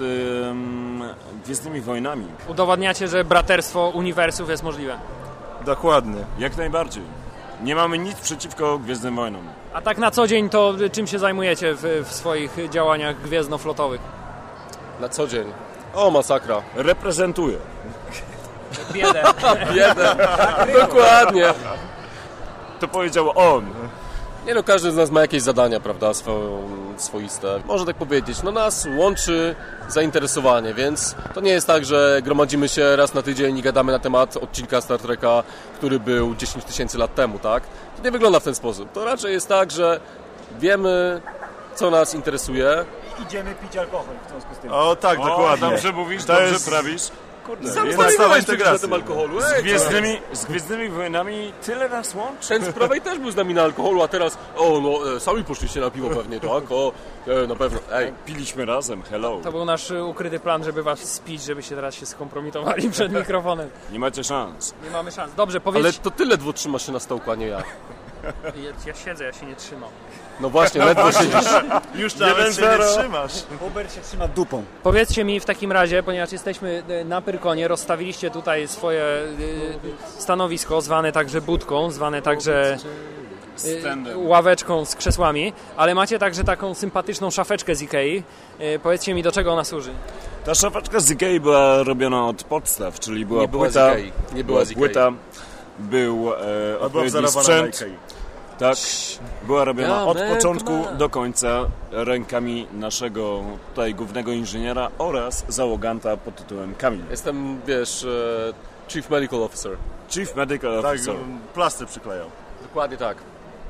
em, 0.50 1.04
Gwiezdnymi 1.46 1.82
Wojnami. 1.82 2.26
Udowadniacie, 2.48 3.08
że 3.08 3.24
braterstwo 3.24 3.90
uniwersów 3.90 4.50
jest 4.50 4.64
możliwe. 4.64 4.98
Dokładnie. 5.66 6.26
Jak 6.40 6.58
najbardziej. 6.58 7.04
Nie 7.64 7.76
mamy 7.76 7.98
nic 7.98 8.16
przeciwko 8.20 8.80
Gwiezdnym 8.80 9.16
Wojnom. 9.16 9.42
A 9.74 9.82
tak 9.82 9.98
na 9.98 10.12
co 10.12 10.28
dzień 10.28 10.50
to 10.50 10.74
czym 10.92 11.08
się 11.08 11.20
zajmujecie 11.20 11.74
w, 11.76 12.04
w 12.06 12.14
swoich 12.14 12.58
działaniach 12.70 13.22
gwiezdnoflotowych? 13.22 14.02
Na 15.00 15.10
co 15.10 15.28
dzień. 15.28 15.54
O, 15.94 16.12
masakra. 16.12 16.62
Reprezentuję. 16.76 17.58
Biedę. 18.94 19.24
Biedę. 19.74 20.16
Dokładnie. 20.82 21.54
To 22.80 22.88
powiedział 22.88 23.32
on. 23.36 23.66
Nie 24.46 24.54
no, 24.54 24.64
każdy 24.64 24.92
z 24.92 24.96
nas 24.96 25.12
ma 25.12 25.22
jakieś 25.22 25.42
zadania, 25.42 25.80
prawda, 25.80 26.14
swoją, 26.14 26.64
swoiste. 26.98 27.60
Można 27.66 27.86
tak 27.86 27.96
powiedzieć, 27.96 28.44
no 28.44 28.52
nas 28.52 28.88
łączy 28.98 29.56
zainteresowanie, 29.88 30.74
więc 30.74 31.16
to 31.34 31.42
nie 31.42 31.52
jest 31.52 31.68
tak, 31.68 31.86
że 31.86 32.20
gromadzimy 32.24 32.70
się 32.70 32.96
raz 32.96 33.14
na 33.14 33.22
tydzień 33.22 33.58
i 33.58 33.62
gadamy 33.62 33.92
na 33.92 34.00
temat 34.00 34.38
odcinka 34.38 34.82
Star 34.82 35.00
Treka, 35.00 35.44
który 35.78 36.00
był 36.00 36.36
10 36.36 36.66
tysięcy 36.66 36.98
lat 36.98 37.16
temu, 37.16 37.40
tak? 37.40 37.64
To 37.98 38.04
nie 38.04 38.12
wygląda 38.12 38.40
w 38.40 38.44
ten 38.44 38.56
sposób. 38.56 38.92
To 38.92 39.06
raczej 39.06 39.34
jest 39.34 39.48
tak, 39.48 39.72
że 39.72 40.00
wiemy, 40.60 41.22
co 41.76 41.90
nas 41.90 42.14
interesuje, 42.16 42.86
Idziemy 43.28 43.56
pić 43.56 43.78
alkohol 43.78 44.16
w 44.26 44.30
związku 44.30 44.56
z 44.56 44.58
tym. 44.58 44.72
O 44.72 44.96
tak, 44.96 45.18
dokładnie. 45.20 45.70
Dobrze 45.70 45.92
mówisz, 45.94 46.26
To 46.26 46.34
dobrze 46.34 46.54
jest- 46.54 46.70
prawisz. 46.70 47.02
Kurde, 47.46 47.72
Sam 47.72 47.92
stawałeś 47.92 48.44
stałeś 48.44 48.66
na 48.66 48.80
tym 48.80 48.94
alkoholu. 48.94 49.42
Z 49.42 49.44
Ej, 49.44 49.64
gwiezdnymi, 49.64 50.18
z 50.34 50.46
gwiezdnymi 50.46 50.90
wojnami 50.90 51.54
tyle 51.66 51.90
nas 51.90 52.16
łączy. 52.16 52.50
Ten 52.50 52.66
z 52.66 52.70
prawej 52.70 53.02
też 53.02 53.20
był 53.20 53.32
z 53.32 53.36
nami 53.36 53.54
na 53.54 53.64
alkoholu, 53.64 54.04
a 54.04 54.08
teraz, 54.08 54.38
o 54.58 54.80
no, 54.80 55.16
e, 55.16 55.20
sami 55.20 55.44
poszliście 55.44 55.82
na 55.82 55.92
piwo 55.92 56.10
pewnie, 56.10 56.40
tak? 56.40 56.72
O, 56.72 56.92
e, 57.28 57.48
na 57.48 57.56
pewno. 57.56 57.80
Ej, 57.92 58.14
Piliśmy 58.26 58.66
razem, 58.66 59.04
hello. 59.04 59.40
To 59.44 59.52
był 59.52 59.66
nasz 59.66 59.92
ukryty 59.92 60.40
plan, 60.40 60.64
żeby 60.64 60.84
was 60.84 61.00
spić, 61.00 61.44
żebyście 61.44 61.76
teraz 61.76 61.96
się 61.96 62.06
skompromitowali 62.06 62.90
przed 62.90 63.12
mikrofonem. 63.14 63.70
Nie 63.92 64.00
macie 64.00 64.24
szans. 64.24 64.74
Nie 64.84 64.90
mamy 64.90 65.12
szans. 65.12 65.34
Dobrze, 65.36 65.58
ale 65.66 65.74
powiedz... 65.74 66.00
to 66.00 66.12
ty 66.12 66.26
ledwo 66.26 66.54
trzymasz 66.54 66.86
się 66.86 66.92
na 66.92 67.00
stołku, 67.00 67.32
a 67.32 67.36
nie 67.36 67.48
ja. 67.48 67.64
Ja, 68.44 68.52
ja 68.88 68.94
siedzę, 68.94 69.24
ja 69.24 69.34
się 69.34 69.46
nie 69.46 69.56
trzymam. 69.56 69.90
No 70.40 70.50
właśnie, 70.50 70.86
ledwo 70.86 71.12
siedzisz. 71.12 71.50
Już 71.96 72.16
nawet 72.16 72.56
się 72.56 72.62
nie 72.62 72.78
trzymasz. 72.98 73.32
Hubert 73.60 73.96
się 73.96 74.02
trzyma 74.02 74.28
dupą. 74.28 74.64
Powiedzcie 74.84 75.24
mi 75.24 75.40
w 75.40 75.46
takim 75.46 75.72
razie, 75.72 76.04
ponieważ 76.04 76.32
jesteśmy 76.32 76.84
e, 76.88 77.06
na 77.06 77.22
Pyrkonie, 77.22 77.68
rozstawiliście 77.68 78.32
tutaj 78.32 78.68
swoje 78.68 79.04
e, 79.04 80.20
stanowisko, 80.20 80.82
zwane 80.82 81.12
także 81.12 81.42
budką, 81.42 81.92
zwane 81.92 82.22
także 82.22 82.78
e, 83.66 84.18
ławeczką 84.18 84.86
z 84.86 84.96
krzesłami, 84.96 85.54
ale 85.78 85.96
macie 85.96 86.20
także 86.20 86.44
taką 86.44 86.74
sympatyczną 86.74 87.32
szafeczkę 87.32 87.76
z 87.76 87.82
Ikei. 87.82 88.24
Powiedzcie 88.84 89.14
mi, 89.14 89.24
do 89.24 89.32
czego 89.32 89.54
ona 89.54 89.64
służy? 89.64 89.92
Ta 90.46 90.56
szafeczka 90.56 91.00
z 91.00 91.12
Ikei 91.12 91.40
była 91.40 91.84
robiona 91.84 92.28
od 92.28 92.44
podstaw, 92.44 93.00
czyli 93.00 93.26
była 93.26 93.42
Nie 93.42 93.48
była 93.48 93.70
z 93.70 93.74
płyta, 93.74 93.98
Ikei. 93.98 94.12
Nie 94.36 94.44
była 94.44 94.66
z 94.66 94.72
Ikei. 94.72 94.78
płyta, 94.78 95.12
był 95.80 96.34
e, 96.74 96.80
odpowiedni 96.80 97.28
sprzęt, 97.28 97.76
Ikei. 97.82 98.15
Tak, 98.60 98.78
była 99.44 99.64
robiona 99.64 100.06
od 100.06 100.18
początku 100.22 100.72
do 100.98 101.10
końca 101.10 101.66
rękami 101.92 102.68
naszego 102.74 103.44
tutaj 103.70 103.94
głównego 103.96 104.32
inżyniera 104.32 104.90
oraz 104.98 105.46
załoganta 105.48 106.18
pod 106.18 106.36
tytułem 106.36 106.76
Kamil. 106.76 107.02
Jestem, 107.10 107.62
wiesz, 107.68 108.04
e, 108.04 108.54
Chief 108.88 109.10
Medical 109.10 109.44
Officer. 109.44 109.78
Chief 110.10 110.36
Medical 110.36 110.82
Tak, 110.82 110.92
Officer. 110.96 111.16
plastry 111.54 111.88
przyklejał. 111.88 112.28
Dokładnie 112.62 112.98
tak. 112.98 113.18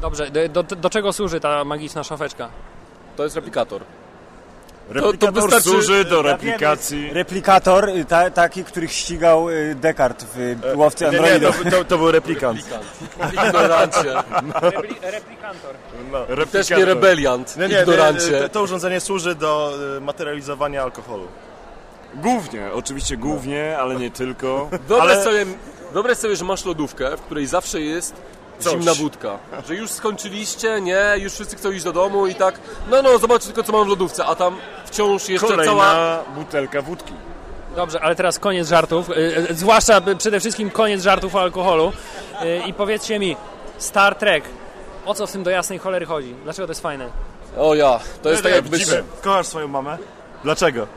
Dobrze, 0.02 0.32
do, 0.32 0.64
do, 0.64 0.76
do 0.76 0.90
czego 0.90 1.14
służy 1.14 1.40
ta 1.40 1.64
magiczna 1.64 2.04
szafeczka? 2.04 2.50
To 3.16 3.24
jest 3.24 3.36
replikator. 3.36 3.82
Replikator 4.90 5.34
wystarczy- 5.44 5.62
służy 5.70 6.06
do 6.06 6.22
replikacji. 6.22 7.14
Replikator, 7.14 7.90
y, 7.90 8.06
ta, 8.06 8.30
taki, 8.30 8.64
których 8.64 8.92
ścigał 8.92 9.50
y, 9.50 9.76
Descartes 9.76 10.28
w 10.36 10.40
y, 10.40 10.58
łowcy 10.76 11.06
Nie, 11.06 11.12
nie, 11.12 11.18
androidów. 11.18 11.64
to, 11.64 11.70
to, 11.72 11.86
to 11.86 11.98
był 11.98 12.12
replikant. 12.12 12.60
Ignorancie. 13.48 14.14
replikantor. 15.02 15.76
No. 16.12 16.46
Też 16.52 16.70
nie 16.70 16.86
rebeliant. 16.86 17.58
Nie, 17.58 17.68
nie, 17.68 17.80
Ignorancie. 17.82 18.32
nie, 18.32 18.40
to, 18.42 18.50
to 18.50 18.64
urządzenie 18.64 19.00
służy 19.02 19.36
do 19.36 19.74
materializowania 20.02 20.84
alkoholu. 20.84 21.28
Głównie, 22.16 22.70
oczywiście 22.74 23.18
głównie, 23.18 23.78
ale 23.80 23.96
nie 23.96 24.12
tylko. 24.12 24.70
Wyobraź, 24.88 25.12
ale 25.12 25.24
sobie, 25.24 25.46
wyobraź 25.94 26.18
sobie, 26.18 26.36
że 26.36 26.46
masz 26.46 26.66
lodówkę, 26.66 27.18
w 27.18 27.22
której 27.22 27.46
zawsze 27.48 27.82
jest 27.82 28.14
Coś. 28.60 28.74
zimna 28.74 28.94
wódka. 28.94 29.38
Że 29.68 29.76
już 29.76 29.92
skończyliście, 29.92 30.82
nie, 30.82 31.14
już 31.18 31.34
wszyscy 31.34 31.56
chcą 31.56 31.72
iść 31.72 31.84
do 31.84 31.94
domu 31.94 32.28
i 32.28 32.36
tak, 32.36 32.60
no 32.90 33.02
no, 33.02 33.18
zobaczcie 33.18 33.46
tylko 33.46 33.64
co 33.64 33.72
mam 33.72 33.86
w 33.86 33.88
lodówce, 33.88 34.26
a 34.26 34.36
tam 34.36 34.58
wciąż 34.86 35.30
jeszcze 35.30 35.48
kolejna 35.48 35.72
cała... 35.72 36.24
butelka 36.36 36.82
wódki. 36.82 37.14
Dobrze, 37.76 38.02
ale 38.02 38.16
teraz 38.16 38.40
koniec 38.40 38.68
żartów, 38.68 39.10
y, 39.10 39.14
y, 39.50 39.56
zwłaszcza 39.56 40.02
y, 40.08 40.16
przede 40.16 40.40
wszystkim 40.40 40.70
koniec 40.70 41.04
żartów 41.04 41.36
o 41.36 41.42
alkoholu. 41.42 41.92
I 42.66 42.74
powiedzcie 42.74 43.20
mi, 43.20 43.38
Star 43.78 44.16
Trek, 44.16 44.44
o 45.06 45.14
co 45.14 45.28
w 45.28 45.32
tym 45.32 45.44
do 45.44 45.50
jasnej 45.50 45.80
cholery 45.80 46.06
chodzi? 46.06 46.36
Dlaczego 46.44 46.68
to 46.68 46.72
jest 46.72 46.82
fajne? 46.82 47.10
O 47.58 47.76
ja, 47.76 48.00
to 48.22 48.30
jest 48.30 48.44
tak 48.44 48.52
jakbyś... 48.52 48.86
Kochasz 49.22 49.48
swoją 49.48 49.68
mamę? 49.68 49.98
Dlaczego? 50.44 50.88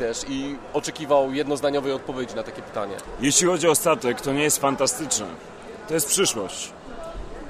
wiesz, 0.00 0.24
i 0.28 0.56
oczekiwał 0.72 1.32
jednozdaniowej 1.32 1.92
odpowiedzi 1.92 2.34
na 2.34 2.42
takie 2.42 2.62
pytanie. 2.62 2.96
Jeśli 3.20 3.46
chodzi 3.46 3.68
o 3.68 3.74
statek, 3.74 4.20
to 4.20 4.32
nie 4.32 4.42
jest 4.42 4.58
fantastyczne. 4.58 5.26
To 5.88 5.94
jest 5.94 6.08
przyszłość. 6.08 6.72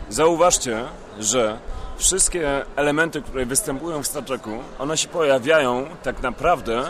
Zauważcie, 0.09 0.85
że 1.21 1.59
wszystkie 1.97 2.65
elementy, 2.77 3.23
które 3.23 3.47
występują 3.47 4.03
w 4.03 4.07
Star 4.07 4.23
Treku, 4.23 4.59
one 4.79 4.97
się 4.97 5.09
pojawiają 5.09 5.87
tak 6.03 6.23
naprawdę 6.23 6.85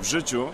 w 0.00 0.04
życiu 0.04 0.48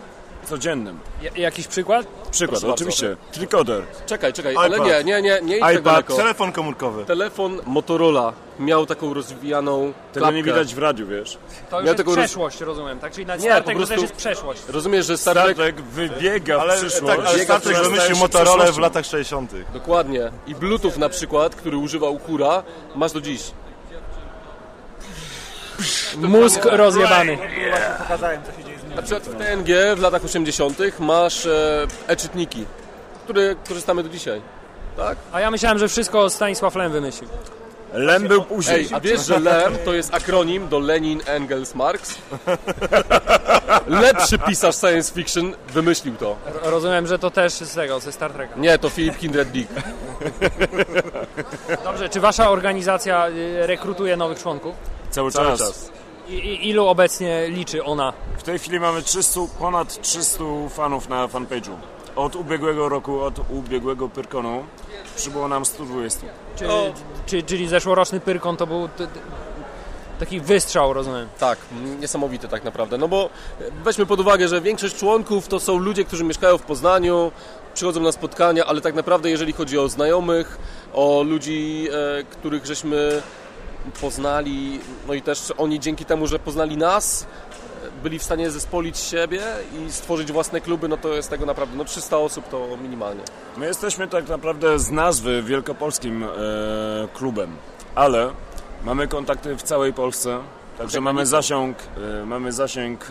codziennym. 0.46 0.98
J- 1.22 1.36
jakiś 1.38 1.66
przykład? 1.66 2.06
Przykład, 2.30 2.60
Proszę 2.60 2.74
oczywiście, 2.74 3.16
tricoder. 3.32 3.82
Czekaj, 4.06 4.32
czekaj, 4.32 4.56
ale 4.56 4.76
iPad. 4.76 4.88
nie, 4.88 5.04
nie, 5.04 5.22
nie, 5.22 5.40
nie 5.42 5.54
idź 5.56 5.60
tak 5.62 5.72
iPad, 5.72 5.84
daleko. 5.84 6.16
Telefon 6.16 6.52
komórkowy. 6.52 7.04
Telefon 7.04 7.60
Motorola 7.66 8.32
miał 8.58 8.86
taką 8.86 9.14
rozwijaną 9.14 9.92
Tego 10.12 10.30
nie 10.30 10.42
widać 10.42 10.74
w 10.74 10.78
radiu, 10.78 11.06
wiesz. 11.06 11.38
To 11.70 11.80
już 11.80 11.88
jest 11.90 12.00
roz- 12.04 12.16
przeszłość, 12.16 12.60
rozumiem, 12.60 12.98
tak? 12.98 13.12
Czyli 13.12 13.26
na 13.26 13.36
Nie, 13.36 13.40
Star 13.42 13.58
po 13.58 13.64
Trek 13.64 13.76
to 13.76 13.78
prostu- 13.78 13.94
też 13.94 14.02
jest 14.02 14.14
przeszłość. 14.14 14.62
Rozumiesz, 14.68 15.06
że 15.06 15.18
Star 15.18 15.54
Trek... 15.54 15.80
Wybiega 15.82 16.60
Ale, 16.60 16.76
w 16.76 16.80
przyszłość. 16.80 17.16
tak, 17.16 17.26
ale 17.26 17.38
Star 17.44 17.60
Trek 17.60 17.76
wymyślił 17.82 18.14
się 18.16 18.20
Motorola 18.20 18.72
w 18.72 18.78
latach 18.78 19.04
60. 19.06 19.52
Dokładnie. 19.72 20.30
I 20.46 20.54
Bluetooth 20.54 20.92
na 20.98 21.08
przykład, 21.08 21.54
który 21.54 21.76
używał 21.76 22.18
Kura, 22.18 22.62
masz 22.94 23.12
do 23.12 23.20
dziś. 23.20 23.42
Mózg 26.16 26.64
rozjebany. 26.64 27.38
Pokazałem, 27.98 28.40
co 28.42 28.52
się 28.52 28.64
dzieje. 28.64 28.71
Na 28.96 29.02
przykład 29.02 29.22
w 29.22 29.34
TNG 29.38 29.96
w 29.96 30.00
latach 30.00 30.24
80. 30.24 30.78
masz 31.00 31.46
e, 31.46 31.86
e-czytniki, 32.06 32.64
które 33.24 33.54
korzystamy 33.68 34.02
do 34.02 34.08
dzisiaj. 34.08 34.42
Tak? 34.96 35.18
A 35.32 35.40
ja 35.40 35.50
myślałem, 35.50 35.78
że 35.78 35.88
wszystko 35.88 36.30
Stanisław 36.30 36.74
Lem 36.76 36.92
wymyślił. 36.92 37.30
Lem 37.92 38.28
był 38.28 38.42
później. 38.44 38.76
Ej, 38.80 38.88
a 38.92 39.00
wiesz, 39.00 39.26
że 39.26 39.40
LEM 39.40 39.74
to 39.84 39.92
jest 39.92 40.14
akronim 40.14 40.68
do 40.68 40.78
Lenin, 40.78 41.20
Engels, 41.26 41.74
Marx? 41.74 42.14
Lepszy 44.02 44.38
pisarz 44.38 44.76
science 44.76 45.12
fiction 45.14 45.52
wymyślił 45.68 46.16
to. 46.16 46.36
R- 46.46 46.54
Rozumiem, 46.62 47.06
że 47.06 47.18
to 47.18 47.30
też 47.30 47.52
z 47.52 47.74
tego, 47.74 48.00
ze 48.00 48.12
Star 48.12 48.32
Treka. 48.32 48.54
Nie, 48.56 48.78
to 48.78 48.90
Philip 48.90 49.18
Kindred 49.18 49.50
Dick. 49.50 49.70
Dobrze, 51.84 52.08
czy 52.08 52.20
wasza 52.20 52.50
organizacja 52.50 53.28
y, 53.28 53.66
rekrutuje 53.66 54.16
nowych 54.16 54.38
członków? 54.38 54.74
Cały, 55.10 55.30
Cały 55.32 55.48
czas. 55.48 55.60
czas. 55.60 55.90
I, 56.28 56.32
i 56.32 56.68
ilu 56.68 56.86
obecnie 56.86 57.48
liczy 57.48 57.84
ona? 57.84 58.12
W 58.36 58.42
tej 58.42 58.58
chwili 58.58 58.80
mamy 58.80 59.02
300, 59.02 59.40
ponad 59.58 60.00
300 60.02 60.44
fanów 60.70 61.08
na 61.08 61.26
fanpage'u. 61.28 61.74
Od 62.16 62.36
ubiegłego 62.36 62.88
roku, 62.88 63.20
od 63.20 63.50
ubiegłego 63.50 64.08
Pyrkonu 64.08 64.64
przybyło 65.16 65.48
nam 65.48 65.64
120. 65.64 66.20
Czy, 66.56 66.64
czy, 67.26 67.42
czyli 67.42 67.68
zeszłoroczny 67.68 68.20
Pyrkon 68.20 68.56
to 68.56 68.66
był 68.66 68.88
taki 70.18 70.40
wystrzał, 70.40 70.92
rozumiem. 70.92 71.28
Tak, 71.38 71.58
m, 71.72 72.00
niesamowite 72.00 72.48
tak 72.48 72.64
naprawdę. 72.64 72.98
No 72.98 73.08
bo 73.08 73.30
weźmy 73.84 74.06
pod 74.06 74.20
uwagę, 74.20 74.48
że 74.48 74.60
większość 74.60 74.96
członków 74.96 75.48
to 75.48 75.60
są 75.60 75.78
ludzie, 75.78 76.04
którzy 76.04 76.24
mieszkają 76.24 76.58
w 76.58 76.62
Poznaniu, 76.62 77.32
przychodzą 77.74 78.00
na 78.00 78.12
spotkania, 78.12 78.64
ale 78.64 78.80
tak 78.80 78.94
naprawdę 78.94 79.30
jeżeli 79.30 79.52
chodzi 79.52 79.78
o 79.78 79.88
znajomych, 79.88 80.58
o 80.94 81.22
ludzi, 81.22 81.88
e, 82.20 82.24
których 82.24 82.66
żeśmy 82.66 83.22
poznali, 84.00 84.80
no 85.08 85.14
i 85.14 85.22
też 85.22 85.52
oni 85.58 85.80
dzięki 85.80 86.04
temu, 86.04 86.26
że 86.26 86.38
poznali 86.38 86.76
nas, 86.76 87.26
byli 88.02 88.18
w 88.18 88.22
stanie 88.22 88.50
zespolić 88.50 88.98
siebie 88.98 89.42
i 89.86 89.92
stworzyć 89.92 90.32
własne 90.32 90.60
kluby, 90.60 90.88
no 90.88 90.96
to 90.96 91.08
jest 91.08 91.30
tego 91.30 91.46
naprawdę, 91.46 91.76
no 91.76 91.84
300 91.84 92.18
osób 92.18 92.48
to 92.48 92.68
minimalnie. 92.82 93.22
My 93.56 93.66
jesteśmy 93.66 94.08
tak 94.08 94.28
naprawdę 94.28 94.78
z 94.78 94.90
nazwy 94.90 95.42
wielkopolskim 95.42 96.24
e, 96.24 96.28
klubem, 97.14 97.56
ale 97.94 98.30
mamy 98.84 99.08
kontakty 99.08 99.56
w 99.56 99.62
całej 99.62 99.92
Polsce, 99.92 100.38
także 100.78 101.00
mamy 101.00 101.26
zasięg, 101.26 101.76
e, 102.22 102.26
mamy 102.26 102.52
zasięg 102.52 103.08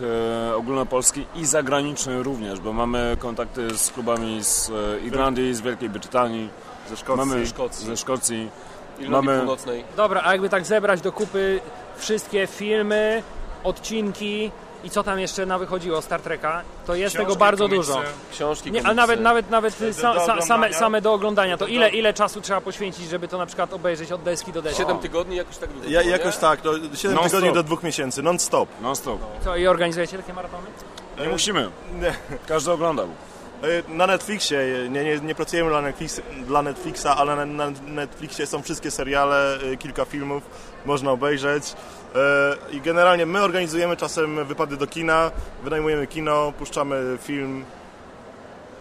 e, 0.50 0.56
ogólnopolski 0.56 1.26
i 1.34 1.46
zagraniczny 1.46 2.22
również, 2.22 2.60
bo 2.60 2.72
mamy 2.72 3.16
kontakty 3.18 3.78
z 3.78 3.90
klubami 3.90 4.44
z 4.44 4.70
e, 4.70 5.00
Irlandii, 5.06 5.54
z 5.54 5.60
Wielkiej 5.60 5.88
Brytanii, 5.90 6.48
Ze 6.90 6.96
Szkocji. 6.96 7.26
mamy 7.26 7.46
Szkocji. 7.46 7.86
ze 7.86 7.96
Szkocji. 7.96 8.50
Irlandii 9.02 9.26
Mamy- 9.28 9.38
Północnej. 9.38 9.84
Dobra, 9.96 10.20
a 10.24 10.32
jakby 10.32 10.48
tak 10.48 10.66
zebrać 10.66 11.00
do 11.00 11.12
kupy 11.12 11.60
wszystkie 11.96 12.46
filmy, 12.46 13.22
odcinki 13.64 14.50
i 14.84 14.90
co 14.90 15.02
tam 15.02 15.18
jeszcze 15.18 15.46
na 15.46 15.58
wychodziło 15.58 16.02
Star 16.02 16.20
Treka, 16.20 16.62
to 16.86 16.94
jest 16.94 17.16
tego 17.16 17.36
bardzo 17.36 17.68
dużo. 17.68 18.02
Książki, 18.32 18.72
Nie, 18.72 18.80
a 18.80 18.82
komiksy. 18.82 18.96
nawet, 18.96 19.20
nawet, 19.20 19.50
nawet 19.50 19.74
sa, 19.74 20.14
do 20.14 20.20
sa, 20.20 20.42
same, 20.42 20.72
same 20.74 21.00
do 21.00 21.12
oglądania, 21.12 21.56
to 21.56 21.66
ile, 21.66 21.90
ile 21.90 22.14
czasu 22.14 22.40
trzeba 22.40 22.60
poświęcić, 22.60 23.08
żeby 23.08 23.28
to 23.28 23.38
na 23.38 23.46
przykład 23.46 23.72
obejrzeć 23.72 24.12
od 24.12 24.22
deski 24.22 24.52
do 24.52 24.62
deski? 24.62 24.78
7 24.78 24.98
tygodni 24.98 25.36
jakoś 25.36 25.56
tak 25.58 25.70
długo. 25.72 25.88
Ja, 25.88 26.02
jakoś 26.02 26.36
tak, 26.36 26.60
to 26.60 26.74
7 26.96 27.14
Non 27.16 27.24
tygodni 27.24 27.48
stop. 27.50 27.54
do 27.54 27.62
2 27.62 27.76
miesięcy, 27.82 28.22
non 28.22 28.38
stop. 28.38 28.68
Non 28.80 28.96
stop. 28.96 29.18
Co, 29.44 29.56
i 29.56 29.66
organizujecie 29.66 30.16
takie 30.18 30.32
maratony? 30.32 30.66
Nie 31.20 31.28
musimy. 31.28 31.70
Nie. 32.00 32.14
Każdy 32.48 32.72
oglądał. 32.72 33.08
E, 33.62 33.94
Na 33.94 34.06
Netflixie, 34.06 34.58
nie, 34.90 35.04
nie, 35.04 35.20
nie 35.20 35.34
pracujemy 35.34 35.70
dla, 35.70 35.80
Netflix, 35.82 36.20
dla 36.46 36.62
Netflixa, 36.62 37.06
ale 37.06 37.36
na, 37.36 37.46
na 37.46 37.70
Netflixie 37.86 38.46
są 38.46 38.62
wszystkie 38.62 38.90
seriale, 38.90 39.58
e, 39.72 39.76
kilka 39.76 40.04
filmów, 40.04 40.42
można 40.86 41.10
obejrzeć. 41.10 41.74
E, 42.14 42.56
I 42.76 42.80
generalnie 42.80 43.26
my 43.26 43.42
organizujemy 43.42 43.96
czasem 43.96 44.44
wypady 44.46 44.76
do 44.76 44.86
kina, 44.86 45.30
wynajmujemy 45.64 46.06
kino, 46.06 46.52
puszczamy 46.58 47.18
film, 47.22 47.64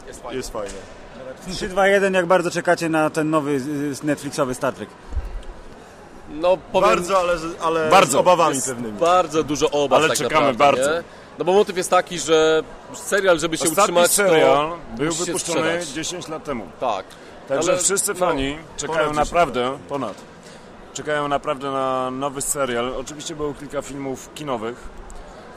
Jest 0.08 0.22
fajnie. 0.22 0.38
jest 0.38 0.52
fajnie. 0.54 0.74
3, 1.54 1.68
2, 1.70 1.88
1, 1.88 2.14
jak 2.14 2.26
bardzo 2.26 2.52
czekacie 2.52 2.90
na 2.90 3.10
ten 3.10 3.30
nowy 3.30 3.62
Netflixowy 4.04 4.56
Star 4.56 4.74
Trek? 4.74 4.90
No 6.30 6.58
powiem, 6.72 6.90
Bardzo, 6.90 7.20
ale, 7.20 7.38
z- 7.38 7.62
ale 7.62 7.90
Bardzo. 7.90 8.12
z 8.12 8.16
obawami 8.16 8.56
jest 8.56 8.68
pewnymi. 8.68 9.00
bardzo 9.00 9.44
dużo 9.44 9.72
obaw 9.72 10.00
Ale 10.00 10.08
tak 10.10 10.18
czekamy 10.18 10.48
naprawdę, 10.48 10.82
bardzo. 10.82 10.92
Nie? 10.98 11.04
No 11.42 11.46
bo 11.46 11.54
motyw 11.54 11.78
jest 11.78 11.89
taki, 11.89 12.20
że 12.20 12.64
serial, 12.94 13.39
żeby 13.39 13.58
się 13.58 13.64
Ostatni 13.64 13.82
utrzymać, 13.82 14.12
serial 14.12 14.70
to 14.70 14.78
był 14.98 15.06
musi 15.06 15.18
się 15.20 15.26
wypuszczony 15.26 15.60
sprzedać. 15.62 15.88
10 15.88 16.28
lat 16.28 16.44
temu. 16.44 16.68
Tak. 16.80 17.06
Także 17.48 17.72
Ale, 17.72 17.82
wszyscy 17.82 18.14
no, 18.14 18.20
fani 18.20 18.58
czekają 18.78 18.98
ponad 19.00 19.10
10 19.14 19.32
naprawdę 19.32 19.78
ponad. 19.89 20.14
czekają 20.94 21.28
naprawdę 21.28 21.72
na 21.72 22.12
nowy 22.12 22.42
serial. 22.42 22.94
Oczywiście 23.00 23.36
było 23.36 23.54
kilka 23.54 23.82
filmów 23.82 24.30
kinowych, 24.36 24.76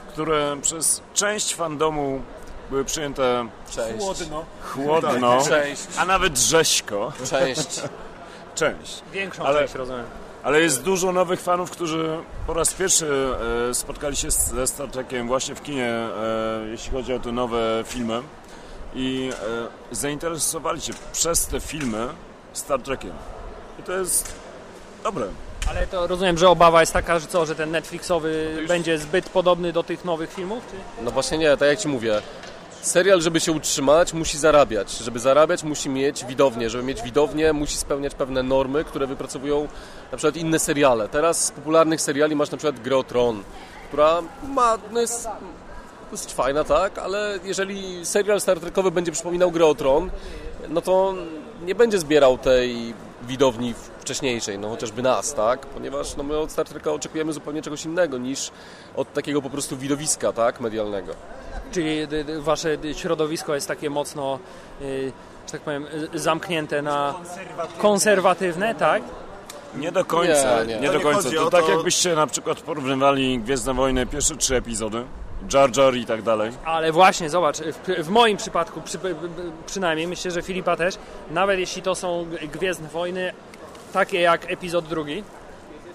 które 0.09 0.57
przez 0.61 1.01
część 1.13 1.55
fandomu 1.55 2.21
były 2.69 2.85
przyjęte 2.85 3.47
Cześć. 3.71 3.99
Chłodno. 3.99 4.45
chłodno, 4.73 5.43
Cześć. 5.49 5.81
a 5.97 6.05
nawet 6.05 6.37
rzeźko. 6.37 7.11
Cześć. 7.29 7.81
Część. 8.55 9.01
Większą 9.13 9.43
Ale- 9.43 9.59
część 9.59 9.75
rozumiem. 9.75 10.05
Ale 10.45 10.61
jest 10.61 10.83
dużo 10.83 11.11
nowych 11.11 11.41
fanów, 11.41 11.71
którzy 11.71 12.17
po 12.47 12.53
raz 12.53 12.73
pierwszy 12.73 13.07
e, 13.69 13.73
spotkali 13.73 14.15
się 14.15 14.31
z- 14.31 14.47
ze 14.51 14.67
Star 14.67 14.87
Trekiem 14.89 15.27
właśnie 15.27 15.55
w 15.55 15.61
kinie, 15.63 15.87
e, 15.89 16.09
jeśli 16.71 16.91
chodzi 16.91 17.13
o 17.13 17.19
te 17.19 17.31
nowe 17.31 17.83
filmy 17.87 18.21
i 18.95 19.29
e, 19.91 19.95
zainteresowali 19.95 20.81
się 20.81 20.93
przez 21.13 21.47
te 21.47 21.59
filmy 21.59 22.07
Star 22.53 22.81
Trekiem. 22.81 23.11
I 23.79 23.83
to 23.83 23.91
jest 23.91 24.33
dobre. 25.03 25.25
Ale 25.69 25.87
to 25.87 26.07
rozumiem, 26.07 26.37
że 26.37 26.49
obawa 26.49 26.79
jest 26.79 26.93
taka, 26.93 27.19
że 27.19 27.27
co, 27.27 27.45
że 27.45 27.55
ten 27.55 27.71
Netflixowy 27.71 28.57
będzie 28.67 28.97
zbyt 28.97 29.29
podobny 29.29 29.73
do 29.73 29.83
tych 29.83 30.05
nowych 30.05 30.33
filmów? 30.33 30.63
Czy? 30.71 31.03
No 31.05 31.11
właśnie 31.11 31.37
nie, 31.37 31.57
tak 31.57 31.69
jak 31.69 31.79
Ci 31.79 31.87
mówię. 31.87 32.21
Serial, 32.85 33.21
żeby 33.21 33.39
się 33.39 33.51
utrzymać, 33.51 34.13
musi 34.13 34.37
zarabiać. 34.37 34.91
Żeby 34.97 35.19
zarabiać, 35.19 35.63
musi 35.63 35.89
mieć 35.89 36.25
widownię. 36.25 36.69
Żeby 36.69 36.83
mieć 36.83 37.01
widownię, 37.01 37.53
musi 37.53 37.77
spełniać 37.77 38.15
pewne 38.15 38.43
normy, 38.43 38.83
które 38.83 39.07
wypracowują 39.07 39.67
na 40.11 40.17
przykład 40.17 40.37
inne 40.37 40.59
seriale. 40.59 41.07
Teraz 41.07 41.45
z 41.45 41.51
popularnych 41.51 42.01
seriali 42.01 42.35
masz 42.35 42.51
na 42.51 42.57
przykład 42.57 42.79
Grę 42.79 43.03
Tron, 43.03 43.43
która 43.87 44.21
ma, 44.47 44.77
no 44.91 45.01
jest 45.01 45.27
dosyć 46.11 46.33
fajna, 46.33 46.63
tak, 46.63 46.97
ale 46.97 47.39
jeżeli 47.43 48.05
serial 48.05 48.41
Star 48.41 48.59
Trekowy 48.59 48.91
będzie 48.91 49.11
przypominał 49.11 49.51
Grę 49.51 49.75
Tron, 49.77 50.09
no 50.69 50.81
to 50.81 51.13
nie 51.65 51.75
będzie 51.75 51.99
zbierał 51.99 52.37
tej 52.37 52.93
widowni 53.25 53.73
wcześniejszej, 53.99 54.59
no 54.59 54.69
chociażby 54.69 55.01
nas, 55.01 55.33
tak, 55.33 55.65
ponieważ 55.65 56.15
no, 56.15 56.23
my 56.23 56.37
od 56.37 56.51
Star 56.51 56.65
Treka 56.69 56.91
oczekujemy 56.91 57.33
zupełnie 57.33 57.61
czegoś 57.61 57.85
innego 57.85 58.17
niż 58.17 58.51
od 58.95 59.13
takiego 59.13 59.41
po 59.41 59.49
prostu 59.49 59.77
widowiska, 59.77 60.33
tak, 60.33 60.59
medialnego. 60.59 61.13
Czyli 61.71 62.07
d- 62.07 62.23
d- 62.23 62.41
wasze 62.41 62.77
środowisko 62.93 63.55
jest 63.55 63.67
takie 63.67 63.89
mocno, 63.89 64.39
y, 64.81 65.11
że 65.45 65.51
tak 65.51 65.61
powiem, 65.61 65.85
y, 66.15 66.19
zamknięte 66.19 66.81
na 66.81 67.15
konserwatywne, 67.77 68.75
tak? 68.75 69.03
Nie 69.75 69.91
do 69.91 70.05
końca, 70.05 70.63
Nie, 70.63 70.75
nie, 70.75 70.81
nie. 70.81 70.91
do 70.91 70.99
końca. 70.99 71.29
To 71.31 71.49
tak 71.51 71.65
to- 71.65 71.71
jakbyście 71.71 72.15
na 72.15 72.27
przykład 72.27 72.61
porównywali 72.61 73.39
Gwiezdne 73.39 73.73
Wojny, 73.73 74.05
pierwsze 74.05 74.35
trzy 74.35 74.55
epizody, 74.55 75.03
Jar 75.53 75.77
Jar 75.77 75.95
i 75.95 76.05
tak 76.05 76.21
dalej. 76.21 76.51
Ale 76.65 76.91
właśnie, 76.91 77.29
zobacz, 77.29 77.57
w, 77.57 78.05
w 78.05 78.09
moim 78.09 78.37
przypadku 78.37 78.81
przy, 78.81 78.99
przynajmniej, 79.65 80.07
myślę, 80.07 80.31
że 80.31 80.41
Filipa 80.41 80.75
też, 80.75 80.95
nawet 81.31 81.59
jeśli 81.59 81.81
to 81.81 81.95
są 81.95 82.25
Gwiezdne 82.53 82.87
Wojny, 82.87 83.33
takie 83.93 84.21
jak 84.21 84.51
epizod 84.51 84.85
drugi, 84.85 85.23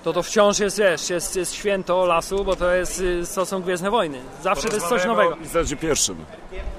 to 0.05 0.13
to 0.13 0.23
wciąż 0.23 0.59
jest, 0.59 0.79
wiesz, 0.79 1.11
jest, 1.11 1.37
jest 1.37 1.55
święto 1.55 2.07
lasu, 2.07 2.45
bo 2.45 2.57
to, 2.57 2.73
jest, 2.73 3.01
y, 3.01 3.23
to 3.35 3.47
są 3.47 3.63
Gwiezdne 3.63 3.91
Wojny. 3.91 4.19
Zawsze 4.43 4.69
to 4.69 4.75
jest 4.75 4.87
coś 4.87 5.05
nowego. 5.05 5.37
W 5.37 5.39
epizodzie 5.41 5.77
pierwszym. 5.77 6.17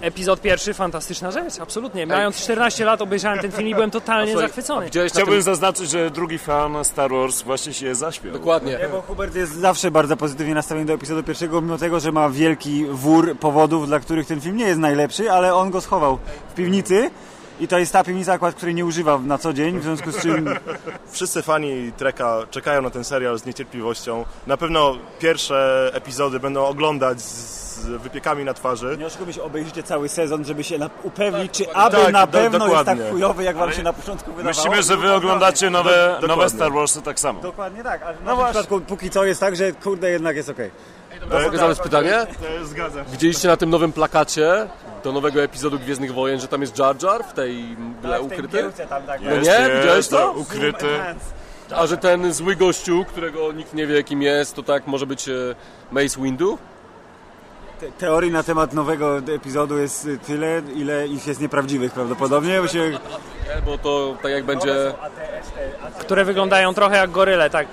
Epizod 0.02 0.42
pierwszy, 0.42 0.74
fantastyczna 0.74 1.32
rzecz, 1.32 1.60
absolutnie. 1.60 2.08
Mając 2.08 2.38
14 2.44 2.86
lat 2.86 3.02
obejrzałem 3.02 3.40
ten 3.40 3.52
film 3.52 3.68
i 3.68 3.76
byłem 3.76 3.92
totalnie 3.92 4.32
Słuchaj, 4.32 4.50
zachwycony. 4.50 4.90
Chciałbym 4.90 5.34
tym... 5.34 5.42
zaznaczyć, 5.42 5.90
że 5.90 6.12
drugi 6.12 6.38
fan 6.38 6.86
Star 6.86 7.12
Wars 7.12 7.42
właśnie 7.42 7.74
się 7.74 7.96
zaśpiał. 7.96 8.34
Dokładnie. 8.34 8.78
Nie, 8.82 8.88
bo 8.88 9.02
Hubert 9.02 9.36
jest 9.36 9.56
zawsze 9.56 9.92
bardzo 9.92 10.18
pozytywnie 10.18 10.54
nastawiony 10.54 10.86
do 10.86 10.94
epizodu 10.94 11.24
pierwszego, 11.24 11.62
mimo 11.62 11.78
tego, 11.78 12.00
że 12.00 12.12
ma 12.12 12.30
wielki 12.30 12.86
wór 12.86 13.38
powodów, 13.38 13.88
dla 13.88 14.00
których 14.00 14.28
ten 14.28 14.42
film 14.42 14.58
nie 14.58 14.66
jest 14.66 14.80
najlepszy, 14.80 15.32
ale 15.32 15.56
on 15.56 15.72
go 15.72 15.82
schował 15.82 16.18
w 16.50 16.54
piwnicy 16.54 17.12
i 17.62 17.68
to 17.68 17.80
jest 17.80 17.94
ta 17.94 18.04
piwnica 18.04 18.34
akurat, 18.34 18.56
której 18.56 18.76
nie 18.76 18.86
używa 18.86 19.18
na 19.18 19.38
co 19.38 19.54
dzień, 19.54 19.80
w 19.80 19.84
związku 19.84 20.12
z 20.12 20.22
czym 20.22 20.50
Wszyscy 21.12 21.42
fani 21.42 21.92
Treka 21.98 22.38
czekają 22.52 22.82
na 22.82 22.90
ten 22.90 23.04
serial 23.04 23.40
z 23.40 23.46
niecierpliwością. 23.46 24.26
Na 24.48 24.58
pewno 24.58 24.96
pierwsze 25.20 25.90
epizody 25.94 26.40
będą 26.40 26.66
oglądać 26.66 27.22
z 27.22 27.86
wypiekami 27.86 28.44
na 28.46 28.54
twarzy. 28.54 28.96
nie 29.00 29.06
oszukujmy 29.06 29.34
się, 29.34 29.44
obejrzycie 29.44 29.84
cały 29.84 30.10
sezon, 30.10 30.46
żeby 30.46 30.64
się 30.64 30.78
upewnić, 31.04 31.52
czy 31.52 31.74
aby 31.74 31.98
Tak, 31.98 32.14
na 32.14 32.28
do- 32.28 32.32
pewno 32.32 32.66
jest 32.68 32.76
dokładnie. 32.78 33.04
tak 33.04 33.12
chujowy, 33.14 33.44
jak 33.44 33.56
wam 33.56 33.64
Ale 33.64 33.74
się 33.74 33.84
na 33.84 33.94
początku 33.94 34.34
wydawało. 34.34 34.56
Myślimy, 34.66 34.84
że 34.84 34.98
wy 34.98 35.14
oglądacie 35.14 35.70
nowe, 35.70 36.06
Dokładnie. 36.08 36.28
nowe 36.28 36.50
Star 36.50 36.72
Warsy 36.72 37.02
tak 37.02 37.20
samo. 37.20 37.42
Dokładnie 37.42 37.84
tak, 37.84 38.04
ale 38.04 38.18
no 38.26 38.36
w 38.36 38.44
przypadku 38.46 38.82
póki 38.82 39.10
co 39.10 39.26
jest 39.26 39.40
tak, 39.40 39.56
że 39.56 39.72
kurde 39.72 40.10
jednak 40.12 40.36
jest 40.36 40.50
okej. 40.50 40.72
Mogę 41.46 41.58
zadać 41.58 41.80
pytanie? 41.80 42.28
To 42.60 42.66
Zgadzam 42.66 43.06
się. 43.06 43.12
Widzieliście 43.12 43.48
na 43.48 43.58
tym 43.58 43.70
nowym 43.70 43.94
plakacie 43.94 44.68
do 45.04 45.12
nowego 45.12 45.44
epizodu 45.44 45.80
Gwiezdnych 45.80 46.14
Wojen, 46.14 46.40
że 46.40 46.48
tam 46.48 46.62
jest 46.62 46.80
Jar 46.80 47.04
Jar 47.04 47.24
w 47.24 47.34
tej 47.34 47.64
mgle 47.64 48.22
ukryty? 48.22 48.64
tam, 48.90 49.04
tak, 49.04 49.22
No 49.22 49.32
nie? 49.32 49.40
Widziałeś 49.80 50.08
to? 50.08 50.32
Ukryty. 50.32 50.88
A 51.76 51.88
że 51.88 51.98
ten 51.98 52.34
zły 52.34 52.56
gościu, 52.56 53.06
którego 53.08 53.52
nikt 53.52 53.74
nie 53.74 53.88
wie 53.88 54.04
kim 54.04 54.22
jest, 54.22 54.56
to 54.56 54.64
tak 54.64 54.88
może 54.88 55.06
być 55.06 55.30
e, 55.30 55.34
Mace 55.92 56.22
Windu? 56.22 56.58
Te- 57.80 57.92
Teorii 57.92 58.32
na 58.32 58.44
temat 58.44 58.74
nowego 58.74 59.18
epizodu 59.18 59.78
jest 59.78 60.06
y, 60.06 60.18
tyle, 60.18 60.62
ile 60.76 61.08
ich 61.08 61.28
jest 61.28 61.42
nieprawdziwych 61.42 61.92
prawdopodobnie, 61.92 62.62
bo 62.62 62.68
się... 62.68 62.90
Nie, 62.90 63.00
bo 63.66 63.78
to 63.78 64.18
tak 64.22 64.32
jak 64.32 64.44
będzie... 64.46 64.94
które 66.00 66.26
wyglądają 66.26 66.74
trochę 66.74 66.98
jak 66.98 67.12
goryle, 67.12 67.50
tak. 67.50 67.68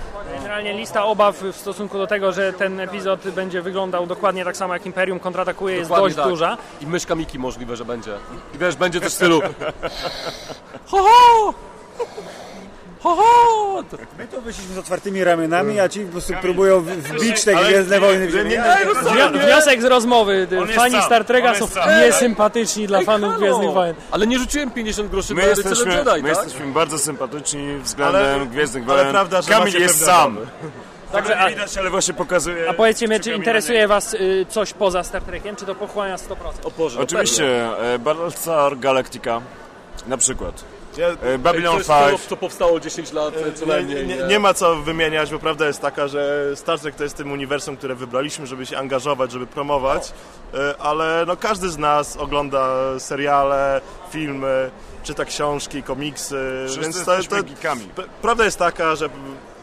Generalnie 0.49 0.75
lista 0.75 1.05
obaw 1.05 1.37
w 1.43 1.57
stosunku 1.57 1.99
do 1.99 2.07
tego, 2.07 2.33
że 2.33 2.53
ten 2.53 2.81
epizod 2.81 3.29
będzie 3.31 3.63
wyglądał 3.63 4.07
dokładnie 4.07 4.45
tak 4.45 4.57
samo 4.57 4.75
jak 4.75 4.87
Imperium 4.87 5.21
kontratakuje 5.21 5.77
jest 5.77 5.91
Dokładnie 5.91 6.07
dość 6.07 6.17
tak. 6.17 6.29
duża. 6.29 6.57
I 6.81 6.87
myszka 6.87 7.15
Miki 7.15 7.39
możliwe, 7.39 7.77
że 7.77 7.85
będzie. 7.85 8.15
I 8.55 8.59
wiesz, 8.59 8.77
będzie 8.77 9.01
coś 9.01 9.09
w 9.13 9.15
stylu... 9.15 9.41
Ho, 10.91 10.99
ho! 11.03 11.55
Ho, 13.03 13.15
ho! 13.17 13.83
To- 13.91 13.97
My 14.19 14.27
to 14.29 14.41
wyszliśmy 14.41 14.75
z 14.75 14.79
otwartymi 14.79 15.25
ramionami, 15.25 15.81
a 15.81 15.89
ci 15.89 16.01
po 16.01 16.13
prostu 16.13 16.33
próbują 16.41 16.81
wbić 16.81 17.45
te 17.45 17.55
Gwiezdne 17.55 18.01
Wojny 18.01 18.27
w 18.27 18.31
ziemię. 18.33 18.63
Wnia- 19.03 19.29
Wniosek 19.29 19.83
z 19.83 19.85
rozmowy. 19.85 20.49
On 20.51 20.69
jest 20.69 20.75
Fani 20.81 20.95
sam, 20.95 21.03
Star 21.03 21.25
Treka 21.25 21.49
on 21.49 21.55
są 21.55 21.61
jest 21.65 21.75
sam. 21.75 22.01
niesympatyczni 22.01 22.87
dla 22.87 22.99
Ej, 22.99 23.05
fanów 23.05 23.31
halo! 23.33 23.41
Gwiezdnych 23.43 23.71
Wojen. 23.71 23.95
Ale 24.11 24.27
nie 24.27 24.39
rzuciłem 24.39 24.71
50 24.71 25.11
groszy 25.11 25.35
My 25.35 25.43
na 25.43 25.49
jesteśmy, 25.49 25.93
Jedi, 25.95 26.23
my 26.23 26.35
tak? 26.35 26.45
jesteśmy 26.45 26.67
bardzo 26.73 26.99
sympatyczni 26.99 27.79
względem 27.83 28.23
Ale- 28.35 28.47
Gwiezdnych 28.47 28.85
ale 28.85 28.93
Wojen. 28.97 29.11
prawda, 29.11 29.43
że 29.43 29.49
Kamil 29.49 29.65
macie 29.65 29.79
jest 29.79 29.99
pewne 29.99 30.15
sam. 30.15 30.39
Także, 31.13 31.31
Tego 31.33 31.41
a, 31.43 31.49
nie 31.49 31.55
widać, 31.55 31.77
ale 31.79 31.91
właśnie 31.91 32.15
pokazuje... 32.15 32.71
a 32.71 32.73
powiedzcie 32.75 33.07
mnie, 33.09 33.17
czy 33.21 33.25
Kamila 33.25 33.39
interesuje 33.39 33.89
was 33.89 34.15
y, 34.15 34.47
coś 34.49 34.73
poza 34.73 35.03
Star 35.05 35.23
Trekiem, 35.23 35.57
czy 35.57 35.67
to 35.67 35.75
pochłania 35.75 36.17
100%? 36.17 36.33
O 36.65 36.71
Boże, 36.71 36.97
no 36.99 37.03
Oczywiście, 37.05 37.79
e, 37.95 37.99
Battlestar 37.99 38.79
Galactica 38.79 39.41
na 40.07 40.17
przykład. 40.17 40.65
Ja, 40.99 41.09
E. 41.09 41.39
Babylon 41.39 41.77
Coś, 41.77 41.87
co, 41.87 42.09
5. 42.09 42.21
co 42.21 42.37
powstało 42.37 42.81
10 42.81 43.13
lat 43.13 43.35
e, 43.37 43.53
co 43.53 43.65
nie, 43.67 43.73
najmniej. 43.73 44.07
nie, 44.07 44.17
nie 44.17 44.39
ma 44.39 44.55
co 44.55 44.77
wymieniać, 44.77 45.31
bo 45.31 45.39
prawda 45.39 45.67
jest 45.67 45.81
taka, 45.81 46.09
że 46.09 46.53
Star 46.55 46.81
Trek 46.81 46.95
to 46.95 47.03
jest 47.03 47.17
tym 47.17 47.33
uniwersum, 47.33 47.77
które 47.77 47.95
wybraliśmy, 47.95 48.47
żeby 48.47 48.67
się 48.67 48.79
angażować, 48.79 49.33
żeby 49.33 49.47
promować, 49.47 50.13
e, 50.55 50.75
ale 50.79 51.25
no 51.27 51.37
każdy 51.37 51.69
z 51.69 51.79
nas 51.79 52.17
ogląda 52.17 52.69
seriale, 52.99 53.81
filmy, 54.11 54.71
czyta 55.03 55.25
książki, 55.25 55.83
komiksy, 55.83 56.65
Wszyscy 56.67 56.81
więc 56.83 57.05
to, 57.05 57.37
to, 57.37 58.03
Prawda 58.23 58.45
jest 58.45 58.59
taka, 58.59 58.97
że 58.97 59.09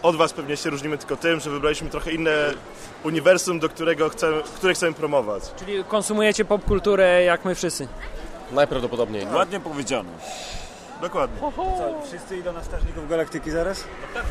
od 0.04 0.16
Was 0.16 0.34
pewnie 0.34 0.58
się 0.58 0.70
różnimy 0.70 0.98
tylko 0.98 1.16
tym, 1.16 1.40
że 1.40 1.50
wybraliśmy 1.50 1.90
trochę 1.90 2.12
inne 2.12 2.32
uniwersum, 3.04 3.60
do 3.60 3.70
którego 3.70 4.10
chcemy, 4.10 4.42
które 4.56 4.74
chcemy 4.74 4.94
promować. 4.94 5.44
Czyli 5.60 5.84
konsumujecie 5.84 6.46
popkulturę 6.46 7.24
jak 7.24 7.46
my 7.46 7.56
wszyscy. 7.56 7.88
Najprawdopodobniej. 8.52 9.28
Ładnie 9.34 9.60
powiedziane. 9.60 10.10
Dokładnie. 11.02 11.40
Co, 11.56 12.02
wszyscy 12.08 12.38
idą 12.38 12.54
na 12.54 12.64
Strażników 12.64 13.10
Galaktyki 13.10 13.52
zaraz? 13.52 13.84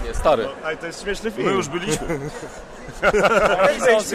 Nie, 0.04 0.14
stary. 0.14 0.48
Ale 0.64 0.76
to 0.76 0.86
jest 0.86 1.02
śmieszny 1.02 1.30
film. 1.30 1.48
My 1.48 1.54
już 1.54 1.68
byliśmy. 1.68 2.06
To 2.08 2.12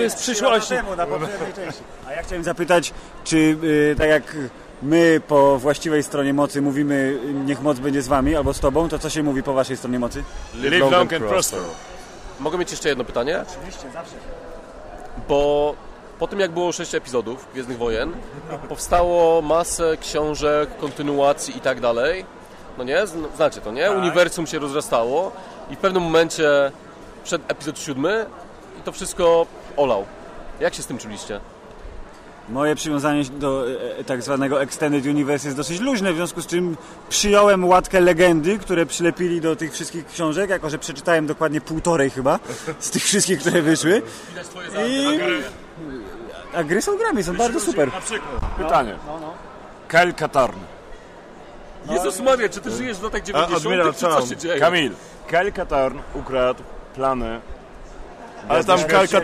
jest. 0.01 0.69
Temu, 0.69 0.95
na 0.95 1.05
poprzedniej 1.05 1.53
części. 1.53 1.81
A 2.07 2.11
ja 2.13 2.23
chciałem 2.23 2.43
zapytać, 2.43 2.93
czy 3.23 3.37
y, 3.63 3.95
tak 3.97 4.09
jak 4.09 4.35
my 4.81 5.21
po 5.27 5.59
właściwej 5.59 6.03
stronie 6.03 6.33
mocy 6.33 6.61
mówimy 6.61 7.19
niech 7.45 7.61
moc 7.61 7.79
będzie 7.79 8.01
z 8.01 8.07
wami 8.07 8.35
albo 8.35 8.53
z 8.53 8.59
tobą, 8.59 8.89
to 8.89 8.99
co 8.99 9.09
się 9.09 9.23
mówi 9.23 9.43
po 9.43 9.53
waszej 9.53 9.77
stronie 9.77 9.99
mocy? 9.99 10.23
Live 10.55 10.91
long 10.91 11.13
and 11.13 11.23
prosper. 11.25 11.59
Mogę 12.39 12.57
mieć 12.57 12.71
jeszcze 12.71 12.89
jedno 12.89 13.03
pytanie? 13.03 13.43
Oczywiście, 13.49 13.91
zawsze. 13.93 14.15
Bo 15.27 15.75
po 16.19 16.27
tym 16.27 16.39
jak 16.39 16.51
było 16.51 16.71
6 16.71 16.95
epizodów 16.95 17.47
Gwiezdnych 17.53 17.77
Wojen, 17.77 18.13
powstało 18.69 19.41
masę 19.41 19.97
książek, 20.01 20.69
kontynuacji 20.77 21.57
i 21.57 21.61
tak 21.61 21.79
dalej. 21.79 22.25
No 22.77 22.83
nie? 22.83 23.07
Zn- 23.07 23.35
Znacie 23.35 23.61
to, 23.61 23.71
nie? 23.71 23.91
Uniwersum 23.91 24.47
się 24.47 24.59
rozrastało 24.59 25.31
i 25.69 25.75
w 25.75 25.79
pewnym 25.79 26.03
momencie 26.03 26.71
przed 27.23 27.51
epizod 27.51 27.79
7 27.79 28.05
i 28.79 28.81
to 28.83 28.91
wszystko 28.91 29.45
olał. 29.77 30.05
Jak 30.59 30.73
się 30.73 30.83
z 30.83 30.87
tym 30.87 30.97
czuliście? 30.97 31.39
Moje 32.49 32.75
przywiązanie 32.75 33.23
do 33.23 33.65
e, 33.99 34.03
tak 34.03 34.21
zwanego 34.23 34.61
Extended 34.61 35.05
Universe 35.05 35.47
jest 35.47 35.57
dosyć 35.57 35.79
luźne, 35.79 36.13
w 36.13 36.15
związku 36.15 36.41
z 36.41 36.47
czym 36.47 36.77
przyjąłem 37.09 37.65
łatkę 37.65 37.99
legendy, 37.99 38.57
które 38.59 38.85
przylepili 38.85 39.41
do 39.41 39.55
tych 39.55 39.73
wszystkich 39.73 40.07
książek, 40.07 40.49
jako 40.49 40.69
że 40.69 40.77
przeczytałem 40.77 41.27
dokładnie 41.27 41.61
półtorej 41.61 42.09
chyba 42.09 42.39
z 42.79 42.89
tych 42.89 43.03
wszystkich, 43.03 43.39
które 43.39 43.61
wyszły. 43.61 44.01
I... 44.87 45.19
A 46.55 46.63
gry 46.63 46.81
są 46.81 46.97
grami, 46.97 47.23
są 47.23 47.35
bardzo 47.37 47.59
super. 47.59 47.93
Na 47.93 48.01
przykład. 48.01 48.41
Pytanie. 48.57 48.95
Kyle 49.87 50.13
Katarn. 50.13 50.57
Jezus 51.89 52.19
Maria, 52.19 52.49
czy 52.49 52.61
ty 52.61 52.71
żyjesz 52.71 52.97
w 52.97 53.03
latach 53.03 53.23
90 53.23 53.57
Admiral 53.65 53.93
czy 53.93 53.99
co 53.99 54.09
Town. 54.09 54.27
się 54.27 54.37
dzieje? 54.37 54.59
Kamil, 54.59 54.91
Kyle 55.27 55.51
Katarn 55.51 55.97
ukradł 56.15 56.63
plany. 56.95 57.41
Ale 58.49 58.63
tam 58.63 58.79
Pokażą. 58.79 59.17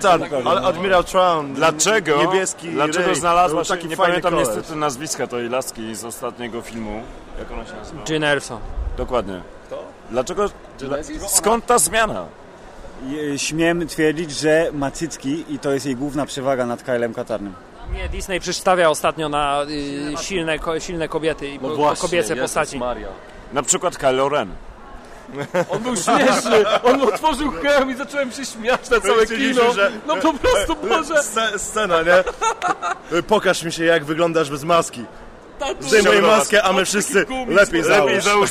ale 0.45 0.61
Admiral 0.61 1.03
Traun, 1.03 1.53
Dlaczego? 1.53 2.17
niebieski 2.17 2.69
Dlaczego 2.69 3.05
Ray, 3.05 3.15
znalazła 3.15 3.55
był 3.57 3.65
się, 3.65 3.73
taki 3.75 3.87
nie 3.87 3.95
fajny 3.95 4.11
pamiętam 4.13 4.31
koleś. 4.33 4.47
niestety 4.47 4.75
nazwiska 4.75 5.27
tej 5.27 5.49
laski 5.49 5.95
z 5.95 6.05
ostatniego 6.05 6.61
filmu. 6.61 7.01
Jak 7.39 7.51
ona 7.51 7.65
się 7.65 7.73
nazywa? 7.75 8.01
Jyn 8.09 8.23
Erso. 8.23 8.59
Dokładnie. 8.97 9.41
Dlaczego? 10.11 10.49
Genesis? 10.79 11.23
Skąd 11.29 11.65
ta 11.65 11.77
zmiana? 11.79 12.25
Śmiem 13.37 13.87
twierdzić, 13.87 14.31
że 14.31 14.69
ma 14.73 14.91
cycki 14.91 15.45
i 15.49 15.59
to 15.59 15.71
jest 15.71 15.85
jej 15.85 15.95
główna 15.95 16.25
przewaga 16.25 16.65
nad 16.65 16.83
Kylem 16.83 17.13
Katarnym. 17.13 17.53
Nie, 17.93 18.09
Disney 18.09 18.39
przedstawia 18.39 18.89
ostatnio 18.89 19.29
na 19.29 19.63
y, 19.63 20.23
silne, 20.23 20.59
ko, 20.59 20.79
silne 20.79 21.07
kobiety 21.07 21.47
i 21.47 21.59
No 21.59 21.69
po- 21.69 21.75
właśnie, 21.75 22.01
kobiece 22.01 22.33
Jezus 22.33 22.41
postaci. 22.41 22.79
Maria. 22.79 23.07
Na 23.53 23.63
przykład 23.63 23.97
Kylo 23.97 24.29
Ren. 24.29 24.51
On 25.69 25.83
był 25.83 25.95
śmieszny, 25.95 26.81
on 26.83 27.01
otworzył 27.01 27.51
hełm 27.51 27.91
i 27.91 27.95
zacząłem 27.95 28.31
się 28.31 28.45
śmiać 28.45 28.89
na 28.89 28.99
całe 28.99 29.25
kino. 29.27 29.61
No 30.07 30.15
po 30.15 30.33
prostu, 30.33 30.75
Boże. 30.75 31.13
Sce- 31.23 31.59
Scena, 31.59 32.01
nie? 32.01 32.23
Pokaż 33.23 33.63
mi 33.63 33.71
się, 33.71 33.85
jak 33.85 34.05
wyglądasz 34.05 34.49
bez 34.49 34.63
maski. 34.63 35.05
Zdejmuj 35.79 36.21
maskę, 36.21 36.63
a 36.63 36.73
my 36.73 36.85
wszyscy 36.85 37.19
lepiej 37.47 37.81
Lepiej 37.81 37.83
załóż. 37.83 38.23
załóż 38.23 38.49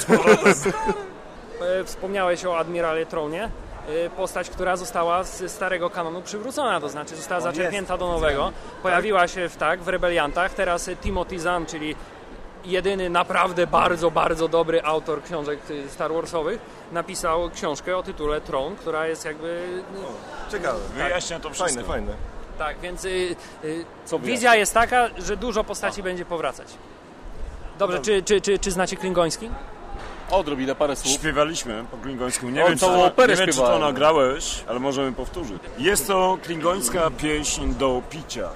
E, 1.80 1.84
Wspomniałeś 1.84 2.44
o 2.44 2.58
Admirale 2.58 3.06
Tronie. 3.06 3.50
E, 3.88 4.10
Postać, 4.10 4.50
która 4.50 4.76
została 4.76 5.24
z 5.24 5.52
starego 5.52 5.90
kanonu 5.90 6.22
przywrócona, 6.22 6.80
to 6.80 6.88
znaczy 6.88 7.16
została 7.16 7.40
zaczerpnięta 7.40 7.98
do 7.98 8.08
nowego. 8.08 8.52
Pojawiła 8.82 9.28
się 9.28 9.48
w 9.48 9.56
tak 9.56 9.82
w 9.82 9.88
Rebeliantach. 9.88 10.54
Teraz 10.54 10.88
e, 10.88 10.96
Timothy 10.96 11.38
Zahn, 11.38 11.66
czyli 11.66 11.96
jedyny 12.64 13.10
naprawdę 13.10 13.66
bardzo, 13.66 14.10
bardzo 14.10 14.48
dobry 14.48 14.82
autor 14.82 15.22
książek 15.22 15.58
e, 15.86 15.88
Star 15.88 16.12
Warsowych, 16.12 16.60
napisał 16.92 17.50
książkę 17.50 17.96
o 17.96 18.02
tytule 18.02 18.40
Tron, 18.40 18.76
która 18.76 19.06
jest 19.06 19.24
jakby... 19.24 19.82
no, 19.94 20.08
Ciekawe. 20.50 20.78
Wyjaśnia 20.94 21.40
to 21.40 21.50
wszystko. 21.50 21.84
Fajne, 21.84 21.88
fajne. 21.88 22.12
Tak, 22.58 22.80
więc 22.80 23.04
y, 23.04 23.36
y, 23.64 23.84
Co 24.04 24.18
wizja 24.18 24.54
jest 24.54 24.74
taka, 24.74 25.08
że 25.18 25.36
dużo 25.36 25.64
postaci 25.64 26.02
będzie 26.02 26.24
powracać. 26.24 26.68
Dobrze, 27.78 27.98
czy, 27.98 28.22
czy, 28.22 28.40
czy, 28.40 28.58
czy 28.58 28.70
znacie 28.70 28.96
klingoński? 28.96 29.50
Odrobinę 30.34 30.74
parę 30.74 30.96
słów. 30.96 31.12
Śpiewaliśmy 31.12 31.84
po 31.90 31.96
klingońsku. 31.96 32.50
Nie 32.50 32.64
O, 32.64 32.68
wiem, 32.68 32.78
czy 32.78 32.84
to, 32.86 33.12
nie 33.28 33.36
wiem, 33.36 33.48
czy 33.48 33.58
to 33.58 33.78
nagrałeś, 33.78 34.64
ale 34.68 34.78
możemy 34.78 35.12
powtórzyć. 35.12 35.58
Jest 35.78 36.06
to 36.06 36.38
klingońska 36.42 37.10
pieśń 37.10 37.74
do 37.74 38.02
picia. 38.10 38.48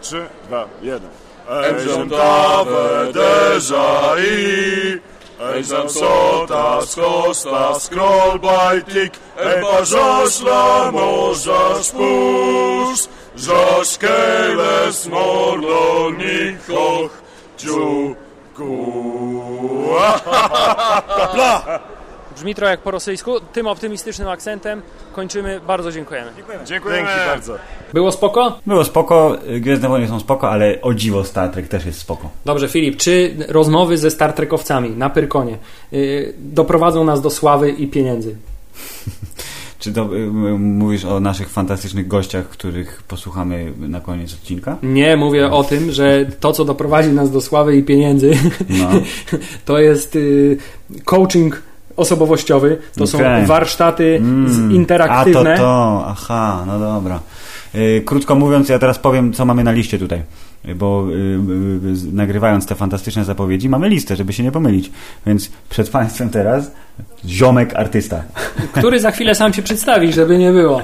3, 0.00 0.26
2, 0.48 0.68
1. 0.82 1.10
Ejżem 1.48 2.10
tave 2.10 3.12
deżai, 3.12 5.00
ejżem 5.40 5.90
sotas 5.90 6.94
kostas 6.94 7.88
krol 7.88 8.38
bajtik, 8.38 9.12
eba 9.36 9.84
żoszla 9.84 10.92
możasz 10.92 11.90
pus, 11.90 13.08
żosz 13.36 13.98
kejles 13.98 15.06
mordol 15.06 16.16
nikoch, 16.16 17.10
Brzmi 22.34 22.54
trochę 22.54 22.70
jak 22.70 22.80
po 22.80 22.90
rosyjsku. 22.90 23.40
Tym 23.52 23.66
optymistycznym 23.66 24.28
akcentem 24.28 24.82
kończymy. 25.12 25.60
Bardzo 25.66 25.92
dziękujemy. 25.92 26.30
Dziękujemy. 26.64 27.08
Dzięki 27.08 27.26
bardzo. 27.26 27.54
Było 27.92 28.12
spoko? 28.12 28.58
Było 28.66 28.84
spoko, 28.84 29.36
Gwiezdne 29.60 29.88
Wojny 29.88 30.08
są 30.08 30.20
spoko, 30.20 30.50
ale 30.50 30.80
o 30.82 30.94
dziwo 30.94 31.24
Star 31.24 31.50
Trek 31.50 31.68
też 31.68 31.86
jest 31.86 31.98
spoko. 32.00 32.30
Dobrze, 32.44 32.68
Filip, 32.68 32.96
czy 32.96 33.36
rozmowy 33.48 33.98
ze 33.98 34.10
Star 34.10 34.32
Trekowcami 34.32 34.90
na 34.90 35.10
Pyrkonie 35.10 35.58
y, 35.92 36.34
doprowadzą 36.38 37.04
nas 37.04 37.20
do 37.20 37.30
sławy 37.30 37.70
i 37.70 37.88
pieniędzy? 37.88 38.36
Czy 39.84 39.92
to 39.92 40.16
y, 40.16 40.30
mówisz 40.58 41.04
o 41.04 41.20
naszych 41.20 41.48
fantastycznych 41.50 42.08
gościach, 42.08 42.48
których 42.48 43.02
posłuchamy 43.08 43.72
na 43.78 44.00
koniec 44.00 44.34
odcinka? 44.34 44.76
Nie, 44.82 45.16
mówię 45.16 45.50
o 45.50 45.64
tym, 45.64 45.92
że 45.92 46.26
to, 46.40 46.52
co 46.52 46.64
doprowadzi 46.64 47.08
nas 47.08 47.30
do 47.30 47.40
sławy 47.40 47.76
i 47.76 47.82
pieniędzy, 47.82 48.30
No. 48.68 48.88
to 49.64 49.78
jest 49.78 50.16
y, 50.16 50.56
coaching 51.04 51.62
osobowościowy, 51.96 52.78
to 52.98 53.06
są 53.06 53.18
Okej. 53.18 53.46
warsztaty 53.46 54.16
Mm. 54.20 54.72
interaktywne. 54.72 55.52
A 55.54 55.56
to 55.56 55.62
to, 55.62 56.04
aha, 56.06 56.64
no 56.66 56.78
dobra. 56.78 57.20
Y, 57.74 58.02
Krótko 58.06 58.34
mówiąc, 58.34 58.68
ja 58.68 58.78
teraz 58.78 58.98
powiem, 58.98 59.32
co 59.32 59.44
mamy 59.44 59.64
na 59.64 59.72
liście 59.72 59.98
tutaj. 59.98 60.22
Bo 60.76 61.06
y, 61.10 61.12
y, 61.12 62.12
nagrywając 62.12 62.66
te 62.66 62.74
fantastyczne 62.74 63.24
zapowiedzi, 63.24 63.68
mamy 63.68 63.88
listę, 63.88 64.16
żeby 64.16 64.32
się 64.32 64.42
nie 64.42 64.52
pomylić. 64.52 64.90
Więc 65.26 65.50
przed 65.70 65.90
Państwem 65.90 66.30
teraz 66.30 66.72
ziomek 67.26 67.74
artysta. 67.76 68.22
który 68.72 69.00
za 69.00 69.10
chwilę 69.10 69.34
sam 69.34 69.52
się 69.52 69.62
przedstawi, 69.62 70.12
żeby 70.12 70.38
nie 70.38 70.52
było. 70.52 70.82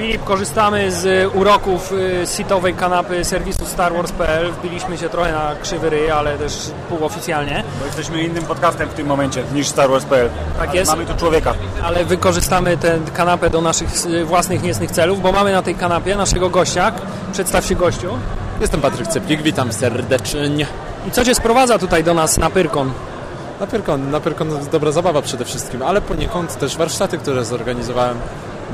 Filip, 0.00 0.24
korzystamy 0.24 0.92
z 0.92 1.34
uroków 1.34 1.92
y, 1.92 2.26
sitowej 2.36 2.74
kanapy 2.74 3.24
serwisu 3.24 3.66
StarWars.pl. 3.66 4.52
Wbiliśmy 4.52 4.98
się 4.98 5.08
trochę 5.08 5.32
na 5.32 5.54
krzywy 5.62 5.90
ryj, 5.90 6.10
ale 6.10 6.38
też 6.38 6.70
półoficjalnie. 6.88 7.64
Bo 7.80 7.86
jesteśmy 7.86 8.22
innym 8.22 8.44
podcastem 8.44 8.88
w 8.88 8.94
tym 8.94 9.06
momencie 9.06 9.44
niż 9.54 9.68
Star 9.68 9.90
Wars.pl. 9.90 10.28
Tak 10.58 10.74
jest. 10.74 10.90
Mamy 10.90 11.06
tu 11.06 11.14
człowieka. 11.14 11.54
Ale 11.84 12.04
wykorzystamy 12.04 12.76
tę 12.76 12.98
kanapę 13.14 13.50
do 13.50 13.60
naszych 13.60 13.88
własnych 14.24 14.62
niecnych 14.62 14.90
celów, 14.90 15.22
bo 15.22 15.32
mamy 15.32 15.52
na 15.52 15.62
tej 15.62 15.74
kanapie 15.74 16.16
naszego 16.16 16.50
gościa. 16.50 16.92
Przedstaw 17.32 17.66
się 17.66 17.74
gościu. 17.74 18.08
Jestem 18.60 18.80
Patryk 18.80 19.08
Ceplik, 19.08 19.42
witam 19.42 19.72
serdecznie. 19.72 20.66
I 21.08 21.10
co 21.10 21.24
Cię 21.24 21.34
sprowadza 21.34 21.78
tutaj 21.78 22.04
do 22.04 22.14
nas 22.14 22.38
na 22.38 22.50
Pyrkon? 22.50 22.92
Na 23.60 23.66
Pyrkon, 23.66 24.10
na 24.10 24.20
Pyrkon 24.20 24.48
dobra 24.72 24.92
zabawa 24.92 25.22
przede 25.22 25.44
wszystkim, 25.44 25.82
ale 25.82 26.00
poniekąd 26.00 26.58
też 26.58 26.76
warsztaty, 26.76 27.18
które 27.18 27.44
zorganizowałem 27.44 28.16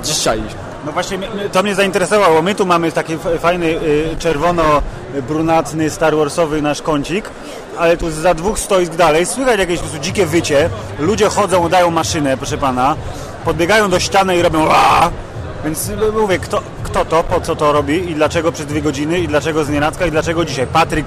dzisiaj. 0.05 0.43
No 0.87 0.93
właśnie 0.93 1.19
to 1.53 1.63
mnie 1.63 1.75
zainteresowało. 1.75 2.43
My 2.43 2.55
tu 2.55 2.67
mamy 2.67 2.93
taki 2.93 3.19
fajny 3.41 3.67
y, 3.67 4.17
czerwono-brunatny 4.19 5.91
Star 5.91 6.17
Warsowy 6.17 6.63
nasz 6.63 6.83
kącik, 6.83 7.31
ale 7.79 7.97
tu 7.97 8.11
za 8.11 8.35
dwóch 8.35 8.59
stoisk 8.59 8.95
dalej 8.95 9.27
słychać 9.27 9.59
jakieś 9.59 9.81
po 9.81 9.99
dzikie 9.99 10.27
wycie. 10.27 10.71
Ludzie 10.99 11.29
chodzą, 11.29 11.69
dają 11.69 11.91
maszynę, 11.91 12.37
proszę 12.37 12.59
pana, 12.59 12.97
podbiegają 13.45 13.91
do 13.91 14.01
ściany 14.01 14.37
i 14.37 14.43
robią 14.43 14.69
Aaa! 14.71 15.11
Więc 15.65 15.91
mówię, 16.21 16.39
kto, 16.39 16.61
kto 16.83 17.05
to, 17.05 17.23
po 17.23 17.41
co 17.41 17.57
to 17.57 17.73
robi 17.73 18.11
i 18.11 18.15
dlaczego 18.15 18.53
przez 18.53 18.67
dwie 18.67 18.83
godziny 18.83 19.19
i 19.19 19.29
dlaczego 19.29 19.65
z 19.65 19.69
nienacka 19.69 20.07
i 20.07 20.11
dlaczego 20.11 20.45
dzisiaj. 20.45 20.67
Patryk, 20.67 21.07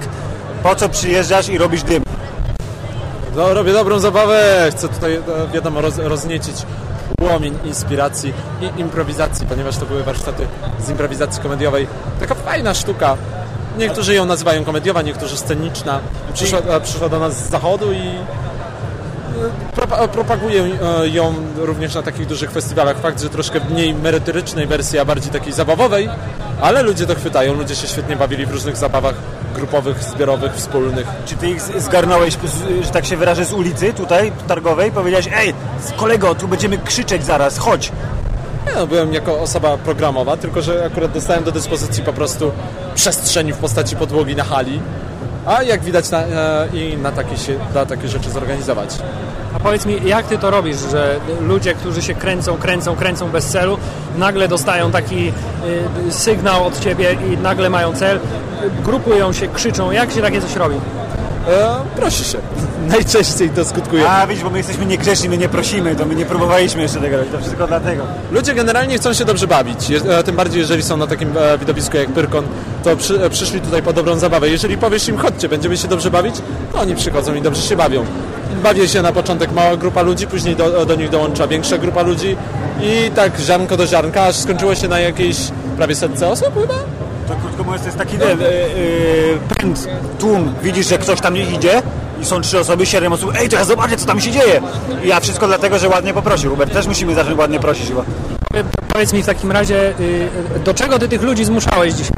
po 0.62 0.74
co 0.74 0.88
przyjeżdżasz 0.88 1.48
i 1.48 1.58
robisz 1.58 1.82
dym? 1.82 2.02
No, 3.36 3.54
robię 3.54 3.72
dobrą 3.72 3.98
zabawę, 3.98 4.68
chcę 4.70 4.88
tutaj, 4.88 5.14
e, 5.14 5.22
wiadomo, 5.52 5.80
roz, 5.80 5.98
rozniecić 5.98 6.56
płomień 7.30 7.58
inspiracji 7.64 8.32
i 8.60 8.80
improwizacji, 8.80 9.46
ponieważ 9.46 9.76
to 9.76 9.86
były 9.86 10.02
warsztaty 10.02 10.46
z 10.80 10.88
improwizacji 10.88 11.42
komediowej. 11.42 11.86
Taka 12.20 12.34
fajna 12.34 12.74
sztuka. 12.74 13.16
Niektórzy 13.78 14.14
ją 14.14 14.24
nazywają 14.24 14.64
komediowa, 14.64 15.02
niektórzy 15.02 15.36
sceniczna. 15.36 16.00
Przyszła, 16.34 16.60
przyszła 16.82 17.08
do 17.08 17.18
nas 17.18 17.46
z 17.46 17.50
zachodu 17.50 17.92
i 17.92 17.98
e, 17.98 18.20
propa- 19.76 20.08
propaguję 20.08 20.64
e, 21.02 21.08
ją 21.08 21.34
również 21.56 21.94
na 21.94 22.02
takich 22.02 22.26
dużych 22.26 22.50
festiwalach. 22.50 22.98
Fakt, 22.98 23.22
że 23.22 23.28
troszkę 23.28 23.60
mniej 23.70 23.94
merytorycznej 23.94 24.66
wersji, 24.66 24.98
a 24.98 25.04
bardziej 25.04 25.32
takiej 25.32 25.52
zabawowej, 25.52 26.08
ale 26.60 26.82
ludzie 26.82 27.06
to 27.06 27.14
chwytają, 27.14 27.54
ludzie 27.54 27.76
się 27.76 27.88
świetnie 27.88 28.16
bawili 28.16 28.46
w 28.46 28.50
różnych 28.50 28.76
zabawach 28.76 29.14
grupowych, 29.54 30.02
zbiorowych, 30.02 30.54
wspólnych. 30.54 31.06
Czy 31.26 31.36
ty 31.36 31.50
ich 31.50 31.60
zgarnąłeś, 31.60 32.36
że 32.82 32.90
tak 32.90 33.06
się 33.06 33.16
wyrażę, 33.16 33.44
z 33.44 33.52
ulicy 33.52 33.92
tutaj 33.92 34.32
targowej? 34.48 34.92
Powiedziałeś, 34.92 35.28
ej, 35.36 35.54
kolego, 35.96 36.34
tu 36.34 36.48
będziemy 36.48 36.78
krzyczeć 36.78 37.24
zaraz, 37.24 37.58
chodź. 37.58 37.92
Nie, 38.66 38.72
no, 38.74 38.86
byłem 38.86 39.12
jako 39.12 39.40
osoba 39.40 39.78
programowa, 39.78 40.36
tylko 40.36 40.62
że 40.62 40.84
akurat 40.86 41.12
dostałem 41.12 41.44
do 41.44 41.52
dyspozycji 41.52 42.02
po 42.02 42.12
prostu 42.12 42.52
przestrzeni 42.94 43.52
w 43.52 43.56
postaci 43.56 43.96
podłogi 43.96 44.36
na 44.36 44.44
hali, 44.44 44.80
a 45.46 45.62
jak 45.62 45.82
widać 45.82 46.10
na, 46.10 46.18
e, 46.22 46.68
i 46.72 46.96
na 46.96 47.12
takie, 47.12 47.36
się, 47.36 47.58
takie 47.88 48.08
rzeczy 48.08 48.30
zorganizować. 48.30 48.98
A 49.54 49.60
powiedz 49.60 49.86
mi, 49.86 50.00
jak 50.04 50.26
ty 50.26 50.38
to 50.38 50.50
robisz, 50.50 50.76
że 50.90 51.20
ludzie, 51.40 51.74
którzy 51.74 52.02
się 52.02 52.14
kręcą, 52.14 52.56
kręcą, 52.56 52.96
kręcą 52.96 53.28
bez 53.30 53.46
celu, 53.46 53.78
nagle 54.18 54.48
dostają 54.48 54.90
taki 54.90 55.32
y, 56.08 56.12
sygnał 56.12 56.66
od 56.66 56.80
ciebie 56.80 57.16
i 57.32 57.38
nagle 57.38 57.70
mają 57.70 57.92
cel, 57.92 58.20
grupują 58.84 59.32
się, 59.32 59.48
krzyczą. 59.48 59.90
Jak 59.90 60.12
się 60.12 60.22
takie 60.22 60.40
coś 60.40 60.56
robi? 60.56 60.76
E, 61.48 61.80
prosi 61.96 62.24
się. 62.24 62.38
Najczęściej 62.88 63.50
to 63.50 63.64
skutkuje. 63.64 64.10
A 64.10 64.26
widzisz, 64.26 64.44
bo 64.44 64.50
my 64.50 64.58
jesteśmy 64.58 64.86
niegrzeczni, 64.86 65.28
my 65.28 65.38
nie 65.38 65.48
prosimy, 65.48 65.96
to 65.96 66.06
my 66.06 66.14
nie 66.14 66.26
próbowaliśmy 66.26 66.82
jeszcze 66.82 67.00
tego 67.00 67.16
robić, 67.16 67.32
to 67.32 67.38
wszystko 67.38 67.66
dlatego. 67.66 68.02
Ludzie 68.32 68.54
generalnie 68.54 68.98
chcą 68.98 69.12
się 69.12 69.24
dobrze 69.24 69.46
bawić, 69.46 69.90
e, 69.90 70.22
tym 70.22 70.36
bardziej 70.36 70.60
jeżeli 70.60 70.82
są 70.82 70.96
na 70.96 71.06
takim 71.06 71.32
e, 71.38 71.58
widowisku 71.58 71.96
jak 71.96 72.08
Pyrkon, 72.08 72.44
to 72.84 72.96
przy, 72.96 73.24
e, 73.24 73.30
przyszli 73.30 73.60
tutaj 73.60 73.82
po 73.82 73.92
dobrą 73.92 74.18
zabawę. 74.18 74.48
Jeżeli 74.48 74.78
powiesz 74.78 75.08
im, 75.08 75.18
chodźcie, 75.18 75.48
będziemy 75.48 75.76
się 75.76 75.88
dobrze 75.88 76.10
bawić, 76.10 76.34
to 76.72 76.80
oni 76.80 76.94
przychodzą 76.96 77.34
i 77.34 77.42
dobrze 77.42 77.62
się 77.62 77.76
bawią. 77.76 78.04
Bawi 78.62 78.88
się 78.88 79.02
na 79.02 79.12
początek 79.12 79.52
mała 79.52 79.76
grupa 79.76 80.02
ludzi, 80.02 80.26
później 80.26 80.56
do, 80.56 80.86
do 80.86 80.94
nich 80.94 81.10
dołącza 81.10 81.46
większa 81.46 81.78
grupa 81.78 82.02
ludzi 82.02 82.36
i 82.82 83.10
tak 83.14 83.40
ziarnko 83.40 83.76
do 83.76 83.86
ziarnka, 83.86 84.22
aż 84.22 84.36
skończyło 84.36 84.74
się 84.74 84.88
na 84.88 85.00
jakiejś 85.00 85.36
prawie 85.76 85.94
setce 85.94 86.28
osób 86.28 86.54
chyba? 86.54 86.99
To 87.30 87.36
krótko 87.36 87.64
mówiąc, 87.64 87.82
to 87.82 87.88
jest 87.88 87.98
taki 87.98 88.18
ten, 88.18 88.42
e, 88.42 88.44
e, 88.44 88.50
pęd, 89.54 89.88
tłum, 90.18 90.54
widzisz, 90.62 90.88
że 90.88 90.98
ktoś 90.98 91.20
tam 91.20 91.34
nie 91.34 91.50
idzie 91.50 91.82
i 92.22 92.24
są 92.24 92.40
trzy 92.40 92.58
osoby, 92.58 92.86
siedem 92.86 93.12
osób, 93.12 93.32
ej, 93.40 93.48
to 93.48 93.56
ja 93.56 93.64
zobaczę, 93.64 93.96
co 93.96 94.06
tam 94.06 94.20
się 94.20 94.30
dzieje. 94.30 94.60
I 95.04 95.08
ja 95.08 95.20
wszystko 95.20 95.46
dlatego, 95.46 95.78
że 95.78 95.88
ładnie 95.88 96.14
poprosił. 96.14 96.50
Hubert, 96.50 96.72
też 96.72 96.86
musimy 96.86 97.14
zacząć 97.14 97.38
ładnie 97.38 97.60
prosić 97.60 97.88
chyba. 97.88 98.04
Powiedz 98.88 99.12
mi 99.12 99.22
w 99.22 99.26
takim 99.26 99.52
razie, 99.52 99.94
do 100.64 100.74
czego 100.74 100.98
ty 100.98 101.08
tych 101.08 101.22
ludzi 101.22 101.44
zmuszałeś 101.44 101.94
dzisiaj? 101.94 102.16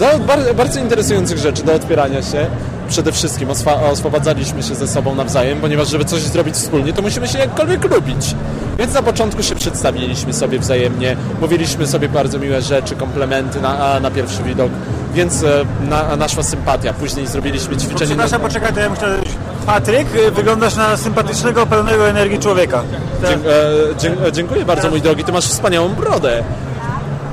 Do 0.00 0.18
bardzo, 0.18 0.54
bardzo 0.54 0.80
interesujących 0.80 1.38
rzeczy, 1.38 1.62
do 1.62 1.74
odpierania 1.74 2.22
się. 2.22 2.46
Przede 2.88 3.12
wszystkim 3.12 3.48
oswobadzaliśmy 3.92 4.62
się 4.62 4.74
ze 4.74 4.88
sobą 4.88 5.14
nawzajem, 5.14 5.60
ponieważ 5.60 5.88
żeby 5.88 6.04
coś 6.04 6.20
zrobić 6.20 6.54
wspólnie, 6.54 6.92
to 6.92 7.02
musimy 7.02 7.28
się 7.28 7.38
jakkolwiek 7.38 7.84
lubić. 7.94 8.34
Więc 8.78 8.94
na 8.94 9.02
początku 9.02 9.42
się 9.42 9.54
przedstawiliśmy 9.54 10.32
sobie 10.32 10.58
wzajemnie, 10.58 11.16
mówiliśmy 11.40 11.86
sobie 11.86 12.08
bardzo 12.08 12.38
miłe 12.38 12.62
rzeczy, 12.62 12.96
komplementy 12.96 13.60
na, 13.60 14.00
na 14.00 14.10
pierwszy 14.10 14.42
widok, 14.42 14.70
więc 15.14 15.42
e, 15.42 15.64
na, 15.88 16.16
naszła 16.16 16.42
sympatia. 16.42 16.92
Później 16.92 17.26
zrobiliśmy 17.26 17.76
ćwiczenie... 17.76 18.06
Przepraszam, 18.06 18.40
poczekaj, 18.40 18.72
to 18.72 18.80
ja 18.80 18.90
muszę... 18.90 19.18
Patryk, 19.66 20.14
y, 20.16 20.30
wyglądasz 20.30 20.76
na 20.76 20.96
sympatycznego, 20.96 21.66
pełnego 21.66 22.08
energii 22.08 22.38
człowieka. 22.38 22.82
Dzie- 23.22 23.34
e, 23.34 23.94
dzie- 23.98 24.32
dziękuję 24.32 24.64
bardzo, 24.64 24.90
mój 24.90 25.02
drogi, 25.02 25.24
ty 25.24 25.32
masz 25.32 25.44
wspaniałą 25.46 25.88
brodę. 25.88 26.42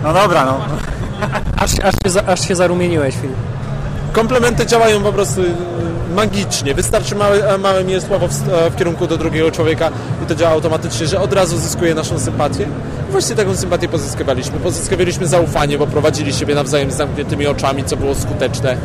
No 0.03 0.13
dobra, 0.13 0.45
no. 0.45 0.59
Aż, 1.57 1.71
aż, 1.83 1.93
się, 2.03 2.09
za- 2.09 2.25
aż 2.25 2.47
się 2.47 2.55
zarumieniłeś, 2.55 3.15
Filip. 3.15 3.35
Komplementy 4.13 4.65
działają 4.65 5.03
po 5.03 5.13
prostu 5.13 5.41
y, 5.41 5.45
magicznie. 6.15 6.73
Wystarczy 6.73 7.15
małe, 7.15 7.57
małe 7.57 7.83
miłe 7.83 8.01
słowo 8.01 8.27
w, 8.27 8.31
w 8.71 8.75
kierunku 8.75 9.07
do 9.07 9.17
drugiego 9.17 9.51
człowieka 9.51 9.89
i 10.23 10.25
to 10.25 10.35
działa 10.35 10.51
automatycznie, 10.51 11.07
że 11.07 11.19
od 11.21 11.33
razu 11.33 11.57
zyskuje 11.57 11.95
naszą 11.95 12.19
sympatię. 12.19 12.63
I 13.09 13.11
właśnie 13.11 13.35
taką 13.35 13.55
sympatię 13.55 13.87
pozyskiwaliśmy. 13.87 14.59
Pozyskiwaliśmy 14.59 15.27
zaufanie, 15.27 15.77
bo 15.77 15.87
prowadzili 15.87 16.33
siebie 16.33 16.55
nawzajem 16.55 16.91
z 16.91 16.95
zamkniętymi 16.95 17.47
oczami, 17.47 17.83
co 17.83 17.97
było 17.97 18.15
skuteczne. 18.15 18.77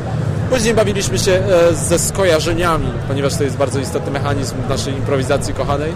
Później 0.51 0.75
bawiliśmy 0.75 1.19
się 1.19 1.33
e, 1.33 1.75
ze 1.75 1.99
skojarzeniami, 1.99 2.89
ponieważ 3.09 3.37
to 3.37 3.45
jest 3.45 3.57
bardzo 3.57 3.79
istotny 3.79 4.11
mechanizm 4.11 4.55
naszej 4.69 4.95
improwizacji 4.95 5.55
kochanej 5.55 5.93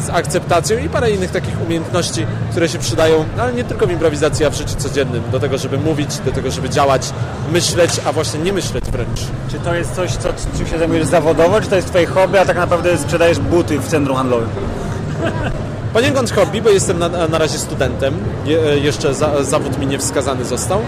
z 0.00 0.10
akceptacją 0.10 0.78
i 0.78 0.88
parę 0.88 1.10
innych 1.10 1.30
takich 1.30 1.62
umiejętności, 1.62 2.26
które 2.50 2.68
się 2.68 2.78
przydają, 2.78 3.24
no, 3.36 3.42
ale 3.42 3.52
nie 3.52 3.64
tylko 3.64 3.86
w 3.86 3.90
improwizacji, 3.90 4.44
a 4.44 4.50
w 4.50 4.54
życiu 4.54 4.74
codziennym, 4.78 5.22
do 5.32 5.40
tego, 5.40 5.58
żeby 5.58 5.78
mówić, 5.78 6.18
do 6.18 6.32
tego, 6.32 6.50
żeby 6.50 6.70
działać, 6.70 7.12
myśleć, 7.52 7.90
a 8.04 8.12
właśnie 8.12 8.40
nie 8.40 8.52
myśleć 8.52 8.84
wręcz. 8.84 9.20
Czy 9.50 9.58
to 9.58 9.74
jest 9.74 9.94
coś, 9.94 10.10
co, 10.12 10.28
czym 10.56 10.66
się 10.66 10.78
zajmujesz 10.78 11.06
zawodowo, 11.06 11.60
czy 11.60 11.68
to 11.68 11.76
jest 11.76 11.88
twoje 11.88 12.06
hobby, 12.06 12.38
a 12.38 12.44
tak 12.44 12.56
naprawdę 12.56 12.98
sprzedajesz 12.98 13.38
buty 13.38 13.78
w 13.78 13.86
centrum 13.88 14.16
handlowym? 14.16 14.48
Poniekąd 15.92 16.30
hobby, 16.30 16.62
bo 16.62 16.70
jestem 16.70 16.98
na, 16.98 17.08
na 17.08 17.38
razie 17.38 17.58
studentem, 17.58 18.14
Je, 18.44 18.58
jeszcze 18.58 19.14
za, 19.14 19.44
zawód 19.44 19.78
mi 19.78 19.86
nie 19.86 19.98
wskazany 19.98 20.44
został. 20.44 20.80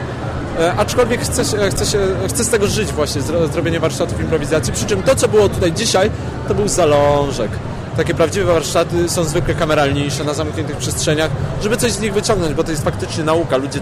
E, 0.60 0.72
aczkolwiek 0.72 1.20
chcę, 1.20 1.44
chcę, 1.70 1.86
się, 1.86 1.98
chcę 2.28 2.44
z 2.44 2.48
tego 2.48 2.66
żyć 2.66 2.92
właśnie, 2.92 3.22
zro, 3.22 3.46
zrobienie 3.46 3.80
warsztatów 3.80 4.20
improwizacji, 4.20 4.72
przy 4.72 4.86
czym 4.86 5.02
to, 5.02 5.14
co 5.14 5.28
było 5.28 5.48
tutaj 5.48 5.72
dzisiaj, 5.72 6.10
to 6.48 6.54
był 6.54 6.68
zalążek. 6.68 7.50
Takie 7.96 8.14
prawdziwe 8.14 8.52
warsztaty 8.52 9.08
są 9.08 9.24
zwykle 9.24 9.54
kameralniejsze, 9.54 10.24
na 10.24 10.34
zamkniętych 10.34 10.76
przestrzeniach, 10.76 11.30
żeby 11.62 11.76
coś 11.76 11.92
z 11.92 12.00
nich 12.00 12.12
wyciągnąć, 12.12 12.54
bo 12.54 12.64
to 12.64 12.70
jest 12.70 12.84
faktycznie 12.84 13.24
nauka. 13.24 13.56
Ludzie 13.56 13.80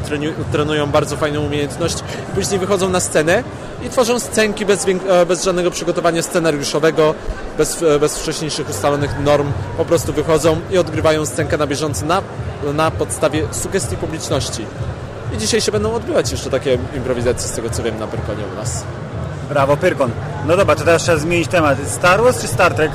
trenują 0.52 0.86
bardzo 0.86 1.16
fajną 1.16 1.46
umiejętność, 1.46 1.96
później 2.34 2.60
wychodzą 2.60 2.88
na 2.88 3.00
scenę 3.00 3.44
i 3.86 3.90
tworzą 3.90 4.18
scenki 4.18 4.66
bez, 4.66 4.86
e, 5.08 5.26
bez 5.26 5.44
żadnego 5.44 5.70
przygotowania 5.70 6.22
scenariuszowego, 6.22 7.14
bez, 7.58 7.82
e, 7.82 7.98
bez 7.98 8.18
wcześniejszych 8.18 8.70
ustalonych 8.70 9.20
norm. 9.24 9.52
Po 9.76 9.84
prostu 9.84 10.12
wychodzą 10.12 10.60
i 10.70 10.78
odgrywają 10.78 11.26
scenkę 11.26 11.58
na 11.58 11.66
bieżąco 11.66 12.06
na, 12.06 12.22
na 12.74 12.90
podstawie 12.90 13.42
sugestii 13.50 13.96
publiczności. 13.96 14.66
I 15.34 15.38
dzisiaj 15.38 15.60
się 15.60 15.72
będą 15.72 15.92
odbywać 15.92 16.30
jeszcze 16.30 16.50
takie 16.50 16.78
improwizacje, 16.96 17.48
z 17.48 17.52
tego 17.52 17.70
co 17.70 17.82
wiem, 17.82 17.98
na 17.98 18.06
Pyrkonie 18.06 18.44
u 18.52 18.56
nas. 18.56 18.84
Brawo, 19.48 19.76
Pyrkon. 19.76 20.10
No 20.46 20.56
dobra, 20.56 20.76
to 20.76 20.84
teraz 20.84 21.02
trzeba 21.02 21.18
zmienić 21.18 21.48
temat. 21.48 21.78
Star 21.88 22.22
Wars 22.22 22.40
czy 22.40 22.48
Star 22.48 22.74
Trek? 22.74 22.92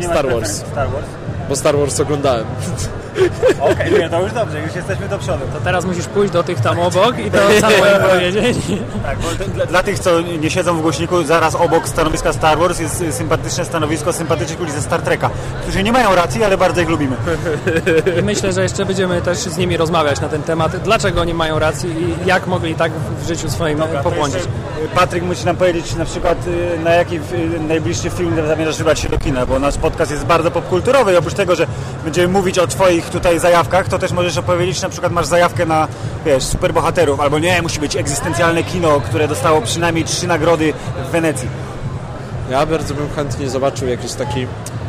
Star 0.00 0.26
Wars. 0.26 0.56
Star 0.56 0.90
Wars. 0.92 1.06
Bo 1.48 1.56
Star 1.56 1.76
Wars 1.76 2.00
oglądałem. 2.00 2.46
Okej, 3.60 3.92
nie, 3.92 4.10
to 4.10 4.22
już 4.22 4.32
dobrze, 4.32 4.60
już 4.60 4.74
jesteśmy 4.74 5.08
do 5.08 5.18
przodu. 5.18 5.44
To 5.52 5.60
teraz 5.60 5.84
musisz 5.84 6.06
pójść 6.06 6.32
do 6.32 6.42
tych 6.42 6.60
tam 6.60 6.78
obok 6.78 7.18
i 7.18 7.30
to 7.30 7.38
samo 7.60 7.76
im 7.76 8.02
powiedzieć. 8.10 8.56
Tak, 9.02 9.18
bo 9.18 9.44
dla, 9.54 9.66
dla 9.66 9.82
tych, 9.82 9.98
co 9.98 10.20
nie 10.20 10.50
siedzą 10.50 10.76
w 10.76 10.82
głośniku, 10.82 11.22
zaraz 11.22 11.54
obok 11.54 11.88
stanowiska 11.88 12.32
Star 12.32 12.58
Wars 12.58 12.80
jest 12.80 13.04
sympatyczne 13.10 13.64
stanowisko 13.64 14.12
sympatycznych 14.12 14.60
ludzi 14.60 14.72
ze 14.72 14.82
Star 14.82 15.02
Treka, 15.02 15.30
którzy 15.62 15.82
nie 15.82 15.92
mają 15.92 16.14
racji, 16.14 16.44
ale 16.44 16.56
bardzo 16.58 16.80
ich 16.80 16.88
lubimy. 16.88 17.16
I 18.18 18.22
myślę, 18.22 18.52
że 18.52 18.62
jeszcze 18.62 18.84
będziemy 18.86 19.22
też 19.22 19.38
z 19.38 19.56
nimi 19.56 19.76
rozmawiać 19.76 20.20
na 20.20 20.28
ten 20.28 20.42
temat, 20.42 20.76
dlaczego 20.76 21.20
oni 21.20 21.34
mają 21.34 21.58
rację 21.58 21.90
i 21.90 22.26
jak 22.26 22.46
mogli 22.46 22.74
tak 22.74 22.92
w 23.22 23.28
życiu 23.28 23.50
swoim 23.50 23.78
Dobra, 23.78 24.02
pobłądzić. 24.02 24.42
Patryk 24.94 25.22
musi 25.22 25.44
nam 25.44 25.56
powiedzieć 25.56 25.94
na 25.94 26.04
przykład 26.04 26.46
y, 26.46 26.78
na 26.84 26.90
jaki 26.90 27.16
y, 27.16 27.20
najbliższy 27.68 28.10
film 28.10 28.46
zamierzasz 28.46 28.78
wybrać 28.78 29.00
się 29.00 29.08
do 29.08 29.18
kina, 29.18 29.46
bo 29.46 29.58
nasz 29.58 29.78
podcast 29.78 30.10
jest 30.10 30.24
bardzo 30.24 30.50
popkulturowy 30.50 31.12
i 31.12 31.16
oprócz 31.16 31.34
tego, 31.34 31.54
że 31.54 31.66
będziemy 32.04 32.28
mówić 32.28 32.58
o 32.58 32.66
twoich 32.66 33.01
tutaj 33.10 33.38
zajawkach, 33.38 33.88
to 33.88 33.98
też 33.98 34.12
możesz 34.12 34.36
opowiedzieć, 34.36 34.82
na 34.82 34.88
przykład 34.88 35.12
masz 35.12 35.26
zajawkę 35.26 35.66
na, 35.66 35.88
wiesz, 36.24 36.44
superbohaterów, 36.44 37.20
albo 37.20 37.38
nie, 37.38 37.62
musi 37.62 37.80
być 37.80 37.96
egzystencjalne 37.96 38.62
kino, 38.62 39.00
które 39.00 39.28
dostało 39.28 39.62
przynajmniej 39.62 40.04
trzy 40.04 40.26
nagrody 40.26 40.72
w 41.08 41.10
Wenecji. 41.10 41.48
Ja 42.50 42.66
bardzo 42.66 42.94
bym 42.94 43.10
chętnie 43.10 43.50
zobaczył 43.50 43.88
jakiś 43.88 44.12
taki 44.12 44.46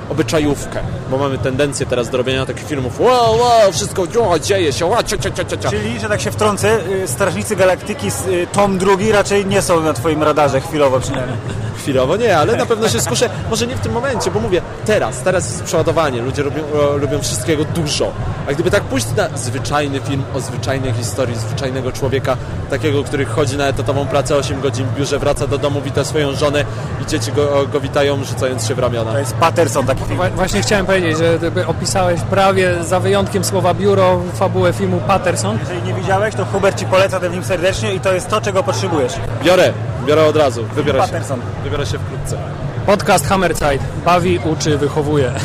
obyczajówkę, 0.09 0.79
bo 1.11 1.17
mamy 1.17 1.37
tendencję 1.37 1.85
teraz 1.85 2.09
do 2.09 2.17
robienia 2.17 2.45
takich 2.45 2.67
filmów 2.67 2.99
wow, 2.99 3.37
wow, 3.37 3.71
wszystko 3.71 4.03
o, 4.29 4.39
dzieje 4.39 4.73
się, 4.73 4.85
wow, 4.85 5.03
cia, 5.03 5.17
cia, 5.17 5.31
cia, 5.31 5.57
cia. 5.57 5.69
Czyli, 5.69 5.99
że 5.99 6.09
tak 6.09 6.21
się 6.21 6.31
wtrącę, 6.31 6.79
y, 7.03 7.07
Strażnicy 7.07 7.55
Galaktyki 7.55 8.11
z 8.11 8.27
y, 8.27 8.47
tom 8.51 8.77
drugi 8.77 9.11
raczej 9.11 9.45
nie 9.45 9.61
są 9.61 9.81
na 9.81 9.93
twoim 9.93 10.23
radarze, 10.23 10.61
chwilowo 10.61 10.99
przynajmniej. 10.99 11.37
Chwilowo 11.77 12.17
nie, 12.17 12.37
ale 12.37 12.55
na 12.55 12.65
pewno 12.65 12.89
się 12.89 13.01
skuszę, 13.01 13.29
może 13.49 13.67
nie 13.67 13.75
w 13.75 13.79
tym 13.79 13.91
momencie, 13.91 14.31
bo 14.31 14.39
mówię, 14.39 14.61
teraz, 14.85 15.21
teraz 15.21 15.51
jest 15.51 15.63
przeładowanie, 15.63 16.21
ludzie 16.21 16.43
lubią, 16.43 16.63
e, 16.93 16.97
lubią 16.97 17.19
wszystkiego 17.19 17.65
dużo, 17.65 18.11
a 18.47 18.53
gdyby 18.53 18.71
tak 18.71 18.83
pójść 18.83 19.07
na 19.17 19.37
zwyczajny 19.37 19.99
film 19.99 20.23
o 20.33 20.39
zwyczajnej 20.39 20.93
historii, 20.93 21.35
zwyczajnego 21.35 21.91
człowieka, 21.91 22.37
takiego, 22.69 23.03
który 23.03 23.25
chodzi 23.25 23.57
na 23.57 23.67
etatową 23.67 24.07
pracę 24.07 24.35
8 24.35 24.61
godzin 24.61 24.85
w 24.85 24.97
biurze, 24.97 25.19
wraca 25.19 25.47
do 25.47 25.57
domu, 25.57 25.81
wita 25.81 26.03
swoją 26.03 26.35
żonę 26.35 26.65
i 27.01 27.05
dzieci 27.05 27.31
go, 27.31 27.67
go 27.73 27.79
witają, 27.79 28.23
rzucając 28.23 28.67
się 28.67 28.75
w 28.75 28.79
ramiona. 28.79 29.11
To 29.11 29.19
jest 29.19 29.33
Patterson 29.33 29.85
film. 29.99 30.17
Wa- 30.17 30.29
Właśnie 30.29 30.61
chciałem 30.61 30.85
powiedzieć, 30.85 31.17
że 31.17 31.39
opisałeś 31.67 32.21
prawie 32.21 32.83
za 32.83 32.99
wyjątkiem 32.99 33.43
słowa 33.43 33.73
biuro 33.73 34.19
fabułę 34.35 34.73
filmu 34.73 35.01
Patterson. 35.07 35.57
Jeżeli 35.59 35.81
nie 35.83 35.93
widziałeś, 35.93 36.35
to 36.35 36.45
Hubert 36.45 36.79
ci 36.79 36.85
poleca 36.85 37.19
ten 37.19 37.31
film 37.31 37.43
serdecznie 37.43 37.93
i 37.93 37.99
to 37.99 38.13
jest 38.13 38.27
to, 38.27 38.41
czego 38.41 38.63
potrzebujesz. 38.63 39.13
Biorę, 39.43 39.73
biorę 40.05 40.25
od 40.25 40.35
razu, 40.35 40.63
wybiorę 40.75 40.99
się, 40.99 41.05
Patterson. 41.05 41.39
wybiorę 41.63 41.85
się 41.85 41.97
wkrótce. 41.99 42.37
Podcast 42.85 43.27
Hammerzeit. 43.27 43.81
Bawi, 44.05 44.39
uczy, 44.39 44.77
wychowuje. 44.77 45.31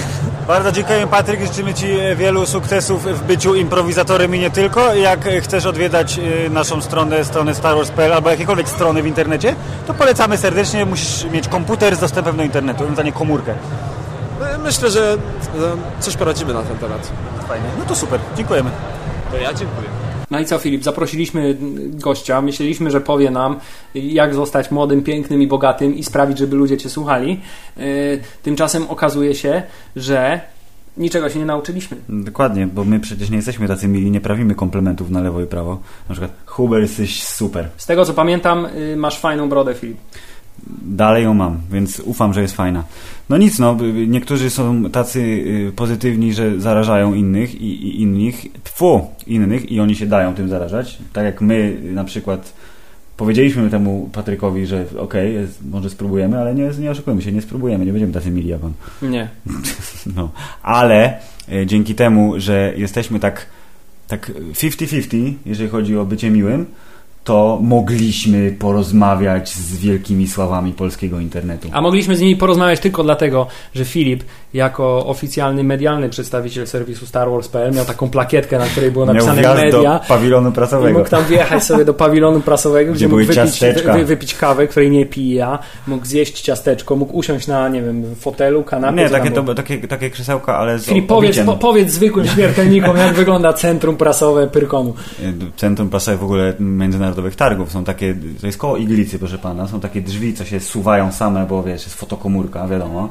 Bardzo 0.48 0.72
dziękujemy 0.72 1.06
Patryk, 1.06 1.40
życzymy 1.40 1.74
Ci 1.74 1.86
wielu 2.16 2.46
sukcesów 2.46 3.04
w 3.04 3.22
byciu 3.24 3.54
improwizatorem 3.54 4.34
i 4.34 4.38
nie 4.38 4.50
tylko. 4.50 4.94
Jak 4.94 5.20
chcesz 5.42 5.66
odwiedzać 5.66 6.18
y, 6.46 6.50
naszą 6.50 6.80
stronę, 6.82 7.24
stronę 7.24 7.54
starwars.pl 7.54 8.12
albo 8.12 8.30
jakiekolwiek 8.30 8.68
strony 8.68 9.02
w 9.02 9.06
internecie, 9.06 9.54
to 9.86 9.94
polecamy 9.94 10.36
serdecznie. 10.36 10.84
Musisz 10.86 11.24
mieć 11.24 11.48
komputer 11.48 11.96
z 11.96 12.00
dostępem 12.00 12.36
do 12.36 12.42
internetu, 12.42 12.84
a 12.98 13.02
nie 13.02 13.12
komórkę. 13.12 13.54
Myślę, 14.64 14.90
że 14.90 15.12
e, 15.12 16.02
coś 16.02 16.16
poradzimy 16.16 16.54
na 16.54 16.62
ten 16.62 16.78
temat. 16.78 17.12
Fajnie. 17.48 17.66
No 17.78 17.84
to 17.84 17.96
super, 17.96 18.20
dziękujemy. 18.36 18.70
To 19.30 19.36
ja 19.36 19.54
dziękuję. 19.54 19.88
No 20.30 20.40
i 20.40 20.44
co 20.44 20.58
Filip, 20.58 20.84
zaprosiliśmy 20.84 21.56
gościa, 21.90 22.40
myśleliśmy, 22.40 22.90
że 22.90 23.00
powie 23.00 23.30
nam 23.30 23.56
jak 23.94 24.34
zostać 24.34 24.70
młodym, 24.70 25.02
pięknym 25.02 25.42
i 25.42 25.46
bogatym 25.46 25.94
i 25.94 26.04
sprawić, 26.04 26.38
żeby 26.38 26.56
ludzie 26.56 26.76
Cię 26.76 26.90
słuchali. 26.90 27.40
Yy, 27.76 27.84
Tymczasem 28.42 28.86
okazuje 28.88 29.34
się, 29.34 29.62
że 29.96 30.40
niczego 30.96 31.30
się 31.30 31.38
nie 31.38 31.44
nauczyliśmy. 31.44 31.96
Dokładnie, 32.08 32.66
bo 32.66 32.84
my 32.84 33.00
przecież 33.00 33.30
nie 33.30 33.36
jesteśmy 33.36 33.68
tacy 33.68 33.88
mili, 33.88 34.10
nie 34.10 34.20
prawimy 34.20 34.54
komplementów 34.54 35.10
na 35.10 35.20
lewo 35.20 35.40
i 35.40 35.46
prawo. 35.46 35.78
Na 36.08 36.14
przykład, 36.14 36.32
Huber, 36.46 36.80
jesteś 36.80 37.24
super. 37.24 37.68
Z 37.76 37.86
tego 37.86 38.04
co 38.04 38.14
pamiętam, 38.14 38.66
yy, 38.74 38.96
masz 38.96 39.20
fajną 39.20 39.48
brodę 39.48 39.74
Filip. 39.74 39.98
Dalej 40.82 41.24
ją 41.24 41.34
mam, 41.34 41.60
więc 41.70 42.00
ufam, 42.00 42.34
że 42.34 42.42
jest 42.42 42.56
fajna. 42.56 42.84
No 43.28 43.36
nic, 43.36 43.58
no, 43.58 43.76
y, 43.82 44.06
niektórzy 44.06 44.50
są 44.50 44.90
tacy 44.90 45.20
y, 45.20 45.72
pozytywni, 45.76 46.32
że 46.34 46.60
zarażają 46.60 47.14
innych 47.14 47.54
i, 47.54 47.64
i 47.88 48.02
innych, 48.02 48.34
tfu, 48.64 49.06
innych 49.26 49.72
i 49.72 49.80
oni 49.80 49.96
się 49.96 50.06
dają 50.06 50.34
tym 50.34 50.48
zarażać. 50.48 50.98
Tak 51.12 51.24
jak 51.24 51.40
my 51.40 51.54
y, 51.84 51.92
na 51.92 52.04
przykład 52.04 52.52
powiedzieliśmy 53.16 53.70
temu 53.70 54.10
Patrykowi, 54.12 54.66
że 54.66 54.84
okej, 54.98 55.34
jest- 55.34 55.64
może 55.70 55.90
spróbujemy, 55.90 56.38
ale 56.40 56.54
nie, 56.54 56.70
nie 56.80 56.90
oszukujmy 56.90 57.22
się, 57.22 57.32
nie 57.32 57.42
spróbujemy, 57.42 57.86
nie 57.86 57.92
będziemy 57.92 58.12
tacy 58.12 58.30
mili 58.30 58.48
jak 58.48 58.64
on. 58.64 58.72
Nie. 59.02 59.28
No, 60.16 60.30
ale 60.62 61.18
e, 61.52 61.66
dzięki 61.66 61.94
temu, 61.94 62.40
że 62.40 62.72
jesteśmy 62.76 63.20
tak, 63.20 63.46
tak 64.08 64.30
50-50, 64.52 65.32
jeżeli 65.46 65.70
chodzi 65.70 65.96
o 65.96 66.04
bycie 66.04 66.30
miłym, 66.30 66.66
to 67.28 67.58
mogliśmy 67.62 68.52
porozmawiać 68.58 69.48
z 69.54 69.76
wielkimi 69.78 70.28
sławami 70.28 70.72
polskiego 70.72 71.20
internetu. 71.20 71.68
A 71.72 71.80
mogliśmy 71.80 72.16
z 72.16 72.20
nimi 72.20 72.36
porozmawiać 72.36 72.80
tylko 72.80 73.02
dlatego, 73.02 73.46
że 73.74 73.84
Filip, 73.84 74.24
jako 74.54 75.06
oficjalny 75.06 75.64
medialny 75.64 76.08
przedstawiciel 76.08 76.66
serwisu 76.66 77.06
Star 77.06 77.30
Wars.pl, 77.30 77.74
miał 77.74 77.84
taką 77.84 78.10
plakietkę, 78.10 78.58
na 78.58 78.66
której 78.66 78.90
było 78.90 79.06
Miał 79.06 79.14
napisane 79.14 79.40
wjazd 79.40 79.62
media. 79.62 79.98
do 79.98 80.04
pawilonu 80.08 80.48
I 80.48 80.52
prasowego. 80.52 80.98
mógł 80.98 81.10
tam 81.10 81.24
wjechać 81.24 81.64
sobie 81.64 81.84
do 81.84 81.94
pawilonu 81.94 82.40
prasowego, 82.40 82.92
gdzie, 82.92 83.06
Gdzie 83.06 83.08
mógł 83.08 83.32
wypić, 83.32 83.60
wy, 83.92 84.04
wypić 84.04 84.34
kawę, 84.34 84.66
której 84.66 84.90
nie 84.90 85.06
pija, 85.06 85.58
mógł 85.86 86.06
zjeść 86.06 86.40
ciasteczko, 86.40 86.96
mógł 86.96 87.16
usiąść 87.16 87.46
na, 87.46 87.68
nie 87.68 87.82
wiem, 87.82 88.04
fotelu, 88.20 88.62
kanapie. 88.62 88.96
Nie, 88.96 89.10
takie, 89.10 89.30
to, 89.30 89.54
takie, 89.54 89.78
takie 89.78 90.10
krzesełka, 90.10 90.56
ale 90.56 90.78
z 90.78 90.86
Filip, 90.86 91.06
powiedz, 91.06 91.38
po, 91.38 91.56
powiedz 91.56 91.90
zwykłym 91.90 92.26
śmiertelnikom, 92.26 92.96
jak 92.96 93.14
wygląda 93.14 93.52
centrum 93.52 93.96
prasowe 93.96 94.46
Pyrkomu. 94.46 94.94
Centrum 95.56 95.88
prasowe 95.90 96.16
w 96.16 96.24
ogóle 96.24 96.54
targów 97.36 97.72
są 97.72 97.84
takie, 97.84 98.14
to 98.40 98.46
jest 98.46 98.58
koło 98.58 98.76
iglicy, 98.76 99.18
proszę 99.18 99.38
pana, 99.38 99.68
są 99.68 99.80
takie 99.80 100.02
drzwi, 100.02 100.34
co 100.34 100.44
się 100.44 100.60
suwają 100.60 101.12
same, 101.12 101.46
bo 101.46 101.62
wiesz, 101.62 101.84
jest 101.84 101.94
fotokomórka, 101.94 102.68
wiadomo. 102.68 103.08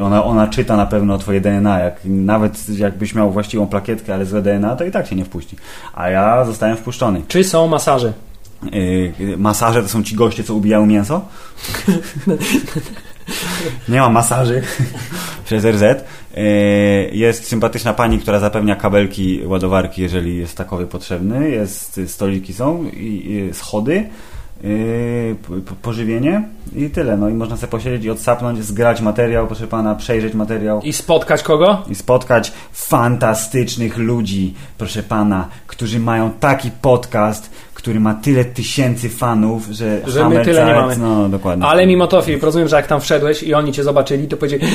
Ona, 0.00 0.24
ona 0.24 0.46
czyta 0.46 0.76
na 0.76 0.86
pewno 0.86 1.18
twoje 1.18 1.40
DNA, 1.40 1.78
jak, 1.78 2.00
nawet 2.04 2.68
jakbyś 2.68 3.14
miał 3.14 3.30
właściwą 3.30 3.66
plakietkę, 3.66 4.14
ale 4.14 4.26
złe 4.26 4.42
DNA, 4.42 4.76
to 4.76 4.84
i 4.84 4.90
tak 4.90 5.06
się 5.06 5.16
nie 5.16 5.24
wpuści. 5.24 5.56
A 5.94 6.08
ja 6.08 6.44
zostałem 6.44 6.76
wpuszczony. 6.76 7.22
Czy 7.28 7.44
są 7.44 7.66
masaże? 7.66 8.12
Yy, 8.72 9.36
masaże 9.36 9.82
to 9.82 9.88
są 9.88 10.02
ci 10.02 10.16
goście, 10.16 10.44
co 10.44 10.54
ubijają 10.54 10.86
mięso? 10.86 11.18
Nie 13.88 14.00
ma 14.00 14.08
masaży 14.08 14.62
przez 15.44 15.64
RZ. 15.64 16.04
Yy, 16.36 16.42
Jest 17.12 17.48
sympatyczna 17.48 17.94
pani, 17.94 18.18
która 18.18 18.38
zapewnia 18.38 18.76
kabelki 18.76 19.40
ładowarki, 19.46 20.02
jeżeli 20.02 20.36
jest 20.38 20.56
takowy 20.56 20.86
potrzebny. 20.86 21.50
Jest, 21.50 22.00
stoliki 22.06 22.52
są 22.52 22.84
i, 22.84 23.50
schody. 23.52 24.06
Yy, 24.64 25.36
po- 25.66 25.74
pożywienie 25.82 26.48
i 26.76 26.90
tyle. 26.90 27.16
No 27.16 27.28
i 27.28 27.34
można 27.34 27.56
sobie 27.56 27.70
posiedzieć 27.70 28.04
i 28.04 28.10
odsapnąć, 28.10 28.64
zgrać 28.64 29.00
materiał, 29.00 29.46
proszę 29.46 29.66
pana, 29.66 29.94
przejrzeć 29.94 30.34
materiał 30.34 30.80
I 30.80 30.92
spotkać 30.92 31.42
kogo? 31.42 31.82
i 31.90 31.94
spotkać 31.94 32.52
fantastycznych 32.72 33.98
ludzi, 33.98 34.54
proszę 34.78 35.02
pana, 35.02 35.48
którzy 35.66 35.98
mają 36.00 36.30
taki 36.30 36.70
podcast, 36.70 37.50
który 37.86 38.00
ma 38.00 38.14
tyle 38.14 38.44
tysięcy 38.44 39.08
fanów, 39.08 39.66
że, 39.70 40.00
Że 40.06 40.28
my 40.28 40.44
tyle 40.44 40.66
nie 40.66 40.74
mamy. 40.74 40.96
No, 40.96 41.28
dokładnie. 41.28 41.66
Ale 41.66 41.86
mimo 41.86 42.06
to, 42.06 42.22
Filip, 42.22 42.42
rozumiem, 42.42 42.68
że 42.68 42.76
jak 42.76 42.86
tam 42.86 43.00
wszedłeś 43.00 43.42
i 43.42 43.54
oni 43.54 43.72
cię 43.72 43.84
zobaczyli, 43.84 44.28
to 44.28 44.36
powiedzieli, 44.36 44.66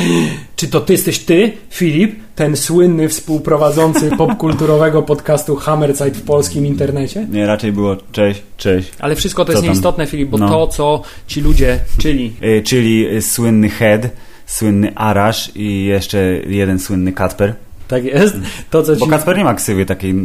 czy 0.55 0.67
to 0.67 0.81
ty 0.81 0.93
jesteś 0.93 1.19
ty, 1.19 1.51
Filip, 1.69 2.15
ten 2.35 2.57
słynny 2.57 3.09
współprowadzący 3.09 4.11
popkulturowego 4.17 5.01
podcastu 5.01 5.55
Hammerzeit 5.55 6.17
w 6.17 6.21
polskim 6.21 6.65
internecie? 6.65 7.27
Nie, 7.31 7.45
raczej 7.47 7.71
było 7.71 7.95
cześć, 8.11 8.41
cześć. 8.57 8.91
Ale 8.99 9.15
wszystko 9.15 9.45
to 9.45 9.51
jest 9.51 9.63
nieistotne, 9.63 10.05
Filip, 10.07 10.29
bo 10.29 10.37
No. 10.37 10.49
to, 10.49 10.67
co 10.67 11.01
ci 11.27 11.41
ludzie, 11.41 11.79
czyli 11.97 12.33
Y, 12.43 12.61
czyli 12.65 13.21
słynny 13.21 13.69
Head, 13.69 14.01
słynny 14.45 14.95
Arash 14.95 15.51
i 15.55 15.85
jeszcze 15.85 16.19
jeden 16.47 16.79
słynny 16.79 17.11
Kacper. 17.11 17.53
Tak 17.91 18.03
jest, 18.03 18.35
to 18.69 18.83
co 18.83 18.93
ci... 18.95 18.99
Bo 18.99 19.07
Kacper 19.07 19.37
nie 19.37 19.43
ma 19.43 19.53
ksywy 19.53 19.85
takiej, 19.85 20.15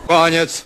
Koniec. 0.08 0.62